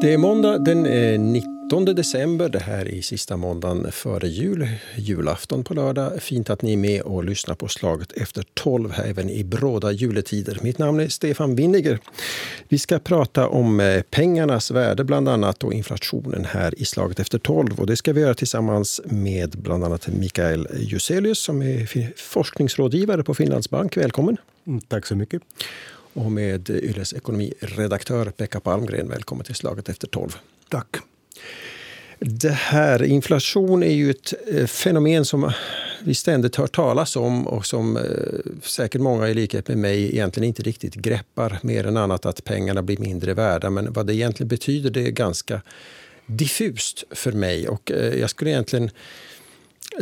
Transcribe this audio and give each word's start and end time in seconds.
Det 0.00 0.12
är 0.12 0.18
måndag 0.18 0.58
den 0.58 0.86
eh, 0.86 1.20
19 1.20 1.84
december. 1.84 2.48
Det 2.48 2.58
här 2.58 2.94
är 2.94 3.02
sista 3.02 3.36
måndagen 3.36 3.92
före 3.92 4.28
jul. 4.28 4.68
Julafton 4.96 5.64
på 5.64 5.74
lördag. 5.74 6.22
Fint 6.22 6.50
att 6.50 6.62
ni 6.62 6.72
är 6.72 6.76
med 6.76 7.02
och 7.02 7.24
lyssnar 7.24 7.54
på 7.54 7.68
slaget 7.68 8.12
efter 8.12 8.44
12 8.54 8.92
här 8.92 9.04
även 9.04 9.30
i 9.30 9.44
bråda 9.44 9.92
juletider. 9.92 10.58
Mitt 10.62 10.78
namn 10.78 11.00
är 11.00 11.08
Stefan 11.08 11.54
Winniger. 11.54 11.98
Vi 12.68 12.78
ska 12.78 12.98
prata 12.98 13.48
om 13.48 13.80
eh, 13.80 14.02
pengarnas 14.02 14.70
värde 14.70 15.04
bland 15.04 15.28
annat 15.28 15.64
och 15.64 15.72
inflationen 15.72 16.44
här 16.44 16.80
i 16.80 16.84
slaget 16.84 17.20
efter 17.20 17.38
12. 17.38 17.80
Och 17.80 17.86
det 17.86 17.96
ska 17.96 18.12
vi 18.12 18.20
göra 18.20 18.34
tillsammans 18.34 19.00
med 19.04 19.50
bland 19.50 19.84
annat 19.84 20.08
Mikael 20.08 20.68
Juselius 20.80 21.38
som 21.38 21.62
är 21.62 22.12
forskningsrådgivare 22.16 23.22
på 23.22 23.34
Finlands 23.34 23.70
Bank. 23.70 23.96
Välkommen! 23.96 24.36
Mm, 24.66 24.80
tack 24.80 25.06
så 25.06 25.16
mycket 25.16 25.42
och 26.16 26.32
med 26.32 26.70
Yles 26.70 27.12
ekonomiredaktör 27.12 28.30
Pekka 28.30 28.60
Palmgren. 28.60 29.08
Välkommen 29.08 29.44
till 29.44 29.54
Slaget 29.54 29.88
efter 29.88 30.06
tolv. 30.06 30.36
Tack. 30.68 30.96
Det 32.18 32.50
här, 32.50 33.02
inflation 33.02 33.82
är 33.82 33.94
ju 33.94 34.10
ett 34.10 34.34
eh, 34.52 34.66
fenomen 34.66 35.24
som 35.24 35.52
vi 36.04 36.14
ständigt 36.14 36.56
hör 36.56 36.66
talas 36.66 37.16
om 37.16 37.46
och 37.46 37.66
som 37.66 37.96
eh, 37.96 38.02
säkert 38.62 39.00
många 39.00 39.28
i 39.28 39.34
likhet 39.34 39.68
med 39.68 39.78
mig 39.78 40.12
egentligen 40.12 40.48
inte 40.48 40.62
riktigt 40.62 40.94
greppar 40.94 41.58
mer 41.62 41.86
än 41.86 41.96
annat 41.96 42.26
att 42.26 42.44
pengarna 42.44 42.82
blir 42.82 42.98
mindre 42.98 43.34
värda. 43.34 43.70
Men 43.70 43.92
vad 43.92 44.06
det 44.06 44.14
egentligen 44.14 44.48
betyder 44.48 44.90
det 44.90 45.06
är 45.06 45.10
ganska 45.10 45.62
diffust 46.26 47.04
för 47.10 47.32
mig 47.32 47.68
och 47.68 47.92
eh, 47.92 48.14
jag 48.14 48.30
skulle 48.30 48.50
egentligen 48.50 48.90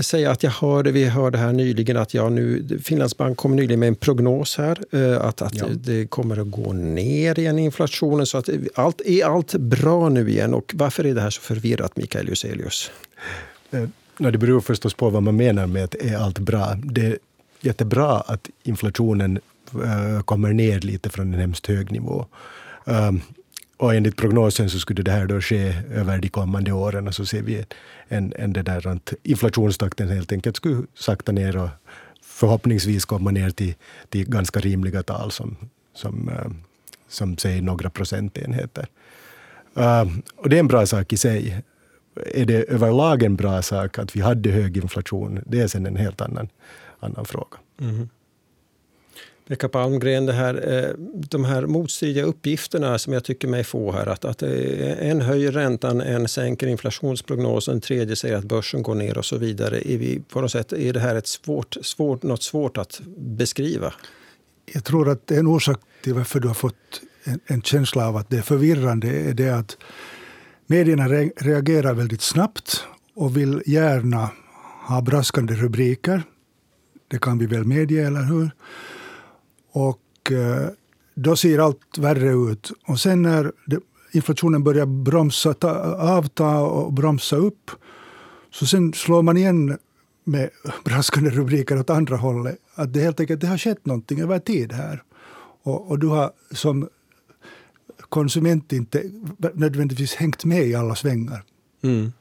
säga 0.00 0.30
att 0.30 0.42
jag 0.42 0.50
hörde, 0.50 0.92
vi 0.92 1.04
hörde 1.04 1.38
här 1.38 1.52
nyligen 1.52 1.96
att 1.96 2.14
jag 2.14 2.32
nu, 2.32 2.78
Finlandsbank 2.82 3.36
kom 3.36 3.56
nyligen 3.56 3.80
med 3.80 3.88
en 3.88 3.94
prognos 3.94 4.58
här, 4.58 4.78
eh, 4.90 5.20
att, 5.20 5.42
att 5.42 5.54
ja. 5.54 5.66
det 5.74 6.06
kommer 6.06 6.40
att 6.40 6.50
gå 6.50 6.72
ner 6.72 7.38
igen 7.38 7.58
inflationen. 7.58 8.26
Så 8.26 8.38
att 8.38 8.48
allt, 8.74 9.00
är 9.00 9.24
allt 9.24 9.54
bra 9.54 10.08
nu 10.08 10.30
igen? 10.30 10.54
Och 10.54 10.72
varför 10.74 11.06
är 11.06 11.14
det 11.14 11.20
här 11.20 11.30
så 11.30 11.40
förvirrat, 11.40 11.96
Mikael 11.96 12.28
Juselius? 12.28 12.90
Eh, 13.70 13.82
det 14.16 14.38
beror 14.38 14.60
förstås 14.60 14.94
på 14.94 15.10
vad 15.10 15.22
man 15.22 15.36
menar 15.36 15.66
med 15.66 15.84
att 15.84 15.94
är 15.94 16.16
allt 16.16 16.38
bra. 16.38 16.74
Det 16.84 17.06
är 17.06 17.18
jättebra 17.60 18.20
att 18.20 18.50
inflationen 18.62 19.40
eh, 19.74 20.22
kommer 20.22 20.52
ner 20.52 20.80
lite 20.80 21.10
från 21.10 21.34
en 21.34 21.40
hemskt 21.40 21.66
hög 21.66 21.92
nivå. 21.92 22.26
Och 23.76 23.94
enligt 23.94 24.16
prognosen 24.16 24.70
så 24.70 24.78
skulle 24.78 25.02
det 25.02 25.12
här 25.12 25.26
då 25.26 25.40
ske 25.40 25.74
över 25.94 26.18
de 26.18 26.28
kommande 26.28 26.72
åren 26.72 27.08
och 27.08 27.14
så 27.14 27.26
ser 27.26 27.42
vi 27.42 27.64
en, 28.08 28.32
en 28.36 28.52
det 28.52 28.62
där 28.62 28.86
att 28.86 29.12
inflationstakten 29.22 30.08
helt 30.08 30.32
enkelt 30.32 30.56
skulle 30.56 30.82
sakta 30.94 31.32
ner 31.32 31.56
och 31.56 31.68
förhoppningsvis 32.22 33.04
komma 33.04 33.30
ner 33.30 33.50
till, 33.50 33.74
till 34.08 34.30
ganska 34.30 34.60
rimliga 34.60 35.02
tal 35.02 35.30
som, 35.30 35.56
som, 35.94 36.28
eh, 36.28 36.50
som 37.08 37.38
säger 37.38 37.62
några 37.62 37.90
procentenheter. 37.90 38.86
Uh, 39.78 40.18
och 40.36 40.48
det 40.48 40.56
är 40.56 40.60
en 40.60 40.68
bra 40.68 40.86
sak 40.86 41.12
i 41.12 41.16
sig. 41.16 41.62
Är 42.34 42.44
det 42.44 42.70
överlag 42.70 43.22
en 43.22 43.36
bra 43.36 43.62
sak 43.62 43.98
att 43.98 44.16
vi 44.16 44.20
hade 44.20 44.50
hög 44.50 44.76
inflation? 44.76 45.40
Det 45.46 45.60
är 45.60 45.68
sen 45.68 45.86
en 45.86 45.96
helt 45.96 46.20
annan, 46.20 46.48
annan 47.00 47.24
fråga. 47.24 47.58
Mm. 47.80 48.08
Pekka 49.48 49.68
Palmgren, 49.68 50.26
det 50.26 50.32
här, 50.32 50.72
eh, 50.72 50.90
de 51.28 51.44
här 51.44 51.66
motstridiga 51.66 52.24
uppgifterna 52.24 52.98
som 52.98 53.12
jag 53.12 53.24
tycker 53.24 53.48
mig 53.48 53.64
få 53.64 53.92
här. 53.92 54.06
Att, 54.06 54.24
att 54.24 54.42
eh, 54.42 55.08
en 55.10 55.20
höjer 55.20 55.52
räntan, 55.52 56.00
en 56.00 56.28
sänker 56.28 56.66
inflationsprognosen, 56.66 57.74
en 57.74 57.80
tredje 57.80 58.16
säger 58.16 58.36
att 58.36 58.44
börsen 58.44 58.82
går 58.82 58.94
ner 58.94 59.18
och 59.18 59.24
så 59.24 59.38
vidare. 59.38 59.92
Är, 59.92 59.98
vi, 59.98 60.20
på 60.28 60.40
något 60.40 60.50
sätt, 60.50 60.72
är 60.72 60.92
det 60.92 61.00
här 61.00 61.14
ett 61.14 61.26
svårt, 61.26 61.76
svårt, 61.82 62.22
något 62.22 62.42
svårt 62.42 62.78
att 62.78 63.00
beskriva? 63.16 63.94
Jag 64.72 64.84
tror 64.84 65.08
att 65.08 65.30
en 65.30 65.46
orsak 65.46 65.80
till 66.02 66.14
varför 66.14 66.40
du 66.40 66.48
har 66.48 66.54
fått 66.54 67.00
en, 67.24 67.40
en 67.46 67.62
känsla 67.62 68.08
av 68.08 68.16
att 68.16 68.30
det 68.30 68.36
är 68.36 68.42
förvirrande 68.42 69.08
är 69.08 69.34
det 69.34 69.50
att 69.50 69.76
medierna 70.66 71.08
re, 71.08 71.30
reagerar 71.36 71.94
väldigt 71.94 72.22
snabbt 72.22 72.84
och 73.14 73.36
vill 73.36 73.62
gärna 73.66 74.30
ha 74.88 75.00
braskande 75.02 75.54
rubriker. 75.54 76.22
Det 77.08 77.18
kan 77.18 77.38
vi 77.38 77.46
väl 77.46 77.64
medge, 77.64 78.06
eller 78.06 78.22
hur? 78.22 78.50
Och 79.74 80.32
eh, 80.32 80.68
då 81.14 81.36
ser 81.36 81.58
allt 81.58 81.98
värre 81.98 82.32
ut. 82.52 82.72
Och 82.86 83.00
sen 83.00 83.22
när 83.22 83.52
inflationen 84.12 84.64
börjar 84.64 84.86
bromsa, 84.86 85.54
ta, 85.54 85.70
avta 85.94 86.58
och 86.58 86.92
bromsa 86.92 87.36
upp 87.36 87.70
så 88.50 88.66
sen 88.66 88.92
slår 88.92 89.22
man 89.22 89.36
igen 89.36 89.78
med 90.24 90.50
braskande 90.84 91.30
rubriker 91.30 91.80
åt 91.80 91.90
andra 91.90 92.16
hållet. 92.16 92.58
Att 92.74 92.92
det 92.92 93.00
helt 93.00 93.20
enkelt 93.20 93.40
det 93.40 93.46
har 93.46 93.58
skett 93.58 93.86
någonting 93.86 94.20
över 94.20 94.38
tid 94.38 94.72
här. 94.72 95.02
Och, 95.62 95.90
och 95.90 95.98
du 95.98 96.06
har 96.06 96.32
som 96.50 96.88
konsument 97.98 98.72
inte 98.72 99.02
nödvändigtvis 99.54 100.14
hängt 100.14 100.44
med 100.44 100.66
i 100.66 100.74
alla 100.74 100.94
svängar. 100.94 101.42
Mm. 101.82 102.12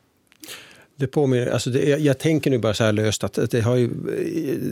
Det 0.95 1.07
påminner, 1.07 1.47
alltså 1.47 1.69
det, 1.69 1.99
jag 1.99 2.17
tänker 2.19 2.51
nu 2.51 2.57
bara 2.57 2.73
så 2.73 2.83
här 2.83 2.91
löst 2.91 3.23
att 3.23 3.51
det, 3.51 3.61
har 3.61 3.75
ju, 3.75 3.89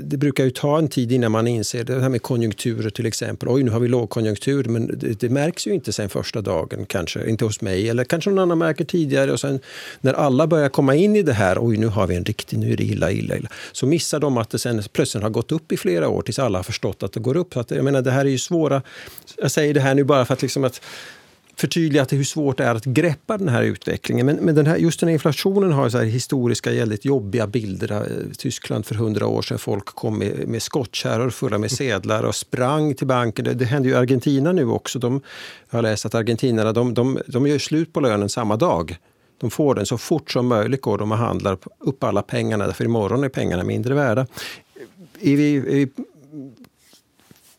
det 0.03 0.17
brukar 0.17 0.43
ju 0.43 0.49
ta 0.49 0.77
en 0.77 0.87
tid 0.87 1.11
innan 1.11 1.31
man 1.31 1.47
inser 1.47 1.83
det 1.83 2.01
här 2.01 2.09
med 2.09 2.21
konjunkturer 2.21 2.89
till 2.89 3.05
exempel. 3.05 3.49
Oj, 3.49 3.63
nu 3.63 3.71
har 3.71 3.79
vi 3.79 3.87
lågkonjunktur, 3.87 4.63
men 4.63 4.99
det, 4.99 5.19
det, 5.19 5.29
märks 5.29 5.67
ju 5.67 5.73
inte 5.73 5.93
sen 5.93 6.09
första 6.09 6.41
dagen 6.41 6.85
kanske. 6.85 7.29
Inte 7.29 7.45
hos 7.45 7.61
mig, 7.61 7.89
eller 7.89 8.03
kanske 8.03 8.29
någon 8.29 8.39
annan 8.39 8.57
märker 8.57 8.85
tidigare. 8.85 9.31
Och 9.31 9.39
sen 9.39 9.59
när 10.01 10.13
alla 10.13 10.47
börjar 10.47 10.69
komma 10.69 10.95
in 10.95 11.15
i 11.15 11.23
det 11.23 11.33
här, 11.33 11.57
oj 11.59 11.77
nu 11.77 11.87
har 11.87 12.07
vi 12.07 12.15
en 12.15 12.25
riktig, 12.25 12.59
nu 12.59 12.73
är 12.73 12.77
det 12.77 12.83
illa, 12.83 13.11
illa, 13.11 13.37
illa. 13.37 13.49
Så 13.71 13.85
missar 13.85 14.19
de 14.19 14.37
att 14.37 14.49
det 14.49 14.59
sen 14.59 14.83
plötsligt 14.93 15.23
har 15.23 15.29
gått 15.29 15.51
upp 15.51 15.71
i 15.71 15.77
flera 15.77 16.09
år 16.09 16.21
tills 16.21 16.39
alla 16.39 16.59
har 16.59 16.63
förstått 16.63 17.03
att 17.03 17.13
det 17.13 17.19
går 17.19 17.37
upp. 17.37 17.53
Så 17.53 17.59
att, 17.59 17.71
jag 17.71 17.85
menar, 17.85 18.01
det 18.01 18.11
här 18.11 18.25
är 18.25 18.29
ju 18.29 18.37
svåra, 18.37 18.81
jag 19.37 19.51
säger 19.51 19.73
det 19.73 19.81
här 19.81 19.95
nu 19.95 20.03
bara 20.03 20.25
för 20.25 20.33
att 20.33 20.41
liksom 20.41 20.63
att 20.63 20.81
förtydligat 21.55 22.13
hur 22.13 22.23
svårt 22.23 22.57
det 22.57 22.63
är 22.63 22.75
att 22.75 22.85
greppa 22.85 23.37
den 23.37 23.49
här 23.49 23.63
utvecklingen. 23.63 24.25
Men, 24.25 24.35
men 24.35 24.55
den 24.55 24.65
här, 24.65 24.77
just 24.77 24.99
den 24.99 25.09
här 25.09 25.13
inflationen 25.13 25.71
har 25.71 25.89
så 25.89 25.97
här 25.97 26.05
historiska, 26.05 26.71
väldigt 26.71 27.05
jobbiga 27.05 27.47
bilder. 27.47 27.91
Eh, 27.91 28.33
Tyskland 28.37 28.85
för 28.85 28.95
hundra 28.95 29.27
år 29.27 29.41
sedan, 29.41 29.59
folk 29.59 29.85
kom 29.85 30.17
med, 30.17 30.47
med 30.47 30.61
skottkärror 30.61 31.29
fulla 31.29 31.57
med 31.57 31.71
sedlar 31.71 32.23
och 32.23 32.35
sprang 32.35 32.95
till 32.95 33.07
banken. 33.07 33.45
Det, 33.45 33.53
det 33.53 33.65
händer 33.65 33.89
ju 33.89 33.95
i 33.95 33.97
Argentina 33.97 34.51
nu 34.51 34.65
också. 34.67 34.99
De, 34.99 35.21
jag 35.69 35.77
har 35.77 35.83
läst 35.83 36.05
att 36.05 36.15
argentinarna 36.15 36.73
de, 36.73 36.93
de, 36.93 37.19
de 37.27 37.47
gör 37.47 37.59
slut 37.59 37.93
på 37.93 37.99
lönen 37.99 38.29
samma 38.29 38.57
dag. 38.57 38.97
De 39.37 39.51
får 39.51 39.75
den 39.75 39.85
så 39.85 39.97
fort 39.97 40.31
som 40.31 40.47
möjligt 40.47 40.81
går 40.81 40.97
de 40.97 41.11
och 41.11 41.17
handlar 41.17 41.57
upp 41.79 42.03
alla 42.03 42.21
pengarna, 42.21 42.73
för 42.73 42.85
imorgon 42.85 43.23
är 43.23 43.29
pengarna 43.29 43.63
mindre 43.63 43.93
värda. 43.93 44.27
Är 45.19 45.35
vi, 45.35 45.55
är 45.55 45.61
vi, 45.61 45.87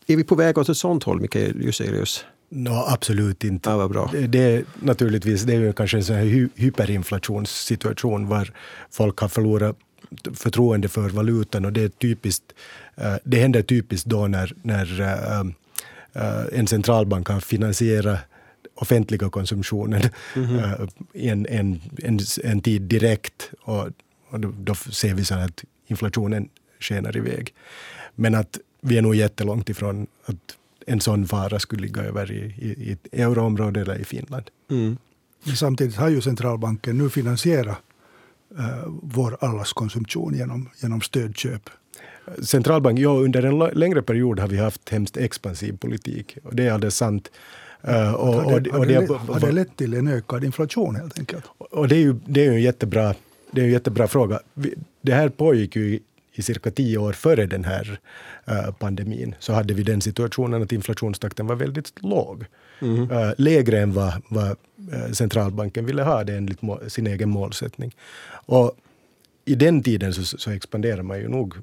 är 0.07 0.17
vi 0.17 0.23
på 0.23 0.35
väg 0.35 0.57
åt 0.57 0.69
ett 0.69 0.77
sånt 0.77 1.03
håll, 1.03 1.21
Mikael 1.21 1.63
Juselius? 1.63 2.25
No, 2.55 2.85
absolut 2.87 3.43
inte. 3.43 3.69
Ja, 3.69 3.87
bra. 3.87 4.09
Det, 4.11 4.27
det, 4.27 4.65
naturligtvis, 4.79 5.43
det 5.43 5.53
är 5.53 5.59
ju 5.59 5.73
kanske 5.73 5.97
en 5.97 6.03
sån 6.03 6.15
här 6.15 6.23
hy 6.23 6.49
hyperinflationssituation 6.55 8.27
var 8.27 8.53
folk 8.91 9.19
har 9.19 9.27
förlorat 9.27 9.77
förtroende 10.33 10.89
för 10.89 11.09
valutan 11.09 11.65
och 11.65 11.73
det 11.73 11.81
är 11.81 11.89
typiskt, 11.89 12.43
uh, 13.01 13.15
det 13.23 13.37
händer 13.39 13.61
typiskt 13.61 14.05
då 14.05 14.27
när, 14.27 14.53
när 14.61 15.01
uh, 15.01 15.45
uh, 16.15 16.59
en 16.59 16.67
centralbank 16.67 17.27
kan 17.27 17.41
finansiera 17.41 18.17
offentliga 18.75 19.29
konsumtionen 19.29 20.01
mm 20.35 20.49
-hmm. 20.49 20.89
en, 21.13 21.45
en, 21.45 21.81
en, 22.03 22.19
en 22.43 22.61
tid 22.61 22.81
direkt 22.81 23.51
och, 23.61 23.87
och 24.29 24.39
då, 24.39 24.53
då 24.57 24.75
ser 24.75 25.13
vi 25.13 25.25
så 25.25 25.35
att 25.35 25.63
inflationen 25.87 26.49
skenar 26.79 27.17
iväg. 27.17 27.53
Men 28.15 28.35
att 28.35 28.59
vi 28.81 28.97
är 28.97 29.01
nog 29.01 29.15
jättelångt 29.15 29.69
ifrån 29.69 30.07
att 30.25 30.57
en 30.87 31.01
sån 31.01 31.27
fara 31.27 31.59
skulle 31.59 31.81
ligga 31.81 32.01
över 32.01 32.31
i, 32.31 32.37
i, 32.37 32.97
i 33.11 33.21
euroområdet 33.21 33.87
eller 33.87 33.99
i 33.99 34.03
Finland. 34.03 34.43
Mm. 34.71 34.97
Men 35.43 35.55
samtidigt 35.55 35.95
har 35.95 36.09
ju 36.09 36.21
centralbanken 36.21 36.97
nu 36.97 37.09
finansierat 37.09 37.77
uh, 38.59 38.87
vår 39.01 39.37
allas 39.41 39.73
konsumtion 39.73 40.33
genom, 40.35 40.69
genom 40.81 41.01
stödköp. 41.01 41.69
Centralbank, 42.41 42.99
ja, 42.99 43.09
under 43.09 43.43
en 43.43 43.59
längre 43.79 44.01
period 44.01 44.39
har 44.39 44.47
vi 44.47 44.57
haft 44.57 44.89
hemskt 44.89 45.17
expansiv 45.17 45.77
politik. 45.77 46.37
Och 46.43 46.55
det 46.55 46.67
är 46.67 46.71
alldeles 46.71 46.95
sant. 46.95 47.31
Uh, 47.87 48.13
och, 48.13 48.33
har, 48.33 48.59
det, 48.59 48.71
har, 48.71 48.85
det, 48.85 49.33
har 49.33 49.39
det 49.39 49.51
lett 49.51 49.77
till 49.77 49.93
en 49.93 50.07
ökad 50.07 50.43
inflation 50.43 50.95
helt 50.95 51.19
enkelt? 51.19 51.45
Och 51.57 51.87
det 51.87 51.95
är 51.95 51.99
ju, 51.99 52.15
det 52.25 52.41
är 52.41 52.45
ju 52.45 52.55
en 52.55 52.61
jättebra, 52.61 53.15
det 53.51 53.61
är 53.61 53.65
en 53.65 53.71
jättebra 53.71 54.07
fråga. 54.07 54.39
Det 55.01 55.13
här 55.13 55.29
pågick 55.29 55.75
ju 55.75 55.99
i 56.33 56.41
cirka 56.41 56.71
tio 56.71 56.97
år 56.97 57.13
före 57.13 57.45
den 57.45 57.63
här 57.63 57.99
uh, 58.49 58.71
pandemin 58.71 59.35
så 59.39 59.53
hade 59.53 59.73
vi 59.73 59.83
den 59.83 60.01
situationen 60.01 60.63
att 60.63 60.71
inflationstakten 60.71 61.47
var 61.47 61.55
väldigt 61.55 62.03
låg. 62.03 62.45
Mm. 62.81 63.11
Uh, 63.11 63.33
lägre 63.37 63.79
än 63.79 63.93
vad, 63.93 64.21
vad 64.29 64.49
uh, 64.93 65.11
centralbanken 65.11 65.85
ville 65.85 66.03
ha 66.03 66.23
det 66.23 66.37
enligt 66.37 66.59
sin 66.87 67.07
egen 67.07 67.29
målsättning. 67.29 67.95
Och 68.45 68.71
i 69.45 69.55
den 69.55 69.83
tiden 69.83 70.13
så, 70.13 70.37
så 70.37 70.51
expanderade 70.51 71.03
man 71.03 71.19
ju 71.19 71.27
nog 71.27 71.55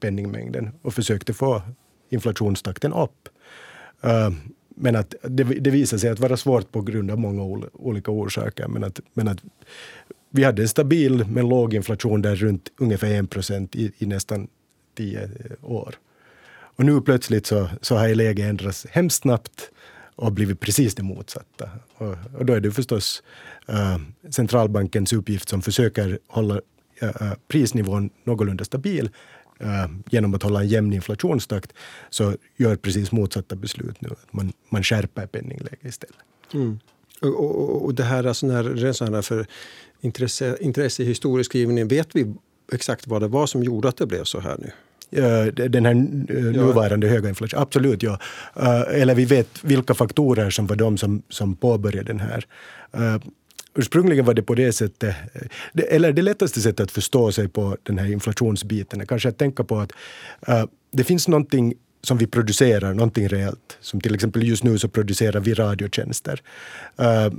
penningmängden 0.00 0.70
och 0.82 0.94
försökte 0.94 1.32
få 1.32 1.62
inflationstakten 2.10 2.92
upp 2.92 3.28
men 4.80 4.96
att 4.96 5.14
det, 5.22 5.44
det 5.44 5.70
visade 5.70 6.00
sig 6.00 6.10
att 6.10 6.18
vara 6.18 6.36
svårt 6.36 6.72
på 6.72 6.82
grund 6.82 7.10
av 7.10 7.18
många 7.18 7.42
ol, 7.42 7.66
olika 7.72 8.10
orsaker. 8.10 8.68
Men 8.68 8.84
att, 8.84 9.00
men 9.14 9.28
att 9.28 9.38
vi 10.30 10.44
hade 10.44 10.62
en 10.62 10.68
stabil 10.68 11.24
men 11.28 11.48
låg 11.48 11.74
inflation 11.74 12.22
där 12.22 12.36
runt 12.36 12.68
ungefär 12.76 13.22
1 13.22 13.30
procent 13.30 13.76
i, 13.76 13.92
i, 13.98 14.06
nästan 14.06 14.48
tio 14.96 15.22
eh, 15.22 15.70
år. 15.70 15.94
Och 16.50 16.84
nu 16.84 17.00
plötsligt 17.00 17.46
så, 17.46 17.68
så 17.80 17.96
har 17.96 18.14
läget 18.14 18.48
ändrats 18.48 18.86
hemskt 18.90 19.22
snabbt 19.22 19.70
och 20.14 20.32
blivit 20.32 20.60
precis 20.60 20.94
det 20.94 21.02
motsatta. 21.02 21.70
Och, 21.94 22.16
och 22.38 22.46
då 22.46 22.52
är 22.52 22.60
det 22.60 22.70
förstås 22.70 23.22
äh, 23.68 23.98
centralbankens 24.30 25.12
uppgift 25.12 25.48
som 25.48 25.62
försöker 25.62 26.18
hålla 26.26 26.60
äh, 27.00 27.32
prisnivån 27.48 28.10
någorlunda 28.24 28.64
stabil 28.64 29.10
genom 30.10 30.34
att 30.34 30.42
hålla 30.42 30.60
en 30.60 30.68
jämn 30.68 30.92
inflationstakt, 30.92 31.72
så 32.10 32.34
gör 32.56 32.76
precis 32.76 33.12
motsatta 33.12 33.56
beslut 33.56 34.00
nu. 34.00 34.08
Man, 34.30 34.52
man 34.68 34.82
skärper 34.82 35.26
penningläget 35.26 35.84
istället. 35.84 36.16
Mm. 36.54 36.78
Och, 37.20 37.44
och, 37.44 37.84
och, 37.84 37.94
det 37.94 38.02
här, 38.02 38.24
alltså 38.24 38.46
när, 38.46 39.22
för 39.22 39.46
intresse, 40.00 40.56
intresse 40.60 41.02
i 41.02 41.06
historieskrivningen, 41.06 41.88
vet 41.88 42.08
vi 42.12 42.34
exakt 42.72 43.06
vad 43.06 43.22
det 43.22 43.28
var 43.28 43.46
som 43.46 43.62
gjorde 43.62 43.88
att 43.88 43.96
det 43.96 44.06
blev 44.06 44.24
så 44.24 44.40
här 44.40 44.56
nu? 44.58 44.70
den 45.52 45.86
här 45.86 45.94
nuvarande 45.94 47.06
ja. 47.06 47.12
höga 47.12 47.28
inflationen. 47.28 47.62
Absolut, 47.62 48.02
ja. 48.02 48.18
Eller 48.90 49.14
vi 49.14 49.24
vet 49.24 49.64
vilka 49.64 49.94
faktorer 49.94 50.50
som 50.50 50.66
var 50.66 50.76
de 50.76 50.98
som, 50.98 51.22
som 51.28 51.56
påbörjade 51.56 52.12
den 52.12 52.20
här. 52.20 52.46
Ursprungligen 53.78 54.24
var 54.24 54.34
det 54.34 54.42
på 54.42 54.54
det 54.54 54.72
sättet, 54.72 55.16
eh, 55.74 55.84
eller 55.88 56.12
det 56.12 56.22
lättaste 56.22 56.60
sättet 56.60 56.80
att 56.80 56.90
förstå 56.90 57.32
sig 57.32 57.48
på 57.48 57.76
den 57.82 57.98
här 57.98 58.12
inflationsbiten 58.12 59.00
är 59.00 59.06
kanske 59.06 59.28
att 59.28 59.38
tänka 59.38 59.64
på 59.64 59.78
att 59.78 59.92
eh, 60.46 60.64
det 60.92 61.04
finns 61.04 61.28
någonting 61.28 61.74
som 62.02 62.18
vi 62.18 62.26
producerar, 62.26 62.94
någonting 62.94 63.28
reellt. 63.28 63.78
Som 63.80 64.00
till 64.00 64.14
exempel 64.14 64.48
just 64.48 64.64
nu 64.64 64.78
så 64.78 64.88
producerar 64.88 65.40
vi 65.40 65.54
radiotjänster. 65.54 66.42
Uh, 67.00 67.38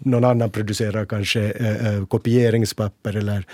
någon 0.00 0.24
annan 0.24 0.50
producerar 0.50 1.04
kanske 1.04 1.40
uh, 1.40 2.06
kopieringspapper 2.06 3.16
eller 3.16 3.44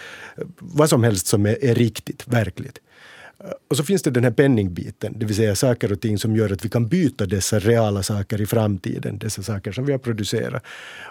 vad 0.58 0.88
som 0.90 1.04
helst 1.04 1.26
som 1.26 1.46
är, 1.46 1.64
är 1.64 1.74
riktigt, 1.74 2.28
verkligt. 2.28 2.78
Och 3.68 3.76
så 3.76 3.84
finns 3.84 4.02
det 4.02 4.10
den 4.10 4.24
här 4.24 4.30
penningbiten, 4.30 5.14
det 5.16 5.26
vill 5.26 5.36
säga 5.36 5.54
saker 5.54 5.92
och 5.92 6.00
ting 6.00 6.18
som 6.18 6.36
gör 6.36 6.52
att 6.52 6.64
vi 6.64 6.68
kan 6.68 6.88
byta 6.88 7.26
dessa 7.26 7.58
reala 7.58 8.02
saker 8.02 8.40
i 8.40 8.46
framtiden, 8.46 9.18
dessa 9.18 9.42
saker 9.42 9.72
som 9.72 9.84
vi 9.84 9.92
har 9.92 9.98
producerat. 9.98 10.62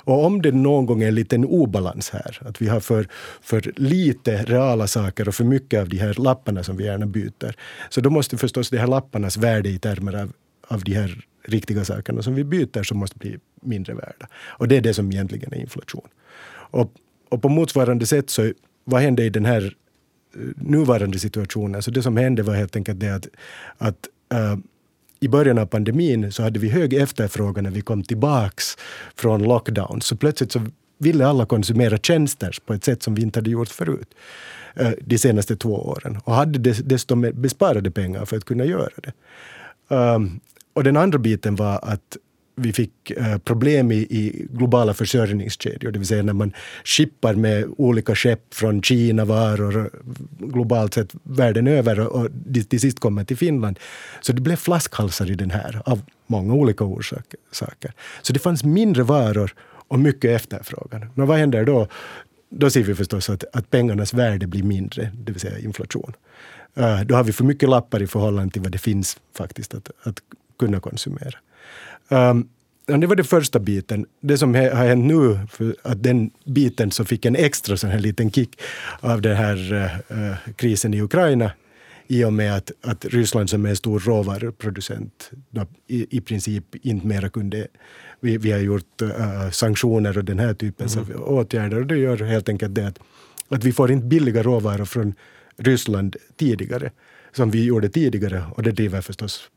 Och 0.03 0.25
om 0.25 0.41
det 0.41 0.51
någon 0.51 0.85
gång 0.85 1.03
är 1.03 1.07
en 1.07 1.15
liten 1.15 1.45
obalans 1.45 2.09
här, 2.09 2.39
att 2.41 2.61
vi 2.61 2.67
har 2.67 2.79
för, 2.79 3.07
för 3.41 3.73
lite 3.75 4.43
reala 4.43 4.87
saker 4.87 5.27
och 5.27 5.35
för 5.35 5.43
mycket 5.43 5.79
av 5.79 5.89
de 5.89 5.97
här 5.97 6.13
lapparna 6.13 6.63
som 6.63 6.77
vi 6.77 6.83
gärna 6.83 7.05
byter, 7.05 7.55
så 7.89 8.01
då 8.01 8.09
måste 8.09 8.37
förstås 8.37 8.69
de 8.69 8.77
här 8.77 8.87
lapparnas 8.87 9.37
värde 9.37 9.69
i 9.69 9.79
termer 9.79 10.15
av, 10.15 10.33
av 10.67 10.83
de 10.83 10.93
här 10.93 11.25
riktiga 11.43 11.85
sakerna 11.85 12.21
som 12.21 12.35
vi 12.35 12.43
byter 12.43 12.83
som 12.83 12.97
måste 12.97 13.17
bli 13.17 13.37
mindre 13.61 13.93
värda. 13.93 14.27
Och 14.35 14.67
det 14.67 14.77
är 14.77 14.81
det 14.81 14.93
som 14.93 15.11
egentligen 15.11 15.53
är 15.53 15.57
inflation. 15.57 16.07
Och, 16.71 16.91
och 17.29 17.41
på 17.41 17.49
motsvarande 17.49 18.05
sätt 18.05 18.29
så 18.29 18.51
vad 18.83 19.01
händer 19.01 19.23
i 19.23 19.29
den 19.29 19.45
här 19.45 19.75
nuvarande 20.55 21.19
situationen. 21.19 21.81
Så 21.81 21.91
det 21.91 22.03
som 22.03 22.17
hände 22.17 22.43
var 22.43 22.53
helt 22.53 22.75
enkelt 22.75 22.99
det 22.99 23.09
att, 23.09 23.27
att 23.77 24.07
uh, 24.33 24.57
i 25.19 25.27
början 25.27 25.57
av 25.57 25.65
pandemin 25.65 26.31
så 26.31 26.43
hade 26.43 26.59
vi 26.59 26.69
hög 26.69 26.93
efterfrågan 26.93 27.63
när 27.63 27.71
vi 27.71 27.81
kom 27.81 28.03
tillbaks 28.03 28.77
från 29.15 29.43
lockdown. 29.43 30.01
Så 30.01 30.17
plötsligt 30.17 30.51
så 30.51 30.65
ville 30.97 31.27
alla 31.27 31.45
konsumera 31.45 31.97
tjänster 31.97 32.57
på 32.65 32.73
ett 32.73 32.83
sätt 32.83 33.03
som 33.03 33.15
vi 33.15 33.21
inte 33.21 33.39
hade 33.39 33.49
gjort 33.49 33.69
förut 33.69 34.07
uh, 34.81 34.91
de 35.01 35.17
senaste 35.17 35.55
två 35.55 35.87
åren. 35.87 36.17
Och 36.23 36.33
hade 36.33 36.59
desto 36.73 37.15
besparade 37.15 37.91
pengar 37.91 38.25
för 38.25 38.37
att 38.37 38.45
kunna 38.45 38.65
göra 38.65 38.93
det. 38.95 39.13
Um, 39.95 40.39
och 40.73 40.83
den 40.83 40.97
andra 40.97 41.19
biten 41.19 41.55
var 41.55 41.79
att 41.83 42.17
vi 42.55 42.73
fick 42.73 43.11
eh, 43.11 43.37
problem 43.37 43.91
i, 43.91 43.95
i, 43.95 44.47
globala 44.49 44.93
försörjningskedjor, 44.93 45.91
det 45.91 45.99
vill 45.99 46.07
säga 46.07 46.23
när 46.23 46.33
man 46.33 46.53
skippar 46.83 47.33
med 47.33 47.65
olika 47.77 48.15
skepp 48.15 48.53
från 48.53 48.81
Kina 48.81 49.25
varor 49.25 49.89
globalt 50.37 50.93
sett 50.93 51.15
världen 51.23 51.67
över 51.67 51.99
och 51.99 52.29
till 52.69 52.79
sist 52.79 52.99
kommer 52.99 53.23
till 53.23 53.37
Finland. 53.37 53.79
Så 54.21 54.33
det 54.33 54.41
blev 54.41 54.55
flaskhalsar 54.55 55.31
i 55.31 55.35
den 55.35 55.51
här 55.51 55.81
av 55.85 56.01
många 56.27 56.53
olika 56.53 56.83
orsaker. 56.83 57.93
Så 58.21 58.33
det 58.33 58.39
fanns 58.39 58.63
mindre 58.63 59.03
varor 59.03 59.53
och 59.87 59.99
mycket 59.99 60.31
efterfrågan. 60.31 61.09
Men 61.15 61.27
vad 61.27 61.37
händer 61.37 61.65
då? 61.65 61.87
Då 62.49 62.69
ser 62.69 62.83
vi 62.83 62.95
förstås 62.95 63.29
att, 63.29 63.43
att 63.53 63.69
pengarnas 63.69 64.13
värde 64.13 64.47
blir 64.47 64.63
mindre, 64.63 65.11
det 65.13 65.31
vill 65.31 65.41
säga 65.41 65.59
inflation. 65.59 66.13
Uh, 66.79 67.01
då 67.01 67.15
har 67.15 67.23
vi 67.23 67.33
för 67.33 67.43
mycket 67.43 67.69
lappar 67.69 68.01
i 68.01 68.07
förhållande 68.07 68.53
till 68.53 68.61
vad 68.61 68.71
det 68.71 68.77
finns 68.77 69.17
faktiskt 69.37 69.73
att, 69.73 69.91
att 70.03 70.17
kunna 70.59 70.79
konsumera. 70.79 71.37
Um, 72.09 72.49
det 72.85 73.07
var 73.07 73.15
den 73.15 73.25
första 73.25 73.59
biten. 73.59 74.05
Det 74.21 74.37
som 74.37 74.55
har 74.55 74.61
hänt 74.61 75.05
nu, 75.05 75.39
för 75.49 75.75
att 75.81 76.03
den 76.03 76.31
biten 76.45 76.91
så 76.91 77.05
fick 77.05 77.25
en 77.25 77.35
extra 77.35 77.77
sån 77.77 77.89
här 77.89 77.99
liten 77.99 78.31
kick 78.31 78.61
av 78.99 79.21
den 79.21 79.35
här 79.35 79.73
uh, 80.11 80.53
krisen 80.55 80.93
i 80.93 81.01
Ukraina 81.01 81.51
i 82.07 82.23
och 82.23 82.33
med 82.33 82.55
att, 82.55 82.71
att 82.81 83.05
Ryssland 83.05 83.49
som 83.49 83.65
är 83.65 83.69
en 83.69 83.75
stor 83.75 83.99
råvaruproducent 83.99 85.31
i, 85.87 86.17
i 86.17 86.21
princip 86.21 86.75
inte 86.85 87.07
mera 87.07 87.29
kunde... 87.29 87.67
Vi, 88.19 88.37
vi 88.37 88.51
har 88.51 88.59
gjort 88.59 89.01
uh, 89.01 89.49
sanktioner 89.51 90.17
och 90.17 90.25
den 90.25 90.39
här 90.39 90.53
typen 90.53 90.87
mm. 90.87 91.21
av 91.21 91.33
åtgärder 91.33 91.79
och 91.79 91.85
det 91.85 91.97
gör 91.97 92.17
helt 92.17 92.49
enkelt 92.49 92.75
det 92.75 92.87
att, 92.87 92.99
att 93.49 93.63
vi 93.63 93.73
får 93.73 93.91
inte 93.91 94.05
billiga 94.05 94.43
råvaror 94.43 94.85
från 94.85 95.13
Ryssland 95.57 96.15
tidigare 96.37 96.91
som 97.31 97.51
vi 97.51 97.63
gjorde 97.63 97.89
tidigare 97.89 98.43
och 98.55 98.63
det 98.63 98.71
driver 98.71 99.01
förstås 99.01 99.49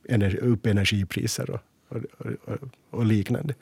upp 0.43 0.67
energipriser 0.67 1.51
och, 1.51 1.61
och, 1.89 1.97
och, 2.45 2.59
och, 2.91 3.07
liknande. 3.07 3.55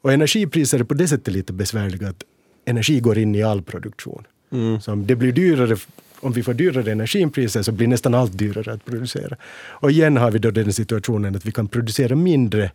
Och 0.00 0.12
energipriser 0.12 0.80
är 0.80 0.84
på 0.84 0.94
det 0.94 1.08
sättet 1.08 1.34
lite 1.34 1.52
besvärliga 1.52 2.08
att 2.08 2.22
energi 2.64 3.00
går 3.00 3.18
in 3.18 3.34
i 3.34 3.42
all 3.42 3.62
produktion. 3.62 4.26
Mm. 4.50 4.80
Så 4.80 4.92
om 4.92 5.06
det 5.06 5.16
blir 5.16 5.32
dyrare 5.32 5.76
om 6.20 6.32
vi 6.32 6.42
får 6.42 6.54
dyrare 6.54 6.92
energipriser 6.92 7.62
så 7.62 7.72
blir 7.72 7.86
nästan 7.86 8.14
allt 8.14 8.38
dyrare 8.38 8.72
att 8.72 8.84
producera. 8.84 9.36
Och 9.54 9.90
igen 9.90 10.16
har 10.16 10.30
vi 10.30 10.38
då 10.38 10.50
den 10.50 10.72
situationen 10.72 11.36
att 11.36 11.46
vi 11.46 11.52
kan 11.52 11.68
producera 11.68 12.16
mindre 12.16 12.70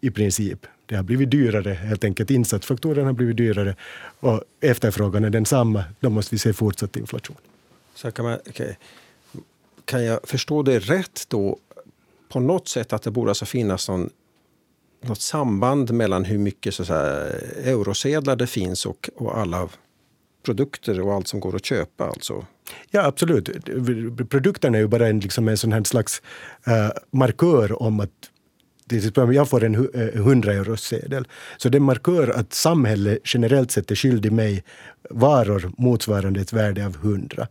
i 0.00 0.10
princip. 0.10 0.66
Det 0.86 0.96
har 0.96 1.02
blivit 1.02 1.30
dyrare, 1.30 1.72
helt 1.72 2.04
enkelt 2.04 2.30
insatsfaktorerna 2.30 3.06
har 3.06 3.12
blivit 3.12 3.36
dyrare 3.36 3.76
och 4.20 4.44
efterfrågan 4.60 5.24
är 5.24 5.30
densamma. 5.30 5.84
Då 6.00 6.10
måste 6.10 6.34
vi 6.34 6.38
se 6.38 6.52
fortsatt 6.52 6.96
inflation. 6.96 7.36
Så 7.94 8.10
kan, 8.10 8.24
man, 8.24 8.38
okay. 8.48 8.74
kan 9.84 10.04
jag 10.04 10.20
förstå 10.24 10.62
det 10.62 10.78
rätt 10.78 11.26
då 11.28 11.58
på 12.34 12.40
något 12.40 12.68
sätt 12.68 12.92
att 12.92 13.02
det 13.02 13.10
borde 13.10 13.30
alltså 13.30 13.46
finnas 13.46 13.88
någon, 13.88 14.10
något 15.04 15.20
samband 15.20 15.92
mellan 15.92 16.24
hur 16.24 16.38
mycket 16.38 16.74
så 16.74 16.84
säga, 16.84 17.00
eurosedlar 17.64 18.36
det 18.36 18.46
finns 18.46 18.86
och, 18.86 19.10
och 19.16 19.38
alla 19.38 19.68
produkter 20.44 21.00
och 21.00 21.14
allt 21.14 21.28
som 21.28 21.40
går 21.40 21.56
att 21.56 21.64
köpa. 21.64 22.04
Alltså. 22.04 22.46
Ja, 22.90 23.06
absolut. 23.06 23.48
Produkterna 24.30 24.78
är 24.78 24.82
ju 24.82 24.88
bara 24.88 25.08
en, 25.08 25.20
liksom 25.20 25.48
en 25.48 25.56
sån 25.56 25.72
här 25.72 25.84
slags 25.84 26.22
uh, 26.68 26.90
markör 27.10 27.82
om 27.82 28.00
att 28.00 28.30
jag 29.34 29.48
får 29.48 29.64
en 29.64 29.74
100 29.74 30.52
eh, 30.52 30.58
euros 30.58 30.82
sedel. 30.82 31.28
Så 31.56 31.68
det 31.68 31.80
markör 31.80 32.28
att 32.28 32.52
samhället 32.52 33.18
generellt 33.24 33.70
sett 33.70 33.90
är 33.90 33.94
skyldig 33.94 34.32
mig 34.32 34.64
varor 35.10 35.72
motsvarande 35.78 36.40
ett 36.40 36.52
värde 36.52 36.86
av 36.86 36.96
100. 36.96 37.48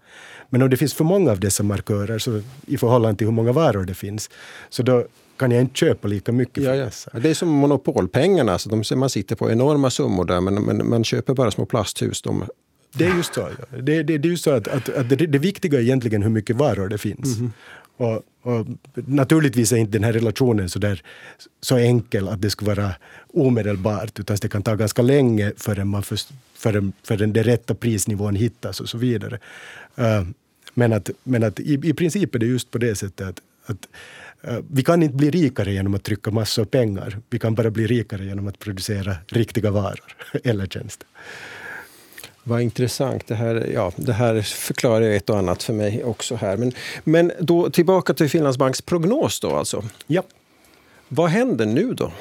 Men 0.50 0.62
om 0.62 0.70
det 0.70 0.78
finns 0.78 0.94
för 0.94 1.04
många 1.04 1.32
av 1.32 1.40
dessa 1.40 1.64
markörer 1.64 2.20
så, 2.20 2.42
i 2.68 2.78
förhållande 2.78 3.18
till 3.18 3.28
hur 3.28 3.34
många 3.34 3.52
varor 3.52 3.84
det 3.84 3.94
finns, 3.94 4.30
så 4.70 4.84
då 4.84 5.06
kan 5.38 5.52
jag 5.52 5.62
inte 5.62 5.78
köpa 5.78 6.08
lika 6.08 6.32
mycket 6.32 6.64
för 6.64 6.74
ja, 6.74 6.86
dessa. 6.86 7.20
Det 7.20 7.30
är 7.30 7.34
som 7.34 7.50
monopolpengarna, 7.50 8.52
alltså 8.52 8.70
de, 8.70 8.84
man 8.96 9.10
sitter 9.10 9.36
på 9.36 9.52
enorma 9.52 9.90
summor 9.90 10.26
där 10.26 10.42
men, 10.42 10.64
men 10.64 10.90
man 10.90 11.04
köper 11.04 11.34
bara 11.34 11.52
små 11.52 11.66
plasthus. 11.66 12.22
De... 12.22 12.46
Det 12.94 13.06
är 13.06 13.18
just 13.18 13.34
så. 13.34 13.42
Ja. 13.42 13.78
Det, 13.82 14.04
det, 14.04 14.18
det 14.18 14.28
är 14.28 14.32
just 14.32 14.44
så 14.44 14.52
att, 14.52 14.68
att, 14.68 14.90
att 14.90 15.10
det, 15.10 15.16
det, 15.16 15.40
viktiga 15.40 15.80
är 15.80 15.84
egentligen 15.84 16.24
hur 16.24 16.30
mycket 16.30 16.56
varor 16.56 16.90
det 16.90 16.98
finns. 16.98 17.38
Mm 17.38 17.48
-hmm. 17.48 17.52
Och, 17.98 18.24
och, 18.42 18.68
naturligtvis 18.94 19.72
är 19.72 19.78
inte 19.78 19.92
den 19.92 20.04
här 20.04 20.14
relationen 20.14 20.70
så, 20.70 20.80
där, 20.80 21.02
så 21.62 21.78
enkel 21.78 22.28
att 22.28 22.42
det 22.42 22.50
ska 22.50 22.66
vara 22.66 22.96
omedelbart, 23.34 24.20
utan 24.20 24.38
det 24.42 24.50
kan 24.50 24.64
ta 24.64 24.76
ganska 24.76 25.02
länge 25.02 25.52
förrän, 25.58 25.88
man 25.88 26.04
först, 26.04 26.30
förrän, 26.54 26.94
förrän 27.04 27.34
den 27.34 27.44
rätta 27.44 27.76
prisnivån 27.76 28.36
hittas 28.36 28.80
och 28.80 28.90
så 28.90 28.98
vidare. 28.98 29.40
Uh, 30.00 30.28
men 30.74 30.94
att, 30.94 31.10
men 31.24 31.44
att 31.44 31.60
i, 31.60 31.74
i 31.74 31.94
princip 31.94 32.36
är 32.36 32.40
det 32.40 32.46
just 32.46 32.72
på 32.72 32.78
det 32.78 32.96
sättet 32.96 33.28
att, 33.28 33.42
att 33.66 33.88
uh, 34.52 34.60
vi 34.72 34.84
kan 34.84 35.04
inte 35.04 35.16
bli 35.16 35.32
rikare 35.32 35.74
genom 35.74 35.94
att 35.94 36.04
trycka 36.04 36.32
massor 36.32 36.66
pengar. 36.66 37.20
Vi 37.30 37.40
kan 37.40 37.56
bara 37.56 37.70
bli 37.70 37.88
rikare 37.88 38.26
genom 38.26 38.48
att 38.48 38.60
producera 38.60 39.16
riktiga 39.28 39.72
varor 39.72 40.16
eller 40.44 40.66
tjänster. 40.66 41.08
Vad 42.44 42.62
intressant. 42.62 43.28
Det 43.28 43.36
här, 43.36 43.70
ja, 43.74 43.92
det 43.96 44.14
här 44.14 44.42
förklarar 44.42 45.02
ett 45.02 45.30
och 45.30 45.38
annat 45.38 45.64
för 45.64 45.74
mig 45.74 46.04
också. 46.04 46.36
här. 46.36 46.58
Men, 46.58 46.72
men 47.04 47.32
då, 47.40 47.70
tillbaka 47.70 48.14
till 48.14 48.30
Finlandsbanks 48.30 48.82
prognos. 48.82 49.40
Då, 49.40 49.56
alltså. 49.56 49.84
Ja. 50.08 50.24
Vad 51.08 51.30
händer 51.30 51.66
nu 51.66 51.94
då? 51.94 52.12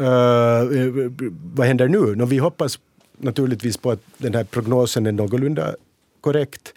Uh, 0.00 1.10
vad 1.54 1.66
händer 1.66 1.88
nu? 1.88 2.16
No, 2.16 2.24
vi 2.24 2.38
hoppas 2.38 2.78
naturligtvis 3.18 3.76
på 3.76 3.90
att 3.90 4.00
den 4.18 4.34
här 4.34 4.44
prognosen 4.44 5.06
är 5.06 5.12
någorlunda 5.12 5.74
korrekt. 6.20 6.74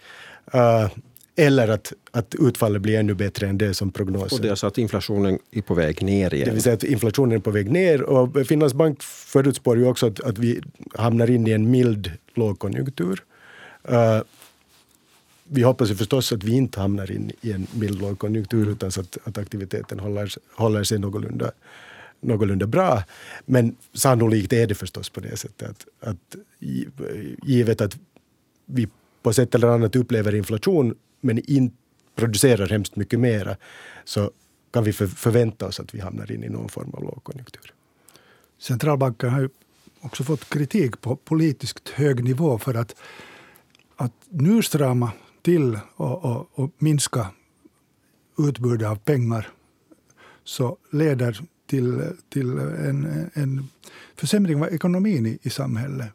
Uh, 0.54 0.88
eller 1.36 1.68
att, 1.68 1.92
att 2.10 2.34
utfallet 2.34 2.82
blir 2.82 2.98
ännu 2.98 3.14
bättre 3.14 3.48
än 3.48 3.58
det 3.58 3.74
som 3.74 3.92
prognosen. 3.92 4.36
Och 4.36 4.42
det 4.42 4.48
är 4.48 4.50
alltså 4.50 4.66
att 4.66 4.78
inflationen 4.78 5.38
är 5.50 5.62
på 5.62 5.74
väg 5.74 6.02
ner 6.02 6.34
igen? 6.34 6.48
Det 6.48 6.54
vill 6.54 6.62
säga 6.62 6.74
att 6.74 6.84
inflationen 6.84 7.32
är 7.32 7.38
på 7.38 7.50
väg 7.50 7.70
ner. 7.70 8.02
Och 8.02 8.46
Finlands 8.46 8.74
bank 8.74 9.02
förutspår 9.02 9.78
ju 9.78 9.86
också 9.86 10.06
att, 10.06 10.20
att 10.20 10.38
vi 10.38 10.60
hamnar 10.94 11.30
in 11.30 11.46
i 11.46 11.50
en 11.50 11.70
mild 11.70 12.10
lågkonjunktur. 12.34 13.22
Uh, 13.90 14.20
vi 15.44 15.62
hoppas 15.62 15.90
ju 15.90 15.94
förstås 15.94 16.32
att 16.32 16.44
vi 16.44 16.52
inte 16.52 16.80
hamnar 16.80 17.12
in 17.12 17.32
i 17.40 17.52
en 17.52 17.66
mild 17.72 18.00
lågkonjunktur 18.00 18.68
utan 18.68 18.92
så 18.92 19.00
att, 19.00 19.18
att 19.24 19.38
aktiviteten 19.38 20.00
håller, 20.00 20.32
håller 20.54 20.84
sig 20.84 20.98
någorlunda 20.98 21.52
någorlunda 22.20 22.66
bra. 22.66 23.02
Men 23.46 23.76
sannolikt 23.94 24.52
är 24.52 24.66
det 24.66 24.74
förstås 24.74 25.10
på 25.10 25.20
det 25.20 25.36
sättet 25.36 25.68
att, 25.70 26.08
att 26.08 26.36
givet 27.42 27.80
att 27.80 27.98
vi 28.66 28.88
på 29.22 29.32
sätt 29.32 29.54
eller 29.54 29.68
annat 29.68 29.96
upplever 29.96 30.34
inflation 30.34 30.94
men 31.22 31.50
inte 31.50 31.76
producerar 32.14 32.68
hemskt 32.68 32.96
mycket 32.96 33.20
mera 33.20 33.56
så 34.04 34.30
kan 34.70 34.84
vi 34.84 34.92
för, 34.92 35.06
förvänta 35.06 35.66
oss 35.66 35.80
att 35.80 35.94
vi 35.94 36.00
hamnar 36.00 36.32
in 36.32 36.44
i 36.44 36.48
någon 36.48 36.68
form 36.68 36.90
av 36.94 37.02
lågkonjunktur. 37.02 37.74
Centralbanken 38.58 39.30
har 39.30 39.40
ju 39.40 39.48
också 40.00 40.24
fått 40.24 40.48
kritik 40.48 41.00
på 41.00 41.16
politiskt 41.16 41.88
hög 41.88 42.24
nivå 42.24 42.58
för 42.58 42.74
att, 42.74 42.96
att 43.96 44.12
nu 44.28 44.62
strama 44.62 45.12
till 45.42 45.78
och, 45.96 46.24
och, 46.24 46.48
och 46.52 46.70
minska 46.78 47.26
utbudet 48.38 48.88
av 48.88 48.96
pengar 48.96 49.48
så 50.44 50.76
leder 50.90 51.40
till, 51.66 52.02
till 52.28 52.58
en, 52.58 53.30
en 53.34 53.68
försämring 54.16 54.62
av 54.62 54.74
ekonomin 54.74 55.26
i, 55.26 55.38
i 55.42 55.50
samhället. 55.50 56.08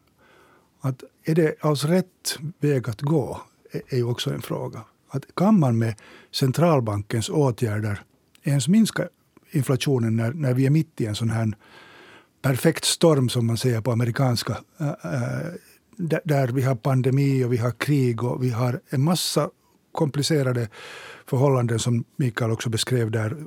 Att 0.82 1.04
är 1.24 1.36
det 1.36 1.56
alls 1.60 1.84
rätt 1.84 2.40
väg 2.60 2.90
att 2.90 3.02
gå? 3.02 3.42
är 3.72 3.98
ju 3.98 4.04
också 4.04 4.34
en 4.34 4.42
fråga. 4.42 4.82
Att 5.10 5.36
kan 5.36 5.60
man 5.60 5.78
med 5.78 5.96
centralbankens 6.32 7.30
åtgärder 7.30 8.02
ens 8.44 8.68
minska 8.68 9.08
inflationen 9.52 10.16
när, 10.16 10.34
när 10.34 10.54
vi 10.54 10.66
är 10.66 10.70
mitt 10.70 11.02
i 11.02 11.06
en 11.06 11.16
sån 11.16 11.30
här 11.30 11.54
perfekt 12.42 12.86
storm, 12.86 13.30
som 13.30 13.48
man 13.48 13.58
säger 13.58 13.82
på 13.82 13.92
amerikanska, 13.92 14.58
äh, 14.80 14.88
äh 14.88 15.54
där 16.24 16.48
vi 16.48 16.62
har 16.62 16.76
pandemi 16.76 17.44
och 17.44 17.54
vi 17.54 17.58
har 17.58 17.72
krig 17.72 18.24
och 18.24 18.44
vi 18.44 18.50
har 18.50 18.82
en 18.90 19.04
massa 19.04 19.50
komplicerade 19.92 20.70
förhållanden 21.26 21.80
som 21.80 22.04
Mikael 22.16 22.52
också 22.52 22.70
beskrev 22.70 23.12
där. 23.12 23.38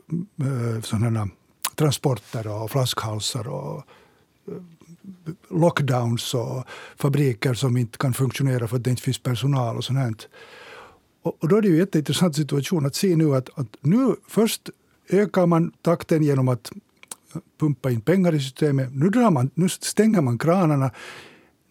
Äh, 0.40 0.81
sådana 0.83 1.29
transporter 1.75 2.62
och 2.62 2.71
flaskhalsar 2.71 3.49
och 3.49 3.76
äh, 4.49 4.55
lockdowns 5.50 6.35
och 6.35 6.64
fabriker 6.97 7.55
som 7.55 7.76
inte 7.76 7.99
kan 7.99 8.14
funktionera 8.14 8.69
för 8.69 8.76
att 8.76 8.85
det 8.85 8.90
inte 8.90 9.02
finns 9.02 9.23
personal 9.23 9.76
och 9.76 9.85
sånt. 9.85 10.29
Och, 11.23 11.37
och 11.43 11.49
då 11.49 11.57
är 11.57 11.62
det 11.62 11.69
ju 11.69 11.75
en 11.75 11.81
jätteintressant 11.81 12.37
situation 12.37 12.87
att 12.87 12.95
se 12.95 13.17
nu 13.17 13.37
att, 13.37 13.59
att 13.59 13.77
nu 13.81 14.15
först 14.29 14.71
ökar 15.09 15.47
man 15.47 15.73
takten 15.83 16.23
genom 16.23 16.49
att 16.49 16.73
pumpa 17.61 17.91
in 17.91 18.00
pengar 18.00 18.35
i 18.35 18.41
systemet. 18.41 18.89
Nu, 18.93 19.09
drar 19.09 19.31
man, 19.31 19.50
nu 19.55 19.69
stänger 19.69 20.21
man 20.21 20.39
kranarna 20.39 20.91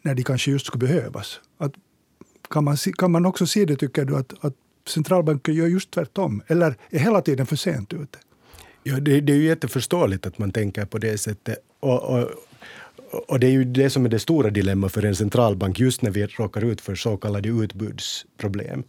när 0.02 0.16
de 0.16 0.24
kanske 0.24 0.52
just 0.52 0.66
skulle 0.66 0.88
behövas. 0.88 1.40
Att, 1.58 1.74
kan, 2.50 2.64
man, 2.64 2.78
kan 2.78 3.12
man 3.12 3.26
också 3.26 3.48
se 3.48 3.66
det, 3.66 3.76
tycker 3.76 4.06
du, 4.06 4.16
att, 4.16 4.34
att 4.46 4.54
centralbanken 4.88 5.54
gör 5.54 5.68
just 5.68 5.92
tvärtom? 5.92 6.42
Eller 6.48 6.76
är 6.90 7.00
hela 7.00 7.22
tiden 7.22 7.46
för 7.46 7.56
sent 7.56 7.94
ute? 7.94 8.18
Ja, 8.84 9.00
det, 9.00 9.22
det 9.22 9.34
är 9.34 9.38
ju 9.38 9.46
jätteförståeligt 9.46 10.26
att 10.26 10.38
man 10.38 10.52
tänker 10.52 10.86
på 10.86 10.98
det 10.98 11.18
sättet. 11.18 11.58
Och, 11.80 12.04
och, 12.04 12.30
och 13.28 13.40
det 13.40 13.48
är 13.48 13.52
ju 13.52 13.64
det 13.64 13.90
som 13.90 14.06
är 14.06 14.10
det 14.10 14.20
stora 14.20 14.50
dilemmat 14.50 14.92
för 14.92 15.06
en 15.06 15.16
centralbank 15.16 15.80
just 15.80 16.02
när 16.02 16.12
vi 16.12 16.26
råkar 16.26 16.64
ut 16.64 16.82
för 16.82 16.96
så 16.96 17.18
kallade 17.18 17.50
utbudsproblem. 17.50 18.84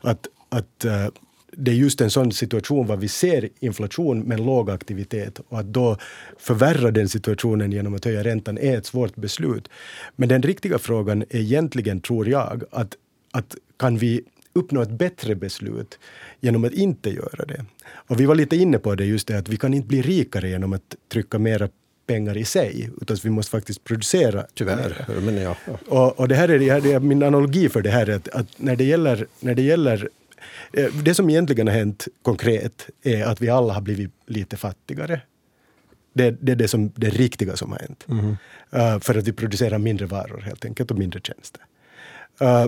Att, 0.00 0.26
att 0.48 0.84
eh, 0.84 1.06
det 1.52 1.70
är 1.70 1.74
just 1.74 2.00
en 2.00 2.10
sån 2.10 2.32
situation 2.32 2.86
var 2.86 2.96
vi 2.96 3.08
ser 3.08 3.48
inflation 3.60 4.20
men 4.20 4.44
låg 4.44 4.70
aktivitet 4.70 5.40
och 5.48 5.58
att 5.58 5.66
då 5.66 5.96
förvärra 6.38 6.90
den 6.90 7.08
situationen 7.08 7.72
genom 7.72 7.94
att 7.94 8.04
höja 8.04 8.24
räntan 8.24 8.58
är 8.58 8.78
ett 8.78 8.86
svårt 8.86 9.16
beslut. 9.16 9.68
Men 10.16 10.28
den 10.28 10.42
riktiga 10.42 10.78
frågan 10.78 11.22
är 11.22 11.40
egentligen, 11.40 12.00
tror 12.00 12.28
jag, 12.28 12.62
att, 12.70 12.96
att 13.32 13.56
kan 13.76 13.98
vi 13.98 14.22
uppnå 14.52 14.82
ett 14.82 14.90
bättre 14.90 15.34
beslut 15.34 15.98
genom 16.40 16.64
att 16.64 16.72
inte 16.72 17.10
göra 17.10 17.44
det? 17.46 17.64
Och 17.92 18.20
vi 18.20 18.26
var 18.26 18.34
lite 18.34 18.56
inne 18.56 18.78
på 18.78 18.94
det, 18.94 19.04
just 19.04 19.28
det 19.28 19.38
att 19.38 19.48
vi 19.48 19.56
kan 19.56 19.74
inte 19.74 19.88
bli 19.88 20.02
rikare 20.02 20.48
genom 20.48 20.72
att 20.72 20.96
trycka 21.12 21.38
mera 21.38 21.68
pengar 22.10 22.36
i 22.36 22.44
sig, 22.44 22.90
utan 23.00 23.16
vi 23.22 23.30
måste 23.30 23.50
faktiskt 23.50 23.84
producera. 23.84 24.46
Tyvärr. 24.54 25.06
Men 25.20 25.36
ja. 25.36 25.56
Och, 25.88 26.20
och 26.20 26.28
det 26.28 26.34
här 26.34 26.48
är, 26.48 26.58
det 26.80 26.92
är 26.92 27.00
min 27.00 27.22
analogi 27.22 27.68
för 27.68 27.82
det 27.82 27.90
här, 27.90 28.10
att, 28.10 28.28
att 28.28 28.46
när, 28.56 28.76
det 28.76 28.84
gäller, 28.84 29.26
när 29.40 29.54
det 29.54 29.62
gäller 29.62 30.08
eh, 30.72 30.86
det 31.04 31.14
som 31.14 31.30
egentligen 31.30 31.66
har 31.68 31.74
hänt 31.74 32.08
konkret 32.22 32.88
är 33.02 33.24
att 33.24 33.40
vi 33.40 33.48
alla 33.48 33.74
har 33.74 33.80
blivit 33.80 34.10
lite 34.26 34.56
fattigare. 34.56 35.20
Det, 36.12 36.36
det 36.40 36.52
är 36.52 36.56
det, 36.56 36.68
som, 36.68 36.92
det 36.96 37.08
riktiga 37.08 37.56
som 37.56 37.72
har 37.72 37.78
hänt. 37.78 38.06
Mm. 38.08 38.36
Uh, 38.74 39.00
för 39.00 39.18
att 39.18 39.28
vi 39.28 39.32
producerar 39.32 39.78
mindre 39.78 40.06
varor 40.06 40.40
helt 40.40 40.64
enkelt 40.64 40.90
och 40.90 40.98
mindre 40.98 41.20
tjänster. 41.20 41.62
Uh, 42.42 42.66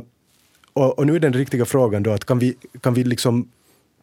och, 0.73 0.99
och, 0.99 1.07
nu 1.07 1.17
är 1.17 1.21
den 1.21 1.33
riktiga 1.33 1.65
frågan 1.65 2.03
då 2.03 2.11
att 2.11 2.25
kan 2.25 2.39
vi, 2.39 2.57
kan 2.81 2.95
vi 2.95 3.05
liksom 3.05 3.49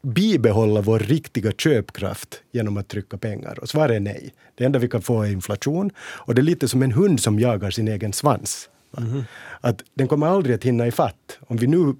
bibehålla 0.01 0.82
vår 0.82 1.00
riktiga 1.00 1.51
köpkraft 1.51 2.41
genom 2.51 2.77
att 2.77 2.88
trycka 2.88 3.18
pengar? 3.18 3.60
Och 3.60 3.70
svaret 3.70 3.96
är 3.96 4.00
nej. 4.00 4.34
Det 4.56 4.65
enda 4.65 4.79
vi 4.79 4.88
kan 4.88 5.01
få 5.01 5.24
är 5.24 5.32
inflation. 5.32 5.91
Och 6.00 6.36
det 6.36 6.41
är 6.41 6.44
lite 6.44 6.68
som 6.68 6.82
en 6.82 6.91
hund 6.91 7.20
som 7.20 7.39
jagar 7.39 7.72
sin 7.72 7.88
egen 7.88 8.13
svans. 8.13 8.70
Mm. 8.98 9.24
Att 9.62 9.84
den 9.94 10.08
kommer 10.08 10.27
aldrig 10.27 10.56
att 10.56 10.63
hinna 10.63 10.88
ifatt. 10.88 11.39
Om 11.48 11.58
vi 11.58 11.68
nu 11.68 11.96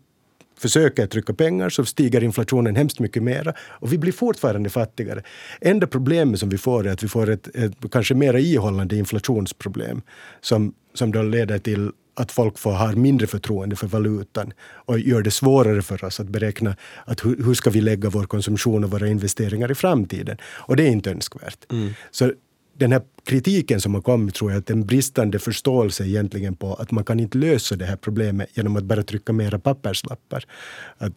försöker 0.60 1.08
trycka 1.08 1.34
pengar 1.34 1.70
så 1.70 1.86
stiger 1.86 2.24
inflationen 2.24 2.76
hemskt 2.76 3.00
mycket 3.00 3.24
mera 3.24 3.54
och 3.60 3.94
vi 3.94 3.98
blir 3.98 4.12
fortfarande 4.12 4.70
fattigare. 4.70 5.24
Enda 5.62 5.88
problemet 5.88 6.40
som 6.40 6.50
vi 6.50 6.58
får 6.58 6.88
är 6.88 6.92
att 6.92 7.04
vi 7.04 7.08
får 7.08 7.30
ett, 7.30 7.56
ett 7.56 7.92
kanske 7.92 8.16
mer 8.16 8.34
ihållande 8.34 8.96
inflationsproblem 8.96 10.02
som, 10.42 10.74
som 10.94 11.12
då 11.12 11.22
leder 11.22 11.60
till 11.60 11.92
att 12.20 12.32
folk 12.32 12.58
får, 12.58 12.72
har 12.72 12.94
mindre 12.94 13.28
förtroende 13.28 13.76
för 13.76 13.88
valutan 13.88 14.54
och 14.62 15.00
gör 15.00 15.22
det 15.22 15.32
svårare 15.32 15.82
för 15.82 16.04
oss 16.04 16.20
att 16.20 16.28
beräkna 16.28 16.76
att 17.06 17.26
hur, 17.26 17.44
hur 17.44 17.54
ska 17.54 17.70
vi 17.70 17.82
lägga 17.82 18.10
vår 18.10 18.24
konsumtion 18.24 18.84
och 18.84 18.92
våra 18.92 19.08
investeringar 19.08 19.72
i 19.72 19.76
framtiden. 19.76 20.38
Och 20.44 20.76
det 20.76 20.84
är 20.84 20.92
inte 20.92 21.12
önskvärt. 21.12 21.72
Mm. 21.72 21.94
Så 22.12 22.32
den 22.80 22.92
här 22.92 23.02
kritiken 23.24 23.82
som 23.82 23.94
har 23.94 24.02
kommit 24.02 24.36
tror 24.36 24.52
jag 24.52 24.60
att 24.60 24.70
en 24.70 24.86
bristande 24.86 25.40
förståelse 25.40 26.06
egentligen 26.06 26.56
på 26.56 26.74
att 26.74 26.92
man 26.92 27.04
kan 27.04 27.20
inte 27.20 27.38
lösa 27.38 27.76
det 27.76 27.86
här 27.86 27.96
problemet 27.96 28.50
genom 28.54 28.76
att 28.76 28.84
bara 28.84 29.04
trycka 29.04 29.34
mera 29.34 29.60
papperslappar. 29.60 30.46
Att, 30.98 31.14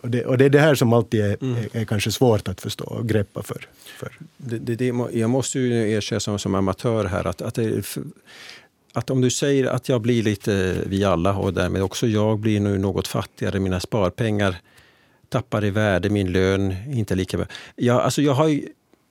och 0.00 0.10
det, 0.10 0.24
och 0.24 0.38
det 0.38 0.44
är 0.44 0.50
det 0.50 0.60
här 0.60 0.74
som 0.74 0.92
alltid 0.92 1.20
är, 1.20 1.36
mm. 1.40 1.56
är, 1.56 1.80
är 1.80 1.84
kanske 1.84 2.12
svårt 2.12 2.48
att 2.48 2.60
förstå 2.60 2.84
och 2.84 3.08
greppa 3.08 3.42
för. 3.42 3.68
för. 3.98 4.12
Det, 4.36 4.58
det, 4.74 4.86
jag 5.12 5.30
måste 5.30 5.58
ju 5.58 5.92
erkänna 5.92 6.20
som, 6.20 6.38
som 6.38 6.54
amatör 6.54 7.04
här 7.04 7.26
att, 7.26 7.42
att 7.42 7.54
det, 7.54 7.86
att 8.92 9.10
om 9.10 9.20
du 9.20 9.30
säger 9.30 9.66
att 9.66 9.88
jag 9.88 10.00
blir 10.00 10.22
lite, 10.22 10.82
vi 10.86 11.04
alla 11.04 11.36
och 11.36 11.54
därmed 11.54 11.82
också 11.82 12.06
jag 12.06 12.38
blir 12.38 12.60
nu 12.60 12.78
något 12.78 13.08
fattigare, 13.08 13.60
mina 13.60 13.80
sparpengar 13.80 14.56
tappar 15.28 15.64
i 15.64 15.70
värde, 15.70 16.10
min 16.10 16.32
lön 16.32 16.74
inte 16.92 17.14
lika 17.14 17.36
bra. 17.36 17.46
Jag, 17.76 18.00
alltså 18.00 18.22
jag, 18.22 18.32
har, 18.32 18.60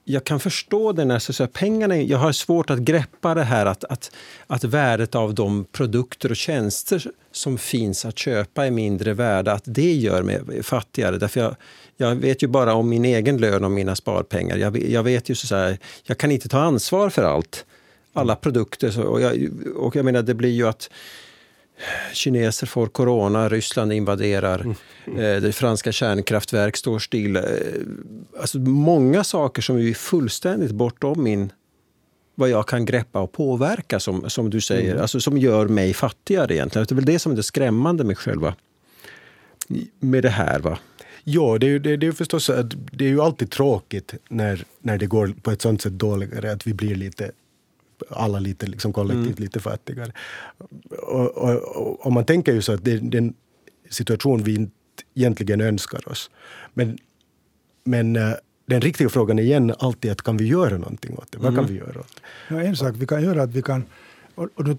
jag 0.04 0.24
kan 0.24 0.40
förstå 0.40 0.92
det 0.92 1.06
när 1.06 1.20
så 1.20 1.48
pengarna, 1.48 1.98
jag 1.98 2.18
har 2.18 2.32
svårt 2.32 2.70
att 2.70 2.80
greppa 2.80 3.34
det 3.34 3.44
här 3.44 3.66
att, 3.66 3.84
att, 3.84 4.12
att 4.48 4.64
värdet 4.64 5.16
av 5.16 5.34
de 5.34 5.66
produkter 5.72 6.32
och 6.32 6.38
tjänster 6.38 7.06
som 7.32 7.58
finns 7.58 8.06
att 8.06 8.18
köpa 8.18 8.66
är 8.66 8.72
mindre 8.72 9.14
värda, 9.14 9.52
att 9.54 9.64
det 9.66 9.94
gör 9.94 10.24
mig 10.24 10.64
fattigare. 10.64 11.18
Därför 11.18 11.40
jag, 11.40 11.56
jag 11.98 12.16
vet 12.16 12.44
ju 12.44 12.48
bara 12.48 12.74
om 12.74 12.90
min 12.90 13.06
egen 13.06 13.38
lön 13.38 13.64
och 13.64 13.72
mina 13.72 13.96
sparpengar. 13.96 14.58
Jag, 14.58 14.78
jag 14.78 15.04
vet 15.04 15.30
ju 15.30 15.36
så 15.36 15.56
här, 15.56 15.78
jag 16.04 16.18
kan 16.18 16.32
inte 16.32 16.50
ta 16.50 16.60
ansvar 16.60 17.10
för 17.10 17.24
allt 17.24 17.66
alla 18.14 18.36
produkter. 18.36 19.06
Och 19.06 19.22
jag, 19.22 19.50
och 19.76 19.96
jag 19.96 20.06
menar, 20.06 20.22
det 20.22 20.34
blir 20.34 20.52
ju 20.52 20.68
att 20.68 20.90
kineser 22.14 22.68
får 22.68 22.88
corona, 22.88 23.50
Ryssland 23.50 23.94
invaderar, 23.94 24.60
mm. 24.60 24.76
Mm. 25.06 25.44
det 25.44 25.52
franska 25.52 25.92
kärnkraftverk 25.92 26.78
står 26.78 27.00
still. 27.00 27.36
Eh, 27.36 27.44
alltså 28.40 28.60
många 28.60 29.24
saker 29.24 29.62
som 29.62 29.78
är 29.78 29.94
fullständigt 29.94 30.72
bortom 30.72 31.24
min 31.24 31.52
vad 32.36 32.50
jag 32.50 32.68
kan 32.68 32.86
greppa 32.86 33.20
och 33.20 33.32
påverka, 33.32 34.00
som, 34.00 34.30
som 34.30 34.50
du 34.50 34.62
säger. 34.62 34.92
Mm. 34.92 35.02
Alltså 35.02 35.20
som 35.20 35.38
gör 35.38 35.68
mig 35.68 35.94
fattigare 35.94 36.56
egentligen. 36.56 36.86
Det 36.90 36.94
är 36.94 36.96
väl 36.96 37.06
det 37.06 37.20
som 37.20 37.32
är 37.32 37.36
det 37.36 37.44
skrämmande 37.44 38.04
med 38.04 38.18
själva 38.18 38.56
med 40.00 40.24
det 40.24 40.30
här. 40.30 40.60
va? 40.60 40.80
Ja, 41.24 41.58
det 41.58 41.68
är, 41.68 41.80
det, 41.80 41.98
det 41.98 42.08
är 42.08 42.12
förstås 42.12 42.52
det 42.92 43.06
är 43.06 43.10
ju 43.10 43.22
alltid 43.22 43.52
tråkigt 43.52 44.14
när, 44.30 44.66
när 44.82 44.98
det 44.98 45.06
går 45.06 45.34
på 45.42 45.52
ett 45.52 45.62
sånt 45.62 45.82
sätt 45.82 45.94
dåligare, 45.94 46.52
att 46.52 46.68
vi 46.68 46.74
blir 46.74 46.96
lite 46.96 47.32
alla 48.10 48.40
lite 48.40 48.68
liksom 48.68 48.94
kollektivt 48.94 49.38
mm. 49.38 49.44
lite 49.44 49.60
fattigare. 49.60 50.12
Och, 50.90 51.38
och, 51.38 51.60
och, 51.60 52.06
och, 52.06 52.12
man 52.12 52.26
tänker 52.26 52.54
ju 52.54 52.62
så 52.62 52.74
att 52.74 52.86
det 52.86 52.92
är 52.92 53.16
en 53.16 53.34
situation 53.90 54.44
vi 54.44 54.56
inte 54.56 54.74
egentligen 55.16 55.62
önskar 55.62 56.10
oss. 56.10 56.32
Men, 56.74 56.98
men 57.84 58.16
uh, 58.16 58.34
den 58.66 58.82
riktiga 58.82 59.10
frågan 59.10 59.40
är 59.40 59.44
igen 59.44 59.74
alltid 59.80 60.12
att 60.12 60.22
kan 60.22 60.38
vi 60.38 60.48
göra 60.48 60.78
någonting 60.78 61.18
åt 61.18 61.32
det? 61.32 61.38
Vad 61.38 61.56
kan 61.56 61.64
mm. 61.64 61.72
vi 61.72 61.80
göra 61.80 62.00
åt 62.00 62.16
det? 62.16 62.56
Ja, 62.56 62.62
en 62.62 62.76
sak 62.76 62.96
vi 62.98 63.08
kan 63.08 63.24
göra 63.24 63.44
att 63.44 63.54
vi 63.54 63.62
kan 63.62 63.84
och, 64.36 64.50
och, 64.56 64.68
uh, 64.68 64.76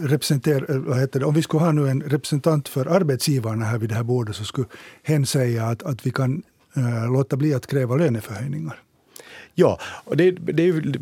representera, 0.00 0.78
vad 0.78 1.00
heter 1.00 1.20
det, 1.20 1.26
om 1.26 1.34
vi 1.34 1.42
skulle 1.42 1.64
ha 1.64 1.72
nu 1.72 1.88
en 1.88 2.02
representant 2.02 2.68
för 2.68 2.86
arbetsgivarna 2.86 3.64
här 3.64 3.78
vid 3.78 3.88
det 3.88 3.94
här 3.94 4.02
bordet 4.02 4.36
så 4.36 4.44
skulle 4.44 4.66
hen 5.02 5.26
säga 5.26 5.64
att, 5.66 5.82
att 5.82 6.06
vi 6.06 6.10
kan 6.10 6.42
uh, 6.76 7.12
låta 7.12 7.36
bli 7.36 7.54
att 7.54 7.66
kräva 7.66 7.96
löneförhöjningar. 7.96 8.80
Ja, 9.54 9.80
och 9.82 10.16
det, 10.16 10.30
det, 10.30 10.68
är, 10.68 10.72
det, 10.72 10.98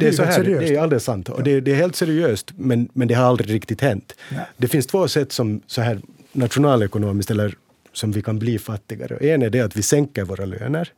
det 0.00 0.08
är 0.08 0.12
så 0.12 0.22
här, 0.22 0.32
seriöst. 0.32 0.68
det 0.68 0.76
är 0.76 0.80
alldeles 0.80 1.04
sant. 1.04 1.28
Och 1.28 1.42
det, 1.42 1.60
det, 1.60 1.70
är 1.70 1.76
helt 1.76 1.96
seriöst, 1.96 2.52
men, 2.56 2.88
men 2.92 3.08
det 3.08 3.14
har 3.14 3.24
aldrig 3.24 3.50
riktigt 3.50 3.80
hänt. 3.80 4.14
Ja. 4.28 4.40
Det 4.56 4.68
finns 4.68 4.86
två 4.86 5.08
sätt 5.08 5.32
som 5.32 5.60
så 5.66 5.80
här 5.80 6.00
nationalekonomiskt, 6.32 7.30
eller 7.30 7.54
som 7.92 8.12
vi 8.12 8.22
kan 8.22 8.38
bli 8.38 8.58
fattigare. 8.58 9.16
En 9.16 9.42
är 9.42 9.50
det 9.50 9.60
att 9.60 9.76
vi 9.76 9.82
sänker 9.82 10.24
våra 10.24 10.44
löner. 10.44 10.92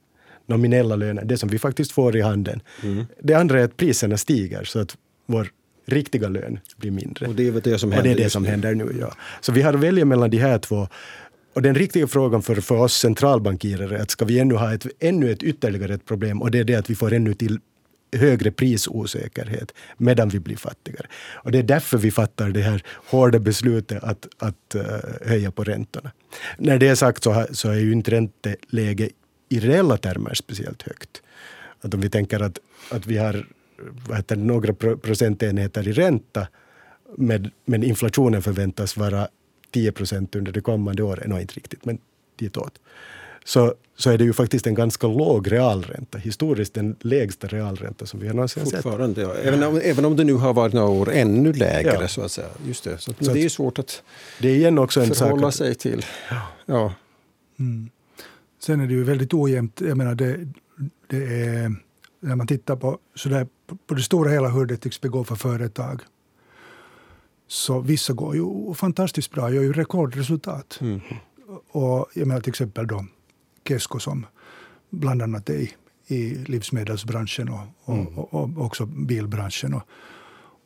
nominella 0.46 0.96
löner, 0.96 1.24
det 1.24 1.38
som 1.38 1.48
vi 1.48 1.58
faktiskt 1.58 1.92
får 1.92 2.16
i 2.16 2.20
handen. 2.20 2.60
Mm. 2.82 3.06
Det 3.22 3.34
andra 3.34 3.60
är 3.60 3.64
att 3.64 3.76
priserna 3.76 4.16
stiger 4.16 4.64
så 4.64 4.78
att 4.78 4.96
vår 5.26 5.48
riktiga 5.86 6.28
lön 6.28 6.58
blir 6.76 6.90
mindre. 6.90 7.26
Och 7.26 7.34
det 7.34 7.48
är 7.48 7.52
det 7.52 7.78
som 7.78 7.92
händer, 7.92 8.14
det 8.14 8.20
är 8.20 8.24
det 8.24 8.30
som 8.30 8.44
händer 8.44 8.74
nu. 8.74 8.96
Ja. 9.00 9.14
Så 9.40 9.52
vi 9.52 9.62
har 9.62 9.74
att 9.74 9.80
välja 9.80 10.04
mellan 10.04 10.30
de 10.30 10.38
här 10.38 10.58
två. 10.58 10.88
Och 11.58 11.62
den 11.62 11.74
riktiga 11.74 12.06
frågan 12.06 12.42
för, 12.42 12.54
för 12.54 12.74
oss 12.74 12.94
centralbankirer 12.94 13.92
är 13.92 13.98
att 13.98 14.10
ska 14.10 14.24
vi 14.24 14.38
ännu 14.38 14.54
ha 14.54 14.74
ett, 14.74 14.86
ännu 15.00 15.32
ett 15.32 15.42
ytterligare 15.42 15.94
ett 15.94 16.06
problem 16.06 16.42
och 16.42 16.50
det 16.50 16.58
är 16.58 16.64
det 16.64 16.74
att 16.74 16.90
vi 16.90 16.94
får 16.94 17.12
ännu 17.12 17.34
till 17.34 17.58
högre 18.16 18.50
prisosäkerhet 18.50 19.74
medan 19.96 20.28
vi 20.28 20.40
blir 20.40 20.56
fattigare. 20.56 21.06
Och 21.34 21.52
det 21.52 21.58
är 21.58 21.62
därför 21.62 21.98
vi 21.98 22.10
fattar 22.10 22.48
det 22.48 22.60
här 22.60 22.82
hårda 23.10 23.38
beslutet 23.38 24.04
att, 24.04 24.28
att 24.38 24.74
uh, 24.74 24.82
höja 25.26 25.50
på 25.50 25.64
räntorna. 25.64 26.10
När 26.58 26.78
det 26.78 26.88
är 26.88 26.94
sagt 26.94 27.22
så, 27.22 27.46
så 27.50 27.68
är 27.70 27.78
ju 27.78 27.92
inte 27.92 28.10
ränteläget 28.10 29.10
i 29.48 29.60
reella 29.60 29.96
termer 29.96 30.34
speciellt 30.34 30.82
högt. 30.82 31.22
Att 31.80 31.94
om 31.94 32.00
vi 32.00 32.10
tänker 32.10 32.40
att, 32.40 32.58
att 32.90 33.06
vi 33.06 33.16
har 33.16 33.46
vad 34.08 34.16
heter 34.16 34.36
några 34.36 34.72
procentenheter 34.96 35.88
i 35.88 35.92
ränta 35.92 36.46
med, 37.16 37.50
men 37.64 37.82
inflationen 37.82 38.42
förväntas 38.42 38.96
vara 38.96 39.28
10 39.70 39.92
procent 39.92 40.37
under 40.37 40.52
det 40.52 40.60
kommande 40.60 41.02
året, 41.02 41.26
no, 41.26 41.40
inte 41.40 41.54
riktigt, 41.54 41.84
men 41.84 41.98
ditåt. 42.37 42.78
Så, 43.44 43.75
så 43.96 44.10
är 44.10 44.18
det 44.18 44.25
ju 44.25 44.32
faktiskt 44.32 44.66
en 44.66 44.75
ganska 44.75 45.06
låg 45.06 45.52
realränta. 45.52 46.18
Historiskt 46.18 46.75
den 46.75 46.96
lägsta 47.00 47.46
realränta 47.46 48.06
som 48.06 48.20
vi 48.20 48.26
har 48.26 48.34
någonsin 48.34 48.66
sett. 48.66 48.84
Ja. 48.84 49.34
Även, 49.34 49.62
om, 49.62 49.80
även 49.84 50.04
om 50.04 50.16
det 50.16 50.25
nu 50.25 50.34
har 50.34 50.54
varit 50.54 50.72
några 50.72 50.88
år 50.88 51.10
ännu 51.12 51.52
lägre. 51.52 51.98
Ja. 52.00 52.08
så 52.08 52.22
att 52.22 52.32
säga. 52.32 52.48
Just 52.66 52.84
det. 52.84 52.98
Så, 52.98 53.12
så 53.20 53.32
det 53.32 53.40
är 53.40 53.42
ju 53.42 53.50
svårt 53.50 53.78
att 53.78 54.02
det 54.40 54.48
är 54.48 54.54
igen 54.54 54.78
också 54.78 55.00
en 55.00 55.14
förhålla 55.14 55.52
sig 55.52 55.75
till. 55.75 56.04
Ja. 56.66 56.94
Mm. 57.58 57.90
Sen 58.60 58.80
är 58.80 58.87
det 58.87 58.92
ju 58.92 59.04
väldigt 59.04 59.34
ojämnt. 59.34 59.80
Jag 59.80 59.96
menar 59.96 60.14
det, 60.14 60.37
det 61.06 61.44
är, 61.44 61.75
när 62.20 62.37
man 62.37 62.46
tittar 62.46 62.76
på, 62.76 62.98
sådär, 63.14 63.46
på 63.87 63.94
det 63.94 64.02
stora 64.02 64.30
hela 64.30 64.48
hur 64.48 64.66
det 64.66 64.76
tycks 64.76 65.00
begå 65.00 65.25
för 65.25 65.34
företag 65.34 66.00
så 67.48 67.80
vissa 67.80 68.12
går 68.12 68.36
ju 68.36 68.74
fantastiskt 68.74 69.30
bra, 69.30 69.50
gör 69.50 69.62
ju 69.62 69.72
rekordresultat. 69.72 70.78
Mm. 70.80 71.00
Och 71.70 72.08
jag 72.14 72.26
menar 72.26 72.40
till 72.40 72.50
exempel 72.50 72.86
då 72.86 73.04
Kesko 73.68 73.98
som 73.98 74.26
bland 74.90 75.22
annat 75.22 75.50
är 75.50 75.68
i, 76.06 76.34
livsmedelsbranschen 76.34 77.48
och, 77.48 77.60
och, 77.84 77.94
mm. 77.94 78.18
och, 78.18 78.34
och, 78.34 78.64
också 78.64 78.86
bilbranschen 78.86 79.74
och, 79.74 79.82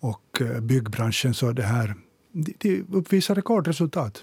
och 0.01 0.41
eh, 0.41 0.61
byggbranschen. 0.61 1.35
Så 1.35 1.53
det 1.53 1.63
här, 1.63 1.95
de, 2.33 2.55
de 2.59 2.85
uppvisar 2.93 3.35
rekordresultat. 3.35 4.23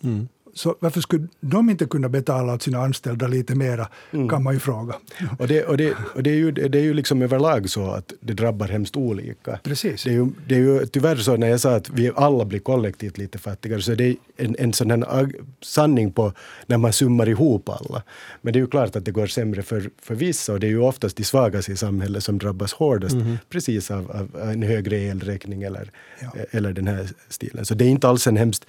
Mm. 0.00 0.28
Så 0.54 0.76
varför 0.80 1.00
skulle 1.00 1.28
de 1.40 1.70
inte 1.70 1.84
kunna 1.84 2.08
betala 2.08 2.54
åt 2.54 2.62
sina 2.62 2.78
anställda 2.78 3.26
lite 3.26 3.54
mera, 3.54 3.88
mm. 4.10 4.28
kan 4.28 4.42
man 4.42 4.54
ju 4.54 4.60
fråga. 4.60 4.94
Och, 5.38 5.48
det, 5.48 5.64
och, 5.64 5.76
det, 5.76 5.94
och 6.14 6.22
det, 6.22 6.30
är 6.30 6.34
ju, 6.34 6.50
det 6.52 6.78
är 6.78 6.82
ju 6.82 6.94
liksom 6.94 7.22
överlag 7.22 7.70
så 7.70 7.90
att 7.90 8.12
det 8.20 8.32
drabbar 8.32 8.68
hemskt 8.68 8.96
olika. 8.96 9.58
Precis. 9.62 10.04
Det 10.04 10.10
är, 10.10 10.14
ju, 10.14 10.26
det 10.46 10.54
är 10.54 10.58
ju 10.58 10.86
tyvärr 10.86 11.16
så 11.16 11.36
när 11.36 11.48
jag 11.48 11.60
sa 11.60 11.74
att 11.74 11.90
vi 11.90 12.10
alla 12.16 12.44
blir 12.44 12.60
kollektivt 12.60 13.18
lite 13.18 13.38
fattigare, 13.38 13.82
så 13.82 13.94
det 13.94 14.04
är 14.04 14.16
en, 14.36 14.56
en 14.58 14.72
sån 14.72 14.90
här 14.90 15.32
sanning 15.60 16.12
på 16.12 16.32
när 16.66 16.76
man 16.76 16.92
summar 16.92 17.28
ihop 17.28 17.68
alla. 17.68 18.02
Men 18.42 18.52
det 18.52 18.58
är 18.58 18.60
ju 18.60 18.66
klart 18.66 18.96
att 18.96 19.04
det 19.04 19.10
går 19.10 19.26
sämre 19.26 19.62
för, 19.62 19.90
för 20.02 20.14
vissa 20.14 20.52
och 20.52 20.60
det 20.60 20.66
är 20.66 20.70
ju 20.70 20.80
oftast 20.80 21.16
de 21.16 21.24
svagaste 21.24 21.72
i 21.72 21.76
samhället 21.76 22.24
som 22.24 22.38
drabbas 22.38 22.72
hårdast 22.72 23.14
mm. 23.14 23.38
precis 23.50 23.90
av, 23.90 24.10
av, 24.10 24.50
en 24.50 24.62
högre 24.62 24.96
elräkning 24.96 25.62
eller, 25.62 25.90
ja. 26.20 26.30
eller 26.50 26.72
den 26.72 26.86
här 26.86 27.08
stilen. 27.28 27.64
Så 27.64 27.74
det 27.74 27.84
är 27.84 27.88
inte 27.88 28.08
alls 28.08 28.26
en 28.26 28.36
hemskt 28.36 28.66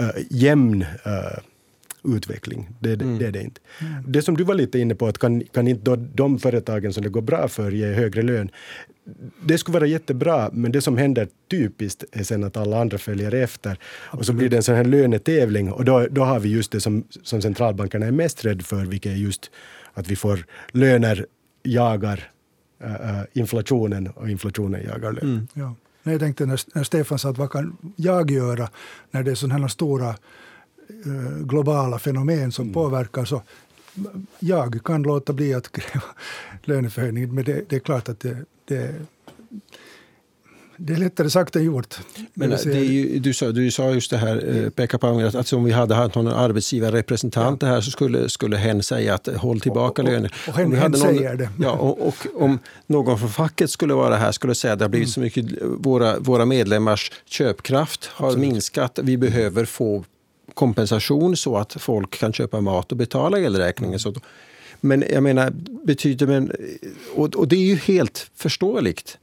uh, 0.00 0.10
jämn 0.30 0.82
uh, 0.82 1.17
utveckling. 2.04 2.68
Det, 2.80 2.92
mm. 2.92 3.18
det, 3.18 3.26
är 3.26 3.32
det 3.32 3.42
inte. 3.42 3.60
Mm. 3.80 4.04
Det 4.06 4.22
som 4.22 4.36
du 4.36 4.44
var 4.44 4.54
lite 4.54 4.78
inne 4.78 4.94
på, 4.94 5.06
att 5.06 5.18
kan, 5.18 5.40
kan 5.40 5.68
inte 5.68 5.96
de 5.96 6.38
företagen 6.38 6.92
som 6.92 7.02
det 7.02 7.08
går 7.08 7.20
bra 7.20 7.48
för 7.48 7.70
ge 7.70 7.86
högre 7.86 8.22
lön? 8.22 8.50
Det 9.44 9.58
skulle 9.58 9.78
vara 9.78 9.86
jättebra, 9.86 10.50
men 10.52 10.72
det 10.72 10.80
som 10.80 10.96
händer 10.96 11.28
typiskt 11.50 12.04
är 12.12 12.22
sen 12.22 12.44
att 12.44 12.56
alla 12.56 12.80
andra 12.80 12.98
följer 12.98 13.34
efter. 13.34 13.70
Absolut. 13.70 14.20
Och 14.20 14.26
så 14.26 14.32
blir 14.32 14.48
det 14.48 14.56
en 14.56 14.62
sån 14.62 14.74
här 14.74 14.84
lönetävling 14.84 15.72
och 15.72 15.84
då, 15.84 16.06
då 16.10 16.22
har 16.24 16.40
vi 16.40 16.48
just 16.48 16.72
det 16.72 16.80
som, 16.80 17.04
som 17.22 17.42
centralbankerna 17.42 18.06
är 18.06 18.10
mest 18.10 18.44
rädda 18.44 18.62
för, 18.62 18.84
vilket 18.84 19.12
är 19.12 19.16
just 19.16 19.50
att 19.94 20.08
vi 20.08 20.16
får 20.16 20.46
löner 20.72 21.26
jagar 21.62 22.30
äh, 22.80 23.20
inflationen 23.32 24.06
och 24.06 24.30
inflationen 24.30 24.82
jagar 24.84 25.12
lön. 25.12 25.22
Mm. 25.22 25.48
Ja. 25.54 25.74
Jag 26.02 26.20
tänkte 26.20 26.46
när, 26.46 26.60
när 26.74 26.84
Stefan 26.84 27.18
sa 27.18 27.30
att 27.30 27.38
vad 27.38 27.50
kan 27.50 27.76
jag 27.96 28.30
göra 28.30 28.68
när 29.10 29.22
det 29.22 29.30
är 29.30 29.34
sådana 29.34 29.60
här 29.60 29.68
stora 29.68 30.08
Eh, 30.08 30.14
globala 31.40 31.98
fenomen 31.98 32.52
som 32.52 32.62
mm. 32.62 32.74
påverkar 32.74 33.24
så 33.24 33.42
jag 34.38 34.80
kan 34.84 35.02
låta 35.02 35.32
bli 35.32 35.54
att 35.54 35.72
kräva 35.72 36.04
löneförhöjning, 36.64 37.34
men 37.34 37.44
det, 37.44 37.62
det 37.68 37.76
är 37.76 37.80
klart 37.80 38.08
att 38.08 38.20
det, 38.20 38.36
det, 38.64 38.94
det 40.76 40.92
är 40.92 40.96
lättare 40.96 41.30
sagt 41.30 41.56
än 41.56 41.64
gjort. 41.64 41.98
Men 42.34 42.50
det 42.50 42.66
är 42.66 42.82
ju, 42.82 43.18
du, 43.18 43.34
sa, 43.34 43.52
du 43.52 43.70
sa 43.70 43.90
just 43.90 44.10
det 44.10 44.16
här, 44.16 44.56
eh, 44.56 44.70
Pekka 44.70 44.98
Paunger, 44.98 45.26
att 45.26 45.34
alltså 45.34 45.56
om 45.56 45.64
vi 45.64 45.72
hade 45.72 45.94
haft 45.94 46.14
någon 46.14 46.26
arbetsgivarrepresentant 46.26 47.62
ja. 47.62 47.68
här 47.68 47.80
så 47.80 47.90
skulle, 47.90 48.28
skulle 48.28 48.56
hen 48.56 48.82
säga 48.82 49.14
att 49.14 49.26
håll 49.26 49.60
tillbaka 49.60 50.02
löner. 50.02 50.34
Och, 50.42 50.48
och, 50.48 50.54
hen, 50.54 50.72
hen 50.72 50.90
någon, 50.90 51.00
säger 51.00 51.36
det. 51.36 51.50
Ja, 51.60 51.70
och, 51.70 52.08
och, 52.08 52.26
om 52.34 52.58
någon 52.86 53.18
från 53.18 53.28
facket 53.28 53.70
skulle 53.70 53.94
vara 53.94 54.16
här 54.16 54.32
skulle 54.32 54.54
säga 54.54 54.72
att 54.72 54.78
det 54.78 54.84
har 54.84 54.90
blivit 54.90 55.16
mm. 55.16 55.30
så 55.30 55.38
mycket, 55.40 55.62
våra, 55.62 56.18
våra 56.18 56.44
medlemmars 56.44 57.12
köpkraft 57.26 58.06
har 58.06 58.26
Absolut. 58.26 58.52
minskat, 58.52 58.98
vi 59.02 59.16
behöver 59.16 59.64
få 59.64 60.04
kompensation 60.58 61.36
så 61.36 61.56
att 61.56 61.72
folk 61.72 62.18
kan 62.18 62.32
köpa 62.32 62.60
mat 62.60 62.92
och 62.92 62.98
betala 62.98 63.38
elräkningen. 63.38 63.98
Så, 63.98 64.14
men 64.80 65.04
jag 65.10 65.22
menar, 65.22 65.50
betyder 65.84 66.26
men, 66.26 66.52
och, 67.14 67.36
och 67.36 67.48
det 67.48 67.56
är 67.56 67.66
ju 67.66 67.76
helt 67.76 68.30
förståeligt. 68.34 69.18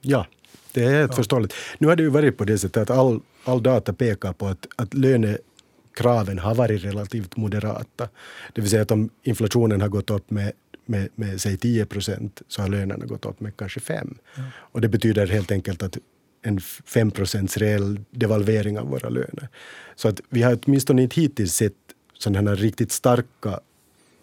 Ja, 0.00 0.26
det 0.72 0.84
är 0.84 0.90
helt 0.90 1.12
ja. 1.12 1.16
förståeligt. 1.16 1.54
Nu 1.78 1.88
har 1.88 1.96
det 1.96 2.02
ju 2.02 2.08
varit 2.08 2.38
på 2.38 2.44
det 2.44 2.58
sättet 2.58 2.90
att 2.90 2.98
all, 2.98 3.20
all 3.44 3.62
data 3.62 3.92
pekar 3.92 4.32
på 4.32 4.46
att, 4.46 4.66
att 4.76 4.94
lönekraven 4.94 6.38
har 6.38 6.54
varit 6.54 6.84
relativt 6.84 7.36
moderata. 7.36 8.08
Det 8.52 8.60
vill 8.60 8.70
säga 8.70 8.82
att 8.82 8.90
om 8.90 9.10
inflationen 9.22 9.80
har 9.80 9.88
gått 9.88 10.10
upp 10.10 10.30
med 10.30 10.52
med, 10.90 11.08
med 11.14 11.40
säg 11.40 11.56
10 11.56 11.86
procent 11.86 12.42
så 12.48 12.62
har 12.62 12.68
lönerna 12.68 13.06
gått 13.06 13.26
upp 13.26 13.40
med 13.40 13.56
kanske 13.56 13.80
5. 13.80 14.18
Ja. 14.34 14.42
Och 14.56 14.80
det 14.80 14.88
betyder 14.88 15.26
helt 15.26 15.52
enkelt 15.52 15.82
att 15.82 15.98
en 16.42 16.60
5 16.60 17.10
reell 17.56 18.00
devalvering 18.10 18.78
av 18.78 18.88
våra 18.88 19.08
löner. 19.08 19.48
Så 19.94 20.08
att 20.08 20.20
vi 20.28 20.42
har 20.42 20.58
åtminstone 20.66 21.02
inte 21.02 21.20
hittills 21.20 21.54
sett 21.54 21.74
sådana 22.18 22.54
riktigt 22.54 22.92
starka 22.92 23.60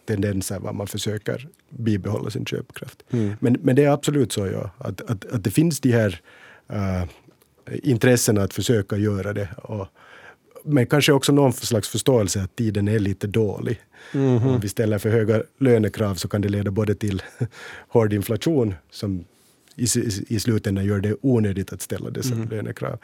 tendenser 0.05 0.59
var 0.59 0.73
man 0.73 0.87
försöker 0.87 1.47
bibehålla 1.69 2.29
sin 2.29 2.45
köpkraft. 2.45 3.03
Mm. 3.09 3.35
Men, 3.39 3.57
men 3.61 3.75
det 3.75 3.83
är 3.83 3.89
absolut 3.89 4.31
så 4.31 4.47
ja, 4.47 4.71
att, 4.77 5.01
att, 5.01 5.25
att 5.25 5.43
det 5.43 5.51
finns 5.51 5.79
de 5.79 5.91
här 5.91 6.21
uh, 6.73 7.09
intressena 7.83 8.41
att 8.43 8.53
försöka 8.53 8.97
göra 8.97 9.33
det. 9.33 9.49
Och, 9.57 9.87
men 10.63 10.85
kanske 10.85 11.11
också 11.13 11.31
någon 11.31 11.53
slags 11.53 11.89
förståelse 11.89 12.41
att 12.41 12.55
tiden 12.55 12.87
är 12.87 12.99
lite 12.99 13.27
dålig. 13.27 13.81
Mm 14.13 14.39
-hmm. 14.39 14.53
Om 14.53 14.59
vi 14.59 14.69
ställer 14.69 14.97
för 14.97 15.09
höga 15.09 15.43
lönekrav 15.57 16.15
så 16.15 16.27
kan 16.27 16.41
det 16.41 16.49
leda 16.49 16.71
både 16.71 16.95
till 16.95 17.21
hård 17.87 18.13
inflation 18.13 18.75
som 18.91 19.25
i, 19.77 19.87
i 20.27 20.39
slutändan 20.39 20.85
gör 20.85 20.99
det 20.99 21.15
onödigt 21.21 21.73
att 21.73 21.81
ställa 21.81 22.09
dessa 22.09 22.33
mm. 22.33 22.49
lönekrav. 22.49 22.99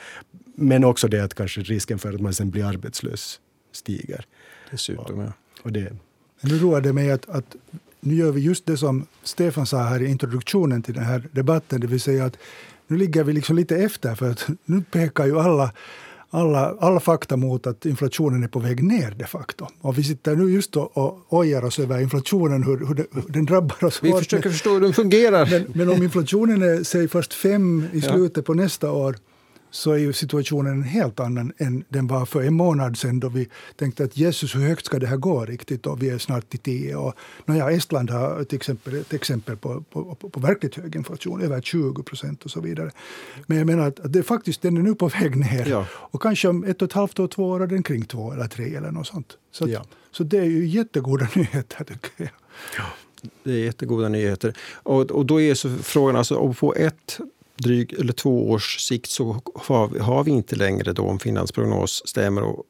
Men 0.55 0.83
också 0.83 1.07
det 1.07 1.23
att 1.23 1.33
kanske 1.33 1.61
risken 1.61 1.99
för 1.99 2.13
att 2.13 2.21
man 2.21 2.33
sen 2.33 2.49
blir 2.49 2.65
arbetslös 2.65 3.39
stiger. 3.71 4.25
Dessutom, 4.71 5.19
ja. 5.19 5.33
Och 5.61 5.71
det. 5.71 5.95
Nu 6.41 6.57
roar 6.57 6.81
det 6.81 6.93
mig 6.93 7.11
att, 7.11 7.29
att 7.29 7.55
nu 7.99 8.15
gör 8.15 8.31
vi 8.31 8.41
just 8.41 8.65
det 8.65 8.77
som 8.77 9.05
Stefan 9.23 9.65
sa 9.65 9.83
här 9.83 10.01
i 10.01 10.07
introduktionen 10.07 10.81
till 10.81 10.93
den 10.93 11.03
här 11.03 11.23
debatten, 11.31 11.81
det 11.81 11.87
vill 11.87 12.01
säga 12.01 12.25
att 12.25 12.37
nu 12.87 12.97
ligger 12.97 13.23
vi 13.23 13.33
liksom 13.33 13.55
lite 13.55 13.77
efter 13.77 14.15
för 14.15 14.31
att 14.31 14.47
nu 14.65 14.83
pekar 14.91 15.25
ju 15.25 15.39
alla 15.39 15.71
alla, 16.33 16.75
alla 16.79 16.99
fakta 16.99 17.37
mot 17.37 17.67
att 17.67 17.85
inflationen 17.85 18.43
är 18.43 18.47
på 18.47 18.59
väg 18.59 18.83
ner 18.83 19.11
de 19.11 19.25
facto. 19.25 19.67
Och 19.81 19.97
vi 19.97 20.03
sitter 20.03 20.35
nu 20.35 20.51
just 20.51 20.77
och, 20.77 20.97
och 20.97 21.25
ojar 21.29 21.65
oss 21.65 21.79
över 21.79 22.01
inflationen, 22.01 22.63
hur, 22.63 22.87
hur, 22.87 22.95
det, 22.95 23.05
hur 23.11 23.23
den 23.27 23.45
drabbar 23.45 23.83
oss. 23.83 23.99
Vi 24.03 24.11
försöker 24.11 24.49
förstå 24.49 24.73
hur 24.73 24.81
den 24.81 24.93
fungerar. 24.93 25.49
Men, 25.51 25.65
men 25.75 25.89
om 25.89 26.03
inflationen 26.03 26.61
är 26.61 26.83
säg 26.83 27.07
först 27.07 27.33
fem 27.33 27.85
i 27.93 28.01
slutet 28.01 28.37
ja. 28.37 28.43
på 28.43 28.53
nästa 28.53 28.91
år 28.91 29.15
så 29.73 29.91
är 29.91 29.97
ju 29.97 30.13
situationen 30.13 30.73
en 30.73 30.83
helt 30.83 31.19
annan 31.19 31.53
än 31.57 31.83
den 31.89 32.07
var 32.07 32.25
för 32.25 32.43
en 32.43 32.53
månad 32.53 32.97
sedan 32.97 33.19
då 33.19 33.29
vi 33.29 33.47
tänkte 33.75 34.03
att 34.03 34.17
Jesus, 34.17 34.55
hur 34.55 34.67
högt 34.67 34.85
ska 34.85 34.99
det 34.99 35.07
här 35.07 35.17
gå 35.17 35.45
riktigt? 35.45 35.85
Och 35.85 36.03
vi 36.03 36.09
är 36.09 36.17
snart 36.17 36.55
i 36.55 36.57
tio. 36.57 36.95
Och, 36.95 37.13
ja, 37.45 37.71
Estland 37.71 38.09
har 38.09 38.43
till 38.43 38.55
exempel, 38.55 38.95
ett 38.95 39.13
exempel 39.13 39.57
på, 39.57 39.81
på, 39.81 40.15
på, 40.15 40.29
på 40.29 40.39
verkligt 40.39 40.75
hög 40.75 40.95
inflation, 40.95 41.41
över 41.41 41.61
20 41.61 42.03
procent 42.03 42.43
och 42.43 42.51
så 42.51 42.61
vidare. 42.61 42.91
Men 43.47 43.57
jag 43.57 43.67
menar 43.67 43.87
att, 43.87 43.99
att 43.99 44.13
det 44.13 44.23
faktiskt, 44.23 44.61
den 44.61 44.77
är 44.77 44.81
nu 44.81 44.95
på 44.95 45.07
väg 45.07 45.35
ner. 45.35 45.65
Ja. 45.69 45.85
Och 45.91 46.21
kanske 46.21 46.47
om 46.47 46.63
ett 46.63 46.81
och 46.81 46.85
ett 46.85 46.93
halvt 46.93 47.19
år, 47.19 47.27
två 47.27 47.49
år 47.49 47.63
är 47.63 47.67
den 47.67 47.83
kring 47.83 48.05
två 48.05 48.31
eller 48.31 48.47
tre 48.47 48.75
eller 48.75 48.91
något 48.91 49.07
sånt. 49.07 49.37
Så, 49.51 49.69
ja. 49.69 49.85
så 50.11 50.23
det 50.23 50.37
är 50.37 50.43
ju 50.43 50.67
jättegoda 50.67 51.27
nyheter 51.35 51.83
tycker 51.83 52.11
jag. 52.15 52.29
Ja. 52.77 52.83
Det 53.43 53.51
är 53.51 53.65
jättegoda 53.65 54.09
nyheter. 54.09 54.53
Och, 54.73 55.11
och 55.11 55.25
då 55.25 55.41
är 55.41 55.53
så 55.53 55.69
frågan, 55.69 56.15
alltså, 56.15 56.53
på 56.53 56.75
ett 56.75 57.19
dryg, 57.57 57.93
eller 57.93 58.13
två 58.13 58.49
års 58.49 58.79
sikt 58.79 59.09
så 59.09 59.41
har 59.55 59.87
vi, 59.87 59.99
har 59.99 60.23
vi 60.23 60.31
inte 60.31 60.55
längre, 60.55 60.93
då, 60.93 61.03
om 61.03 61.19
finansprognos 61.19 62.01
stämmer, 62.05 62.41
och 62.41 62.63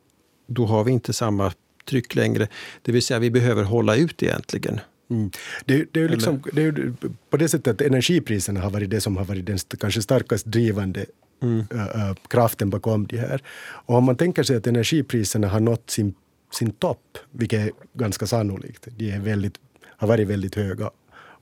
då 0.47 0.65
har 0.65 0.83
vi 0.83 0.91
inte 0.91 1.13
samma 1.13 1.53
tryck 1.85 2.15
längre. 2.15 2.47
Det 2.81 2.91
vill 2.91 3.01
säga 3.01 3.19
vi 3.19 3.31
behöver 3.31 3.63
hålla 3.63 3.95
ut 3.95 4.23
egentligen. 4.23 4.79
Mm. 5.09 5.31
Det, 5.65 5.85
det, 5.91 6.01
är 6.01 6.09
liksom, 6.09 6.43
det 6.53 6.63
är 6.63 6.93
på 7.29 7.37
det 7.37 7.49
sättet 7.49 7.73
att 7.73 7.81
energipriserna 7.81 8.59
har 8.59 8.69
varit 8.69 8.89
det 8.89 9.01
som 9.01 9.17
har 9.17 9.25
varit 9.25 9.45
den 9.45 9.57
kanske 9.79 10.01
starkast 10.01 10.45
drivande 10.45 11.05
mm. 11.41 11.59
uh, 11.59 12.13
kraften 12.27 12.69
bakom 12.69 13.07
det 13.07 13.17
här. 13.17 13.41
Och 13.85 13.95
om 13.95 14.03
man 14.03 14.15
tänker 14.15 14.43
sig 14.43 14.55
att 14.55 14.67
energipriserna 14.67 15.47
har 15.47 15.59
nått 15.59 15.89
sin, 15.89 16.13
sin 16.53 16.71
topp, 16.71 17.17
vilket 17.31 17.59
är 17.59 17.71
ganska 17.93 18.27
sannolikt, 18.27 18.87
de 18.97 19.11
är 19.11 19.19
väldigt, 19.19 19.55
har 19.97 20.07
varit 20.07 20.27
väldigt 20.27 20.55
höga, 20.55 20.91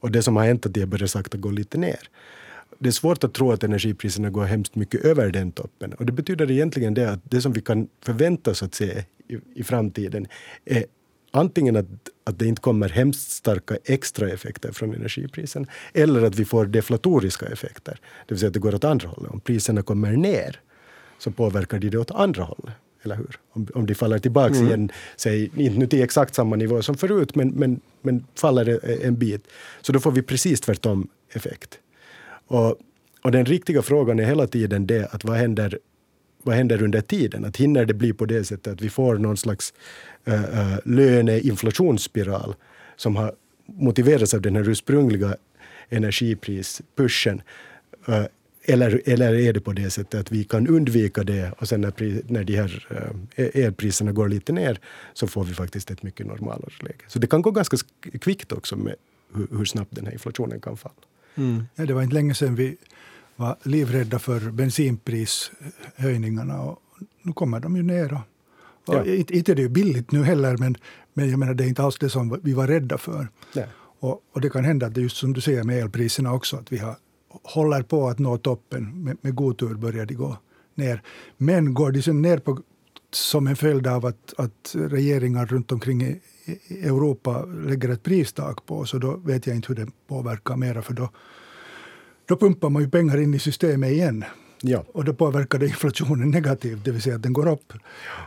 och 0.01 0.11
det 0.11 0.23
som 0.23 0.35
har 0.35 0.45
hänt 0.45 0.65
är 0.65 0.69
att 0.69 0.73
de 0.73 0.79
har 0.79 0.87
börjat 0.87 1.11
sakta 1.11 1.37
gå 1.37 1.49
lite 1.49 1.77
ner. 1.77 2.09
Det 2.81 2.89
är 2.89 2.91
svårt 2.91 3.23
att 3.23 3.33
tro 3.33 3.51
att 3.51 3.63
energipriserna 3.63 4.29
går 4.29 4.43
hemskt 4.43 4.75
mycket 4.75 5.05
över 5.05 5.31
den 5.31 5.51
toppen. 5.51 5.93
Och 5.93 6.05
det 6.05 6.11
betyder 6.11 6.51
egentligen 6.51 6.93
det 6.93 7.11
att 7.11 7.19
det 7.23 7.41
som 7.41 7.53
vi 7.53 7.61
kan 7.61 7.87
förvänta 8.05 8.51
oss 8.51 8.63
att 8.63 8.75
se 8.75 9.03
i, 9.27 9.37
i 9.55 9.63
framtiden 9.63 10.27
är 10.65 10.85
antingen 11.31 11.75
att, 11.75 11.85
att 12.23 12.39
det 12.39 12.47
inte 12.47 12.61
kommer 12.61 12.89
hemskt 12.89 13.31
starka 13.31 13.77
extra 13.85 14.29
effekter 14.29 14.71
från 14.71 14.93
energiprisen 14.93 15.67
eller 15.93 16.23
att 16.23 16.35
vi 16.35 16.45
får 16.45 16.65
deflatoriska 16.65 17.45
effekter, 17.45 17.99
det 18.27 18.33
vill 18.33 18.39
säga 18.39 18.47
att 18.47 18.53
det 18.53 18.59
går 18.59 18.75
åt 18.75 18.83
andra 18.83 19.07
hållet. 19.07 19.31
Om 19.31 19.39
priserna 19.39 19.81
kommer 19.81 20.11
ner 20.11 20.59
så 21.19 21.31
påverkar 21.31 21.79
de 21.79 21.89
det 21.89 21.97
åt 21.97 22.11
andra 22.11 22.43
hållet. 22.43 22.73
Eller 23.03 23.15
hur? 23.15 23.39
Om, 23.51 23.67
om 23.73 23.85
de 23.85 23.95
faller 23.95 24.19
tillbaka 24.19 24.55
mm. 24.55 24.67
igen, 24.67 24.91
säg, 25.15 25.51
inte 25.55 25.79
nu 25.79 25.87
till 25.87 26.01
exakt 26.01 26.35
samma 26.35 26.55
nivå 26.55 26.81
som 26.81 26.97
förut, 26.97 27.35
men, 27.35 27.49
men, 27.49 27.81
men 28.01 28.25
faller 28.35 28.79
en 29.05 29.15
bit, 29.15 29.47
så 29.81 29.91
då 29.91 29.99
får 29.99 30.11
vi 30.11 30.21
precis 30.21 30.61
tvärtom 30.61 31.07
effekt. 31.29 31.79
Och, 32.51 32.79
och 33.21 33.31
den 33.31 33.45
riktiga 33.45 33.81
frågan 33.81 34.19
är 34.19 34.23
hela 34.23 34.47
tiden 34.47 34.87
det 34.87 35.13
att 35.13 35.23
vad 35.23 35.37
händer 35.37 35.79
vad 36.43 36.55
händer 36.55 36.83
under 36.83 37.01
tiden? 37.01 37.45
Att 37.45 37.57
hinner 37.57 37.85
det 37.85 37.93
bli 37.93 38.13
på 38.13 38.25
det 38.25 38.43
sättet 38.43 38.73
att 38.73 38.81
vi 38.81 38.89
får 38.89 39.17
någon 39.17 39.37
slags 39.37 39.73
äh, 40.25 40.73
äh, 40.73 40.79
löneinflationsspiral 40.85 42.55
som 42.95 43.15
har 43.15 43.35
motiverats 43.65 44.33
av 44.33 44.41
den 44.41 44.55
här 44.55 44.69
ursprungliga 44.69 45.35
energiprispushen? 45.89 47.41
Äh, 48.07 48.15
eh, 48.15 48.25
eller, 48.65 49.01
eller 49.05 49.33
är 49.33 49.53
det 49.53 49.61
på 49.61 49.73
det 49.73 49.89
sättet 49.89 50.19
att 50.19 50.31
vi 50.31 50.43
kan 50.43 50.67
undvika 50.67 51.23
det 51.23 51.51
och 51.57 51.67
sen 51.67 51.81
när, 51.81 52.31
när 52.31 52.43
de 52.43 52.55
här 52.55 52.87
elpriserna 53.35 54.11
går 54.11 54.29
lite 54.29 54.51
ner 54.53 54.79
så 55.13 55.27
får 55.27 55.43
vi 55.43 55.53
faktiskt 55.53 55.91
ett 55.91 56.03
mycket 56.03 56.27
normalare 56.27 56.71
läge. 56.79 57.03
Så 57.07 57.19
det 57.19 57.27
kan 57.27 57.41
gå 57.41 57.51
ganska 57.51 57.77
kvickt 58.21 58.51
också 58.51 58.75
med 58.75 58.95
hur, 59.33 59.47
hur 59.57 59.65
snabbt 59.65 59.95
den 59.95 60.05
här 60.05 60.13
inflationen 60.13 60.61
kan 60.61 60.77
falla. 60.77 60.95
Mm. 61.35 61.63
Ja, 61.75 61.85
det 61.85 61.93
var 61.93 62.01
inte 62.01 62.15
länge 62.15 62.33
sedan 62.33 62.55
vi 62.55 62.77
var 63.35 63.55
livrädda 63.63 64.19
för 64.19 64.51
bensinprishöjningarna. 64.51 66.61
Och 66.61 66.79
nu 67.21 67.33
kommer 67.33 67.59
de 67.59 67.75
ju 67.75 67.83
ner. 67.83 68.13
Och, 68.13 68.19
och 68.85 68.95
ja. 68.95 69.05
Inte 69.05 69.51
är 69.51 69.55
det 69.55 69.61
ju 69.61 69.69
billigt 69.69 70.11
nu 70.11 70.23
heller, 70.23 70.57
men, 70.57 70.77
men 71.13 71.29
jag 71.29 71.39
menar, 71.39 71.53
det 71.53 71.63
är 71.63 71.67
inte 71.67 71.83
alls 71.83 71.97
det 71.99 72.09
som 72.09 72.39
vi 72.43 72.53
var 72.53 72.67
rädda 72.67 72.97
för. 72.97 73.27
Och, 73.99 74.23
och, 74.31 74.41
det 74.41 74.49
kan 74.49 74.65
hända 74.65 74.85
att 74.85 74.93
det 74.93 75.01
just 75.01 75.17
som 75.17 75.33
du 75.33 75.41
säger 75.41 75.63
med 75.63 75.77
elpriserna 75.77 76.33
också, 76.33 76.57
att 76.57 76.71
vi 76.71 76.77
har, 76.77 76.95
håller 77.43 77.81
på 77.81 78.07
att 78.07 78.19
nå 78.19 78.37
toppen. 78.37 79.03
Med, 79.03 79.17
med 79.21 79.35
god 79.35 79.57
tur 79.57 79.73
börjar 79.73 80.05
de 80.05 80.13
gå 80.13 80.37
ner. 80.75 81.01
Men 81.37 81.73
går 81.73 81.91
de 81.91 82.01
sen 82.01 82.21
ner 82.21 82.37
på, 82.37 82.59
som 83.11 83.47
en 83.47 83.55
följd 83.55 83.87
av 83.87 84.05
att, 84.05 84.33
att 84.37 84.75
regeringar 84.75 85.45
runt 85.45 85.71
omkring 85.71 86.01
i 86.01 86.21
Europa 86.69 87.45
lägger 87.45 87.89
ett 87.89 88.03
pristak 88.03 88.65
på, 88.65 88.85
så 88.85 88.97
då 88.97 89.15
vet 89.15 89.47
jag 89.47 89.55
inte 89.55 89.67
hur 89.67 89.75
det 89.75 89.91
påverkar 90.07 90.55
mera, 90.55 90.81
för 90.81 90.93
då 90.93 91.09
då 92.25 92.37
pumpar 92.37 92.69
man 92.69 92.81
ju 92.81 92.89
pengar 92.89 93.17
in 93.17 93.33
i 93.33 93.39
systemet 93.39 93.91
igen. 93.91 94.25
Ja. 94.61 94.83
Och 94.93 95.05
då 95.05 95.13
påverkar 95.13 95.59
det 95.59 95.65
inflationen 95.65 96.31
negativt, 96.31 96.85
det 96.85 96.91
vill 96.91 97.01
säga 97.01 97.15
att 97.15 97.23
den 97.23 97.33
går 97.33 97.47
upp. 97.47 97.73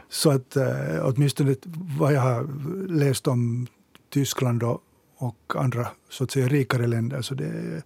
Så 0.09 0.31
att 0.31 0.57
eh, 0.57 0.67
åtminstone 1.03 1.55
vad 1.99 2.13
jag 2.13 2.21
har 2.21 2.49
läst 2.89 3.27
om 3.27 3.67
Tyskland 4.11 4.63
och, 4.63 4.81
och 5.17 5.53
andra 5.57 5.89
så 6.11 6.25
att 6.25 6.31
säga 6.31 6.49
rikare 6.49 6.87
länder, 6.87 7.23
så 7.23 7.35
det 7.35 7.45
är 7.45 7.83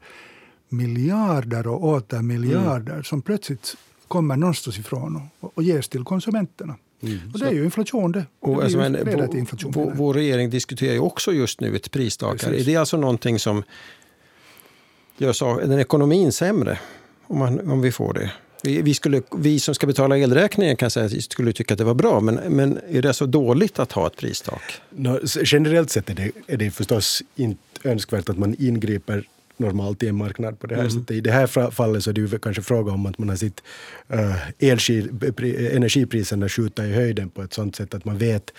miljarder 0.69 1.67
och 1.67 1.85
åter 1.85 2.23
miljarder 2.23 2.93
mm. 2.93 3.05
som 3.05 3.23
plötsligt 3.23 3.77
kommer 4.09 4.37
någonstans 4.37 4.79
ifrån 4.79 5.23
och, 5.41 5.53
och 5.55 5.63
ges 5.63 5.89
till 5.89 6.05
konsumenterna. 6.05 6.77
Mm. 7.03 7.19
Och 7.33 7.39
det 7.39 7.47
är 7.47 7.53
ju 7.53 7.65
inflation 7.65 8.13
det. 8.13 8.25
Och 8.41 8.57
det 8.57 8.63
alltså, 8.63 8.79
men, 8.79 8.99
vår, 9.05 9.37
inflation 9.37 9.73
vår, 9.73 9.93
vår, 9.95 10.15
regering 10.15 10.51
diskuterar 10.51 10.93
ju 10.93 10.99
också 10.99 11.33
just 11.33 11.61
nu 11.61 11.77
ett 11.77 11.91
pristak. 11.91 12.43
Är 12.43 12.65
det 12.65 12.77
alltså 12.77 12.97
någonting 12.97 13.39
som 13.39 13.63
gör 15.19 15.67
den 15.67 15.81
ekonomin 15.81 16.33
sämre 16.33 16.79
om, 17.27 17.39
man, 17.39 17.71
om 17.71 17.81
vi 17.81 17.93
får 17.93 18.15
det. 18.15 18.33
Vi, 18.63 18.83
vi, 18.83 18.95
skulle, 18.95 19.23
vi 19.37 19.61
som 19.61 19.75
ska 19.75 19.87
betala 19.87 20.19
elräkningen 20.19 20.77
kan 20.77 20.91
säga 20.91 21.07
att 21.07 21.13
vi 21.13 21.23
skulle 21.23 21.53
tycka 21.53 21.75
att 21.75 21.79
det 21.79 21.85
var 21.85 21.95
bra, 21.95 22.21
men, 22.21 22.35
men 22.35 22.81
är 22.91 23.03
det 23.03 23.13
så 23.13 23.27
dåligt 23.27 23.79
att 23.79 23.93
ha 23.93 24.07
ett 24.07 24.17
pristak? 24.17 24.63
No, 24.91 25.21
generellt 25.25 25.91
sett 25.91 26.11
är 26.11 26.15
det, 26.15 26.31
är 26.47 26.57
det 26.57 26.71
förstås 26.71 27.23
inte 27.37 27.61
önskvärt 27.85 28.29
att 28.29 28.39
man 28.39 28.57
ingriper 28.59 29.25
normalt 29.59 30.03
i 30.03 30.09
en 30.09 30.17
marknad 30.17 30.59
på 30.59 30.67
det 30.67 30.75
här 30.75 30.83
mm. 30.83 30.93
sättet. 30.93 31.11
I 31.11 31.21
det 31.21 31.31
här 31.31 31.71
fallet 31.71 32.05
så 32.05 32.11
är 32.11 32.15
det 32.15 32.21
ju 32.21 32.39
kanske 32.39 32.63
fråga 32.63 32.93
om 32.93 33.07
att 33.07 33.19
man 33.19 33.29
har 33.29 33.37
sett 33.37 33.63
uh, 34.15 34.37
energipriserna 35.77 36.49
skjuta 36.49 36.87
i 36.87 36.93
höjden 36.93 37.31
på 37.31 37.43
ett 37.43 37.53
sånt 37.53 37.77
sätt 37.77 37.95
att 37.95 38.05
man 38.05 38.19
vet 38.19 38.51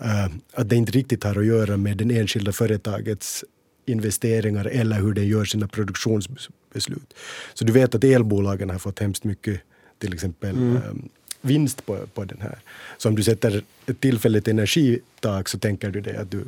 uh, 0.00 0.26
att 0.52 0.68
det 0.68 0.76
inte 0.76 0.92
riktigt 0.92 1.24
har 1.24 1.38
att 1.38 1.46
göra 1.46 1.76
med 1.76 1.96
det 1.96 2.18
enskilda 2.18 2.52
företagets 2.52 3.44
investeringar 3.86 4.64
eller 4.64 4.96
hur 4.96 5.14
den 5.14 5.26
gör 5.26 5.44
sina 5.44 5.68
produktionsbeslut. 5.68 7.14
Så 7.54 7.64
du 7.64 7.72
vet 7.72 7.94
att 7.94 8.04
elbolagen 8.04 8.70
har 8.70 8.78
fått 8.78 8.98
hemskt 8.98 9.24
mycket 9.24 9.60
till 9.98 10.14
exempel 10.14 10.56
mm. 10.56 10.76
um, 10.76 11.08
vinst 11.40 11.86
på, 11.86 11.98
på 12.14 12.24
den 12.24 12.40
här. 12.40 12.58
Så 12.98 13.08
om 13.08 13.14
du 13.14 13.22
sätter 13.22 13.62
ett 13.86 14.00
tillfälligt 14.00 14.48
energitak 14.48 15.48
så 15.48 15.58
tänker 15.58 15.90
du 15.90 16.00
dig 16.00 16.16
att 16.16 16.30
du 16.30 16.44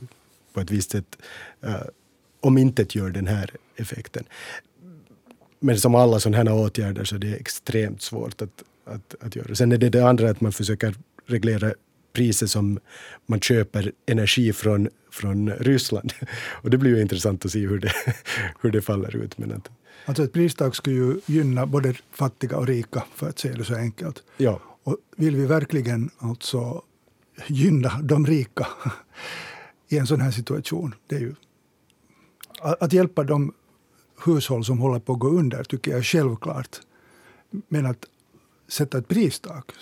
på 0.53 0.61
ett 0.61 0.71
visst 0.71 0.91
sätt 0.91 1.17
uh, 1.65 1.83
om 2.40 2.59
inte 2.59 2.87
gör 2.88 3.11
den 3.11 3.26
här 3.26 3.50
effekten. 3.76 4.24
Men 5.61 5.79
som 5.79 5.94
alla 5.94 6.20
sådana 6.20 6.50
här 6.50 6.61
åtgärder 6.61 7.05
så 7.05 7.14
är 7.14 7.18
det 7.18 7.35
extremt 7.35 8.03
svårt 8.03 8.42
att, 8.42 8.62
att, 8.85 9.14
att 9.20 9.37
göra. 9.37 9.55
Sen 9.55 9.72
är 9.72 9.79
det 9.79 9.88
det 9.88 10.09
andra 10.09 10.31
att 10.31 10.40
man 10.40 10.53
försöker 10.53 10.94
reglera 11.26 11.72
priser 12.12 12.46
som 12.46 12.79
man 13.26 13.40
köper 13.40 13.92
energi 14.07 14.53
från, 14.53 14.88
från 15.11 15.50
Ryssland. 15.50 16.12
Och 16.62 16.70
det 16.70 16.79
blir 16.79 16.96
ju 16.96 17.03
intressant 17.03 17.44
att 17.44 17.53
se 17.53 17.66
hur 17.66 17.79
det, 17.79 17.92
hur 18.61 18.70
det 18.70 18.83
faller 18.83 19.16
ut. 19.16 19.38
Men 19.38 19.53
att, 19.53 19.70
alltså 20.05 20.24
ett 20.24 20.33
pristak 20.33 20.74
skulle 20.76 20.96
ju 20.96 21.20
gynna 21.26 21.66
både 21.66 21.94
fattiga 22.12 22.57
och 22.57 22.66
rika, 22.66 23.05
för 23.14 23.29
att 23.29 23.38
säga 23.38 23.57
det 23.57 23.64
så 23.64 23.74
enkelt. 23.74 24.22
Ja. 24.37 24.61
Och 24.83 24.96
vill 25.16 25.37
vi 25.37 25.46
verkligen 25.46 26.11
alltså 26.18 26.83
gynna 27.46 28.00
de 28.03 28.26
rika 28.26 28.66
i 29.88 29.98
en 29.98 30.07
sån 30.07 30.20
här 30.20 30.31
situation, 30.31 30.94
det 31.07 31.16
är 31.16 31.20
ju 31.20 31.35
att 32.61 32.92
hjälpa 32.92 33.25
de 33.25 33.53
hushåll 34.25 34.64
som 34.64 34.79
håller 34.79 35.01
på 35.01 35.12
att 35.12 35.18
gå 35.18 35.29
under 35.29 35.64
tycker 35.64 35.90
jag 35.90 35.99
är 35.99 36.05
självklart. 36.05 36.81
Men 37.68 37.87
att 37.87 38.05
sätta 38.68 38.99
ett 38.99 39.09
pristak 39.09 39.73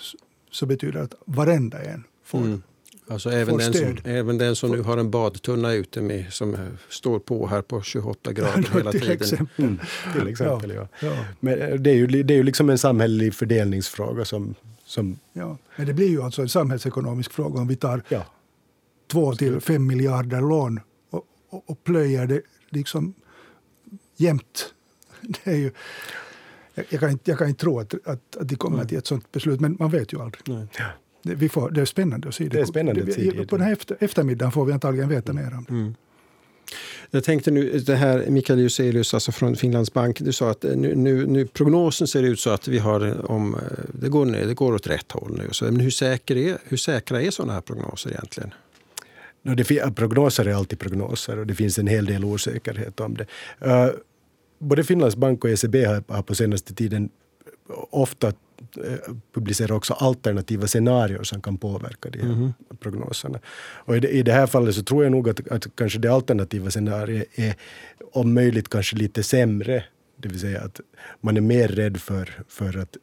så 0.51 0.65
betyder 0.65 0.99
att 1.01 1.13
varenda 1.25 1.83
en 1.83 2.03
får, 2.23 2.39
mm. 2.39 2.61
Alltså 3.09 3.29
även 3.29 3.57
den, 3.57 3.73
som, 3.73 3.97
även 4.03 4.37
den 4.37 4.55
som 4.55 4.71
nu 4.71 4.81
har 4.81 4.97
en 4.97 5.11
badtunna 5.11 5.73
ute 5.73 6.01
med, 6.01 6.33
som 6.33 6.57
står 6.89 7.19
på 7.19 7.47
här 7.47 7.61
på 7.61 7.81
28 7.81 8.33
grader 8.33 8.69
hela 8.73 8.91
till 8.91 9.01
tiden. 9.01 9.15
Exempel. 9.15 9.65
Mm, 9.65 9.79
till 10.13 10.27
exempel, 10.27 10.71
ja. 10.71 10.87
ja. 11.01 11.25
Men 11.39 11.61
eh, 11.61 11.73
det 11.73 11.89
är 11.89 11.95
ju, 11.95 12.07
det 12.07 12.33
är 12.33 12.37
ju 12.37 12.43
liksom 12.43 12.69
en 12.69 12.77
samhällelig 12.77 13.33
fördelningsfråga 13.33 14.25
som, 14.25 14.55
som... 14.85 15.19
Ja, 15.33 15.57
men 15.75 15.87
det 15.87 15.93
blir 15.93 16.09
ju 16.09 16.21
alltså 16.21 16.41
en 16.41 16.49
samhällsekonomisk 16.49 17.31
fråga 17.31 17.59
om 17.61 17.67
vi 17.67 17.75
tar 17.75 18.01
ja. 18.09 18.25
två 19.11 19.35
till 19.35 19.59
fem 19.61 19.87
miljarder 19.87 20.41
lån 20.41 20.79
och, 21.09 21.23
och, 21.49 21.69
och 21.69 21.83
plöjer 21.83 22.27
det 22.27 22.41
liksom 22.69 23.13
jämt. 24.15 24.73
Det 25.21 25.51
är 25.51 25.55
ju, 25.55 25.71
jag, 26.89 26.99
kan 26.99 27.09
inte, 27.09 27.31
jag 27.31 27.37
kan 27.37 27.47
inte 27.47 27.61
tro 27.61 27.79
att, 27.79 27.93
att, 27.93 28.35
att 28.37 28.49
de 28.49 28.55
kommer 28.55 28.77
mm. 28.77 28.87
till 28.87 28.97
ett 28.97 29.07
sånt 29.07 29.31
beslut, 29.31 29.59
men 29.59 29.77
man 29.79 29.91
vet 29.91 30.13
ju 30.13 30.21
aldrig. 30.21 30.41
Nej. 30.45 30.67
Det, 31.23 31.35
vi 31.35 31.49
får, 31.49 31.69
det 31.69 31.81
är 31.81 31.85
spännande 31.85 32.27
att 32.27 32.35
se. 32.35 32.47
Det 32.47 32.59
är 32.59 32.65
spännande 32.65 33.03
att 33.03 33.13
se. 33.13 33.45
På 33.45 33.57
den 33.57 33.65
här 33.65 33.73
efter, 33.73 33.97
eftermiddagen 33.99 34.51
får 34.51 34.65
vi 34.65 34.73
antagligen 34.73 35.09
veta 35.09 35.33
mer 35.33 35.53
om 35.53 35.65
det. 35.67 35.73
Mm. 35.73 35.95
Jag 37.11 37.23
tänkte 37.23 37.51
nu, 37.51 37.79
det 37.79 37.95
här 37.95 38.25
Mikael 38.29 38.59
Juselius 38.59 39.13
alltså 39.13 39.31
från 39.31 39.55
Finlands 39.55 39.93
bank, 39.93 40.19
du 40.19 40.31
sa 40.31 40.49
att 40.49 40.63
nu, 40.63 40.95
nu, 40.95 41.25
nu, 41.27 41.47
prognosen 41.47 42.07
ser 42.07 42.23
ut 42.23 42.39
så 42.39 42.49
att 42.49 42.67
vi 42.67 42.77
har 42.77 43.31
om, 43.31 43.57
det, 43.93 44.09
går 44.09 44.25
ner, 44.25 44.45
det 44.45 44.53
går 44.53 44.73
åt 44.73 44.87
rätt 44.87 45.11
håll 45.11 45.37
nu. 45.37 45.47
Så, 45.51 45.65
men 45.65 45.79
hur, 45.79 45.89
säker 45.89 46.35
är, 46.35 46.57
hur 46.63 46.77
säkra 46.77 47.21
är 47.21 47.31
sådana 47.31 47.53
här 47.53 47.61
prognoser 47.61 48.09
egentligen? 48.09 48.53
No, 49.49 49.55
det, 49.55 49.95
prognoser 49.95 50.45
är 50.45 50.53
alltid 50.53 50.79
prognoser 50.79 51.39
och 51.39 51.47
det 51.47 51.55
finns 51.55 51.79
en 51.79 51.87
hel 51.87 52.05
del 52.05 52.25
osäkerhet 52.25 52.99
om 52.99 53.17
det. 53.17 53.25
Uh, 53.65 53.89
både 54.59 54.83
Finlands 54.83 55.15
bank 55.15 55.43
och 55.43 55.49
ECB 55.49 55.85
har, 55.85 56.03
har 56.07 56.21
på 56.21 56.35
senaste 56.35 56.73
tiden 56.73 57.09
ofta 57.89 58.27
eh, 58.27 58.33
publicerar 59.33 59.75
också 59.75 59.93
alternativa 59.93 60.67
scenarier 60.67 61.23
som 61.23 61.41
kan 61.41 61.57
påverka 61.57 62.09
de 62.09 62.19
här 62.19 62.33
mm. 62.33 62.53
prognoserna. 62.79 63.39
Och 63.85 63.97
i 63.97 63.99
det, 63.99 64.09
i 64.09 64.23
det, 64.23 64.33
här 64.33 64.47
fallet 64.47 64.75
så 64.75 64.83
tror 64.83 65.03
jag 65.03 65.11
nog 65.11 65.29
att, 65.29 65.51
att 65.51 65.75
kanske 65.75 65.99
det 65.99 66.07
alternativa 66.07 66.71
scenariet 66.71 67.27
är 67.35 67.55
om 68.13 68.33
möjligt 68.33 68.69
kanske 68.69 68.95
lite 68.95 69.23
sämre. 69.23 69.83
Det 70.17 70.29
vill 70.29 70.39
säga 70.39 70.61
att 70.61 70.81
man 71.21 71.37
är 71.37 71.41
mer 71.41 71.67
rädd 71.67 72.01
för, 72.01 72.43
för 72.47 72.77
att 72.77 72.97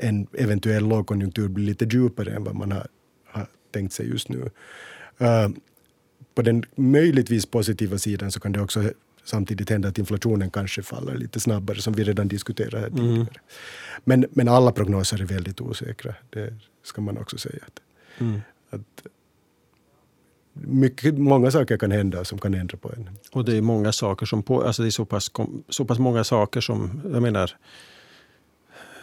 en 0.00 0.26
eventuell 0.32 0.88
lågkonjunktur 0.88 1.48
blir 1.48 1.64
lite 1.64 1.84
djupare 1.84 2.30
än 2.30 2.44
vad 2.44 2.54
man 2.54 2.72
har, 2.72 2.86
har 3.26 3.46
tänkt 3.72 3.92
sig 3.92 4.08
just 4.08 4.28
nu. 4.28 4.50
Uh, 5.20 5.48
på 6.34 6.42
den 6.42 6.64
möjligtvis 6.74 7.46
positiva 7.46 7.98
sidan 7.98 8.32
så 8.32 8.40
kan 8.40 8.52
det 8.52 8.60
också 8.60 8.90
samtidigt 9.24 9.70
hända 9.70 9.88
att 9.88 9.98
inflationen 9.98 10.50
kanske 10.50 10.82
faller 10.82 11.14
lite 11.16 11.40
snabbare, 11.40 11.80
som 11.80 11.92
vi 11.92 12.04
redan 12.04 12.28
diskuterade 12.28 12.78
här 12.78 12.90
tidigare. 12.90 13.14
Mm. 13.14 13.26
Men, 14.04 14.26
men 14.30 14.48
alla 14.48 14.72
prognoser 14.72 15.22
är 15.22 15.24
väldigt 15.24 15.60
osäkra, 15.60 16.14
det 16.30 16.54
ska 16.82 17.00
man 17.00 17.18
också 17.18 17.38
säga. 17.38 17.64
Att, 17.66 17.80
mm. 18.20 18.40
att 18.70 19.06
mycket, 20.52 21.18
många 21.18 21.50
saker 21.50 21.78
kan 21.78 21.90
hända 21.90 22.24
som 22.24 22.38
kan 22.38 22.54
ändra 22.54 22.78
på 22.78 22.92
en. 22.92 23.10
Och 23.32 23.44
det 23.44 23.56
är 23.56 23.62
många 23.62 23.92
saker 23.92 24.26
som 24.26 24.42
på, 24.42 24.62
alltså 24.62 24.82
det 24.82 24.88
är 24.88 24.90
så 24.90 25.04
pass, 25.04 25.30
så 25.68 25.84
pass 25.84 25.98
många 25.98 26.24
saker 26.24 26.60
som, 26.60 27.00
jag 27.12 27.22
menar, 27.22 27.50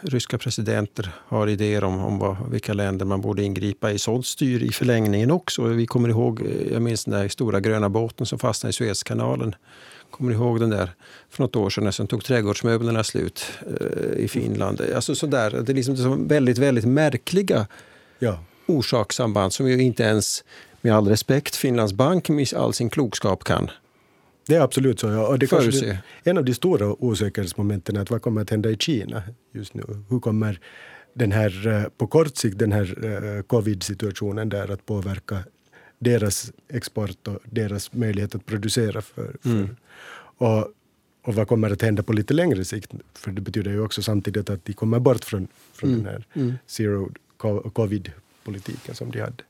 ryska 0.03 0.37
presidenter 0.37 1.11
har 1.27 1.47
idéer 1.47 1.83
om, 1.83 1.99
om 1.99 2.19
vad, 2.19 2.35
vilka 2.51 2.73
länder 2.73 3.05
man 3.05 3.21
borde 3.21 3.43
ingripa 3.43 3.91
i. 3.91 3.99
Sånt 3.99 4.25
styr 4.25 4.63
i 4.63 4.69
förlängningen 4.69 5.31
också. 5.31 5.63
Vi 5.63 5.85
kommer 5.85 6.09
ihåg, 6.09 6.41
jag 6.71 6.81
minns 6.81 7.05
den 7.05 7.19
där 7.19 7.27
stora 7.27 7.59
gröna 7.59 7.89
båten 7.89 8.25
som 8.25 8.39
fastnade 8.39 8.69
i 8.69 8.73
Suezkanalen. 8.73 9.55
Kommer 10.11 10.31
du 10.31 10.37
ihåg 10.37 10.59
den 10.59 10.69
där 10.69 10.89
för 11.29 11.43
något 11.43 11.55
år 11.55 11.69
sedan 11.69 11.93
som 11.93 12.07
tog 12.07 12.23
trädgårdsmöblerna 12.23 13.03
slut 13.03 13.45
eh, 13.81 14.23
i 14.23 14.27
Finland? 14.27 14.81
Alltså 14.95 15.15
sådär, 15.15 15.51
det 15.51 15.71
är 15.71 15.75
liksom 15.75 16.27
väldigt, 16.27 16.57
väldigt 16.57 16.85
märkliga 16.85 17.67
ja. 18.19 18.39
orsakssamband 18.65 19.53
som 19.53 19.69
ju 19.69 19.81
inte 19.81 20.03
ens, 20.03 20.43
med 20.81 20.95
all 20.95 21.07
respekt, 21.07 21.55
Finlands 21.55 21.93
bank 21.93 22.29
med 22.29 22.53
all 22.53 22.73
sin 22.73 22.89
klokskap 22.89 23.43
kan 23.43 23.71
det 24.47 24.55
är 24.55 24.61
absolut 24.61 24.99
så. 24.99 25.07
Ja. 25.07 25.27
Och 25.27 25.39
det 25.39 25.47
kanske 25.47 25.99
en 26.23 26.37
av 26.37 26.45
de 26.45 26.53
stora 26.53 27.03
osäkerhetsmomenten 27.03 27.95
är 27.95 28.01
att 28.01 28.11
vad 28.11 28.21
kommer 28.21 28.41
att 28.41 28.49
hända 28.49 28.69
i 28.69 28.77
Kina 28.77 29.23
just 29.51 29.73
nu? 29.73 29.83
Hur 30.09 30.19
kommer 30.19 30.59
den 31.13 31.31
här, 31.31 31.67
eh, 31.67 31.83
på 31.97 32.07
kort 32.07 32.37
sikt 32.37 32.59
den 32.59 32.71
här 32.71 33.05
eh, 33.05 33.41
covid-situationen 33.41 34.49
där 34.49 34.71
att 34.71 34.85
påverka 34.85 35.43
deras 35.99 36.51
export 36.69 37.27
och 37.27 37.39
deras 37.45 37.93
möjlighet 37.93 38.35
att 38.35 38.45
producera. 38.45 39.01
För, 39.01 39.35
för 39.41 39.49
mm. 39.49 39.75
och, 40.37 40.67
och 41.23 41.35
vad 41.35 41.47
kommer 41.47 41.69
att 41.69 41.81
hända 41.81 42.03
på 42.03 42.13
lite 42.13 42.33
längre 42.33 42.65
sikt? 42.65 42.91
För 43.13 43.31
det 43.31 43.41
betyder 43.41 43.71
ju 43.71 43.81
också 43.81 44.01
samtidigt 44.01 44.49
att 44.49 44.65
de 44.65 44.73
kommer 44.73 44.99
bort 44.99 45.25
från, 45.25 45.47
från 45.73 45.89
mm. 45.89 46.03
den 46.03 46.13
här 46.13 46.25
mm. 46.33 46.53
zero 46.65 47.11
covid-politiken 47.73 48.95
som 48.95 49.11
de 49.11 49.19
hade. 49.19 49.43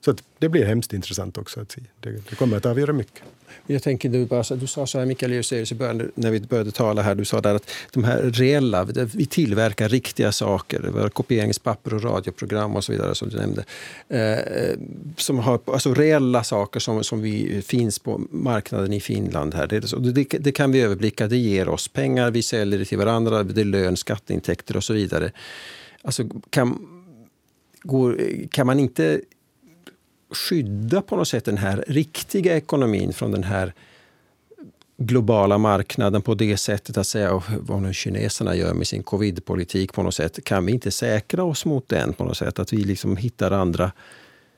Så 0.00 0.14
det 0.38 0.48
blir 0.48 0.64
hemskt 0.64 0.92
intressant 0.92 1.38
också 1.38 1.60
att 1.60 1.72
se. 1.72 1.80
Det, 2.00 2.10
det 2.10 2.36
kommer 2.36 2.56
att 2.56 2.66
avgöra 2.66 2.92
mycket. 2.92 3.22
Jag 3.66 3.82
tänker, 3.82 4.08
du, 4.08 4.26
bara, 4.26 4.56
du 4.56 4.66
sa 4.66 4.86
så 4.86 4.98
här, 4.98 5.06
Mikael 5.06 5.32
Juselius, 5.32 5.72
när 6.14 6.30
vi 6.30 6.40
började 6.40 6.70
tala 6.70 7.02
här, 7.02 7.14
du 7.14 7.24
sa 7.24 7.40
där 7.40 7.54
att 7.54 7.70
de 7.92 8.04
här 8.04 8.22
reella, 8.22 8.84
vi 9.14 9.26
tillverkar 9.26 9.88
riktiga 9.88 10.32
saker, 10.32 11.08
kopieringspapper 11.08 11.94
och 11.94 12.02
radioprogram 12.02 12.76
och 12.76 12.84
så 12.84 12.92
vidare 12.92 13.14
som 13.14 13.28
du 13.28 13.36
nämnde. 13.36 13.64
Eh, 14.08 14.78
som 15.16 15.38
har, 15.38 15.60
alltså 15.64 15.94
reella 15.94 16.44
saker 16.44 16.80
som, 16.80 17.04
som 17.04 17.20
vi, 17.20 17.56
eh, 17.56 17.62
finns 17.62 17.98
på 17.98 18.20
marknaden 18.30 18.92
i 18.92 19.00
Finland. 19.00 19.54
Här. 19.54 19.66
Det, 19.66 20.12
det, 20.12 20.38
det, 20.38 20.52
kan 20.52 20.72
vi 20.72 20.80
överblicka, 20.80 21.26
det 21.26 21.36
ger 21.36 21.68
oss 21.68 21.88
pengar, 21.88 22.30
vi 22.30 22.42
säljer 22.42 22.78
det 22.78 22.84
till 22.84 22.98
varandra, 22.98 23.42
det 23.42 23.60
är 23.60 23.64
lön, 23.64 23.96
skatteintäkter 23.96 24.76
och 24.76 24.84
så 24.84 24.92
vidare. 24.92 25.32
Alltså, 26.02 26.24
kan, 26.50 26.86
går, 27.82 28.20
kan 28.50 28.66
man 28.66 28.80
inte 28.80 29.20
skydda 30.30 31.02
på 31.02 31.16
något 31.16 31.28
sätt 31.28 31.44
den 31.44 31.58
här 31.58 31.84
riktiga 31.88 32.56
ekonomin 32.56 33.12
från 33.12 33.30
den 33.30 33.44
här 33.44 33.72
globala 34.98 35.58
marknaden 35.58 36.22
på 36.22 36.34
det 36.34 36.56
sättet 36.56 36.96
att 36.96 37.06
säga 37.06 37.42
vad 37.60 37.82
nu 37.82 37.94
kineserna 37.94 38.56
gör 38.56 38.74
med 38.74 38.86
sin 38.86 39.02
covidpolitik 39.02 39.92
på 39.92 40.02
något 40.02 40.14
sätt. 40.14 40.44
Kan 40.44 40.66
vi 40.66 40.72
inte 40.72 40.90
säkra 40.90 41.44
oss 41.44 41.64
mot 41.64 41.88
den 41.88 42.12
på 42.12 42.24
något 42.24 42.36
sätt? 42.36 42.58
Att 42.58 42.72
vi 42.72 42.76
liksom 42.76 43.16
hittar 43.16 43.50
andra 43.50 43.92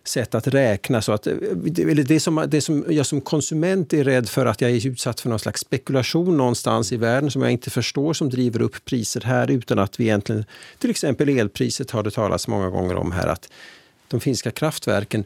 sätt 0.04 0.34
att 0.34 0.46
räkna. 0.46 1.02
Så 1.02 1.12
att, 1.12 1.26
eh, 1.26 1.32
eller 1.78 2.02
det, 2.02 2.20
som, 2.20 2.44
det 2.48 2.60
som 2.60 2.84
jag 2.88 3.06
som 3.06 3.20
konsument 3.20 3.92
är 3.92 4.04
rädd 4.04 4.28
för 4.28 4.46
att 4.46 4.60
jag 4.60 4.70
är 4.70 4.86
utsatt 4.86 5.20
för 5.20 5.28
någon 5.28 5.38
slags 5.38 5.60
spekulation 5.60 6.36
någonstans 6.36 6.92
i 6.92 6.96
världen 6.96 7.30
som 7.30 7.42
jag 7.42 7.52
inte 7.52 7.70
förstår 7.70 8.12
som 8.12 8.30
driver 8.30 8.62
upp 8.62 8.84
priser 8.84 9.20
här 9.20 9.50
utan 9.50 9.78
att 9.78 10.00
vi 10.00 10.04
egentligen... 10.04 10.44
Till 10.78 10.90
exempel 10.90 11.28
elpriset 11.28 11.90
har 11.90 12.02
det 12.02 12.10
talats 12.10 12.48
många 12.48 12.70
gånger 12.70 12.94
om 12.94 13.12
här 13.12 13.26
att 13.26 13.48
de 14.08 14.20
finska 14.20 14.50
kraftverken 14.50 15.24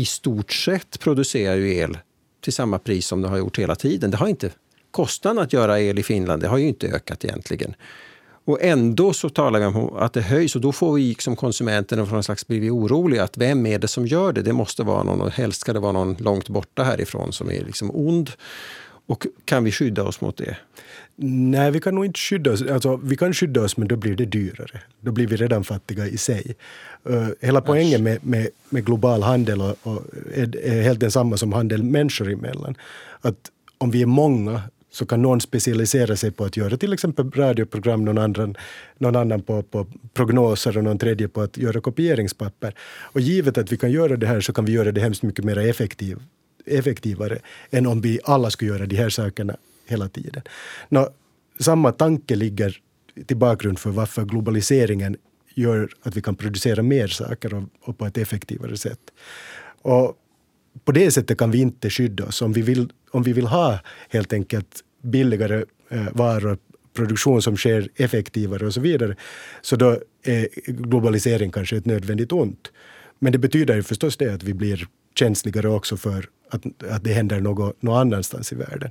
i 0.00 0.04
stort 0.04 0.52
sett 0.52 1.00
producerar 1.00 1.56
ju 1.56 1.74
el 1.74 1.98
till 2.40 2.52
samma 2.52 2.78
pris 2.78 3.06
som 3.06 3.22
det 3.22 3.28
har 3.28 3.38
gjort 3.38 3.58
hela 3.58 3.76
tiden. 3.76 4.10
Det 4.10 4.16
har 4.16 4.28
inte, 4.28 4.50
kostnaden 4.90 5.42
att 5.42 5.52
göra 5.52 5.80
el 5.80 5.98
i 5.98 6.02
Finland 6.02 6.42
det 6.42 6.48
har 6.48 6.58
ju 6.58 6.68
inte 6.68 6.86
ökat 6.86 7.24
egentligen. 7.24 7.74
Och 8.44 8.62
ändå 8.62 9.12
så 9.12 9.28
talar 9.28 9.60
vi 9.60 9.66
om 9.66 9.96
att 9.96 10.12
det 10.12 10.20
höjs 10.20 10.56
och 10.56 10.60
då 10.60 10.72
får 10.72 10.94
vi 10.94 11.14
som 11.18 11.36
konsumenter 11.36 11.96
någon 11.96 12.22
slags 12.22 12.46
bli 12.46 12.70
oroliga. 12.70 13.24
Att 13.24 13.36
vem 13.36 13.66
är 13.66 13.78
det 13.78 13.88
som 13.88 14.06
gör 14.06 14.32
det? 14.32 14.42
Det 14.42 14.52
måste 14.52 14.82
vara 14.82 15.02
någon 15.02 15.20
och 15.20 15.30
helst 15.30 15.60
ska 15.60 15.72
det 15.72 15.80
vara 15.80 15.92
någon 15.92 16.14
långt 16.14 16.48
borta 16.48 16.82
härifrån 16.82 17.32
som 17.32 17.50
är 17.50 17.64
liksom 17.64 17.90
ond. 17.94 18.30
Och 19.06 19.26
kan 19.44 19.64
vi 19.64 19.72
skydda 19.72 20.02
oss 20.02 20.20
mot 20.20 20.36
det? 20.36 20.56
Nej, 21.22 21.70
vi 21.70 21.80
kan 21.80 21.94
nog 21.94 22.04
inte 22.04 22.18
skydda 22.18 22.52
oss. 22.52 22.62
Alltså, 22.62 22.96
vi 22.96 23.16
kan 23.16 23.32
skydda 23.32 23.62
oss, 23.62 23.76
men 23.76 23.88
då 23.88 23.96
blir 23.96 24.16
det 24.16 24.24
dyrare. 24.24 24.80
Då 25.00 25.12
blir 25.12 25.26
vi 25.26 25.36
redan 25.36 25.64
fattiga 25.64 26.06
i 26.06 26.16
sig. 26.16 26.54
Uh, 27.10 27.28
hela 27.40 27.60
poängen 27.60 28.02
med, 28.02 28.26
med, 28.26 28.48
med, 28.70 28.84
global 28.84 29.22
handel 29.22 29.60
och, 29.60 29.76
och 29.82 30.02
är, 30.34 30.56
är, 30.56 30.82
helt 30.82 31.00
densamma 31.00 31.36
som 31.36 31.52
handel 31.52 31.82
människor 31.82 32.32
emellan. 32.32 32.74
Att 33.20 33.36
om 33.78 33.90
vi 33.90 34.02
är 34.02 34.06
många 34.06 34.62
så 34.90 35.06
kan 35.06 35.22
någon 35.22 35.40
specialisera 35.40 36.16
sig 36.16 36.30
på 36.30 36.44
att 36.44 36.56
göra 36.56 36.76
till 36.76 36.92
exempel 36.92 37.30
radioprogram, 37.30 38.04
någon 38.04 38.18
annan, 38.18 38.56
någon 38.98 39.16
annan 39.16 39.42
på, 39.42 39.62
på 39.62 39.86
prognoser 40.14 40.78
och 40.78 40.84
någon 40.84 40.98
tredje 40.98 41.28
på 41.28 41.40
att 41.40 41.56
göra 41.56 41.80
kopieringspapper. 41.80 42.74
Och 43.12 43.20
givet 43.20 43.58
att 43.58 43.72
vi 43.72 43.76
kan 43.76 43.90
göra 43.90 44.16
det 44.16 44.26
här 44.26 44.40
så 44.40 44.52
kan 44.52 44.64
vi 44.64 44.72
göra 44.72 44.92
det 44.92 45.00
hemskt 45.00 45.22
mycket 45.22 45.44
mer 45.44 45.58
effektiv, 45.58 46.18
effektivare 46.66 47.38
än 47.70 47.86
om 47.86 48.00
vi 48.00 48.20
alla 48.24 48.50
skulle 48.50 48.70
göra 48.70 48.86
de 48.86 48.96
här 48.96 49.10
sakerna 49.10 49.56
hela 49.90 50.08
tiden. 50.08 50.42
Nå, 50.88 51.08
samma 51.60 51.92
tanke 51.92 52.34
ligger 52.36 52.76
till 53.26 53.36
bakgrund 53.36 53.78
för 53.78 53.90
varför 53.90 54.24
globaliseringen 54.24 55.16
gör 55.54 55.88
att 56.02 56.16
vi 56.16 56.22
kan 56.22 56.36
producera 56.36 56.82
mer 56.82 57.06
saker 57.06 57.54
och, 57.54 57.64
och 57.80 57.98
på 57.98 58.06
ett 58.06 58.18
effektivare 58.18 58.76
sätt. 58.76 59.00
Och 59.82 60.16
på 60.84 60.92
det 60.92 61.10
sättet 61.10 61.38
kan 61.38 61.50
vi 61.50 61.58
inte 61.58 61.90
skydda 61.90 62.24
oss. 62.24 62.42
Om 62.42 62.52
vi 62.52 62.62
vill, 62.62 62.92
om 63.10 63.22
vi 63.22 63.32
vill 63.32 63.46
ha 63.46 63.78
helt 64.08 64.32
enkelt 64.32 64.84
billigare 65.02 65.64
eh, 65.88 66.06
varor, 66.12 66.58
produktion 66.94 67.42
som 67.42 67.56
sker 67.56 67.88
effektivare 67.96 68.66
och 68.66 68.74
så 68.74 68.80
vidare, 68.80 69.16
så 69.62 69.76
då 69.76 69.98
är 70.24 70.48
globalisering 70.66 71.50
kanske 71.50 71.76
ett 71.76 71.86
nödvändigt 71.86 72.32
ont. 72.32 72.72
Men 73.18 73.32
det 73.32 73.38
betyder 73.38 73.74
ju 73.74 73.82
förstås 73.82 74.16
det 74.16 74.34
att 74.34 74.42
vi 74.42 74.54
blir 74.54 74.86
känsligare 75.14 75.68
också 75.68 75.96
för 75.96 76.28
att, 76.50 76.82
att 76.82 77.04
det 77.04 77.12
händer 77.12 77.40
något, 77.40 77.82
någon 77.82 78.00
annanstans 78.00 78.52
i 78.52 78.56
världen. 78.56 78.90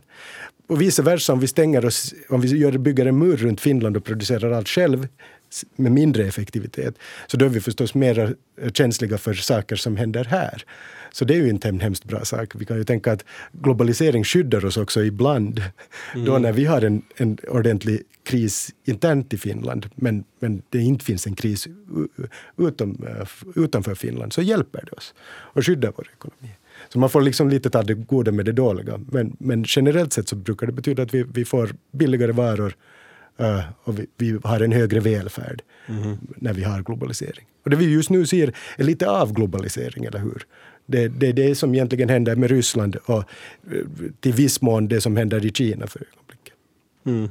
Och 0.69 0.81
vice 0.81 1.01
versa, 1.01 1.33
om 1.33 1.39
vi 1.39 1.47
stänger 1.47 1.85
oss, 1.85 2.13
om 2.29 2.41
vi 2.41 2.57
gör, 2.57 2.77
bygger 2.77 3.05
en 3.05 3.17
mur 3.17 3.37
runt 3.37 3.61
Finland 3.61 3.97
och 3.97 4.03
producerar 4.03 4.51
allt 4.51 4.69
själv 4.69 5.07
med 5.75 5.91
mindre 5.91 6.23
effektivitet, 6.23 6.95
så 7.27 7.37
då 7.37 7.45
är 7.45 7.49
vi 7.49 7.61
förstås 7.61 7.93
mer 7.93 8.35
känsliga 8.73 9.17
för 9.17 9.33
saker 9.33 9.75
som 9.75 9.97
händer 9.97 10.23
här. 10.23 10.63
Så 11.11 11.25
det 11.25 11.33
är 11.33 11.37
ju 11.37 11.49
inte 11.49 11.69
en 11.69 11.79
hemskt 11.79 12.03
bra 12.03 12.25
sak. 12.25 12.53
Vi 12.55 12.65
kan 12.65 12.77
ju 12.77 12.83
tänka 12.83 13.11
att 13.11 13.25
globalisering 13.51 14.23
skyddar 14.23 14.65
oss 14.65 14.77
också 14.77 15.03
ibland. 15.03 15.63
Mm. 16.13 16.25
Då 16.25 16.37
när 16.37 16.51
vi 16.51 16.65
har 16.65 16.81
en, 16.81 17.01
en 17.15 17.37
ordentlig 17.47 18.01
kris 18.23 18.69
internt 18.85 19.33
i 19.33 19.37
Finland, 19.37 19.89
men, 19.95 20.23
men 20.39 20.61
det 20.69 20.79
inte 20.79 21.05
finns 21.05 21.27
en 21.27 21.35
kris 21.35 21.67
utom, 22.57 23.05
utanför 23.55 23.95
Finland, 23.95 24.33
så 24.33 24.41
hjälper 24.41 24.83
det 24.85 24.91
oss 24.91 25.13
och 25.29 25.65
skyddar 25.65 25.93
vår 25.97 26.07
ekonomi. 26.13 26.55
Så 26.93 26.99
man 26.99 27.09
får 27.09 27.21
liksom 27.21 27.49
lite 27.49 27.69
ta 27.69 27.83
det 27.83 27.93
goda 27.93 28.31
med 28.31 28.45
det 28.45 28.51
dåliga. 28.51 28.99
Men, 29.11 29.35
men 29.39 29.63
generellt 29.67 30.13
sett 30.13 30.29
så 30.29 30.35
brukar 30.35 30.67
det 30.67 30.73
betyda 30.73 31.03
att 31.03 31.13
vi, 31.13 31.23
vi 31.23 31.45
får 31.45 31.75
billigare 31.91 32.31
varor 32.31 32.75
uh, 33.41 33.61
och 33.83 33.99
vi, 33.99 34.07
vi, 34.17 34.39
har 34.43 34.59
en 34.61 34.71
högre 34.71 34.99
välfärd 34.99 35.61
mm. 35.87 36.17
när 36.35 36.53
vi 36.53 36.63
har 36.63 36.81
globalisering. 36.81 37.45
Och 37.63 37.69
det 37.69 37.75
vi 37.75 37.93
just 37.93 38.09
nu 38.09 38.25
ser 38.25 38.53
är 38.77 38.83
lite 38.83 39.09
avglobalisering, 39.09 40.05
eller 40.05 40.19
hur? 40.19 40.45
Det, 40.85 41.07
det 41.07 41.27
är 41.27 41.33
det 41.33 41.55
som 41.55 41.73
egentligen 41.73 42.09
händer 42.09 42.35
med 42.35 42.49
Ryssland 42.49 42.95
och 42.95 43.17
eh, 43.17 43.85
till 44.19 44.33
viss 44.33 44.61
mån 44.61 44.87
det 44.87 45.01
som 45.01 45.17
händer 45.17 45.45
i 45.45 45.51
Kina 45.51 45.87
för 45.87 45.99
ögonblicket. 45.99 46.53
Mm. 47.05 47.29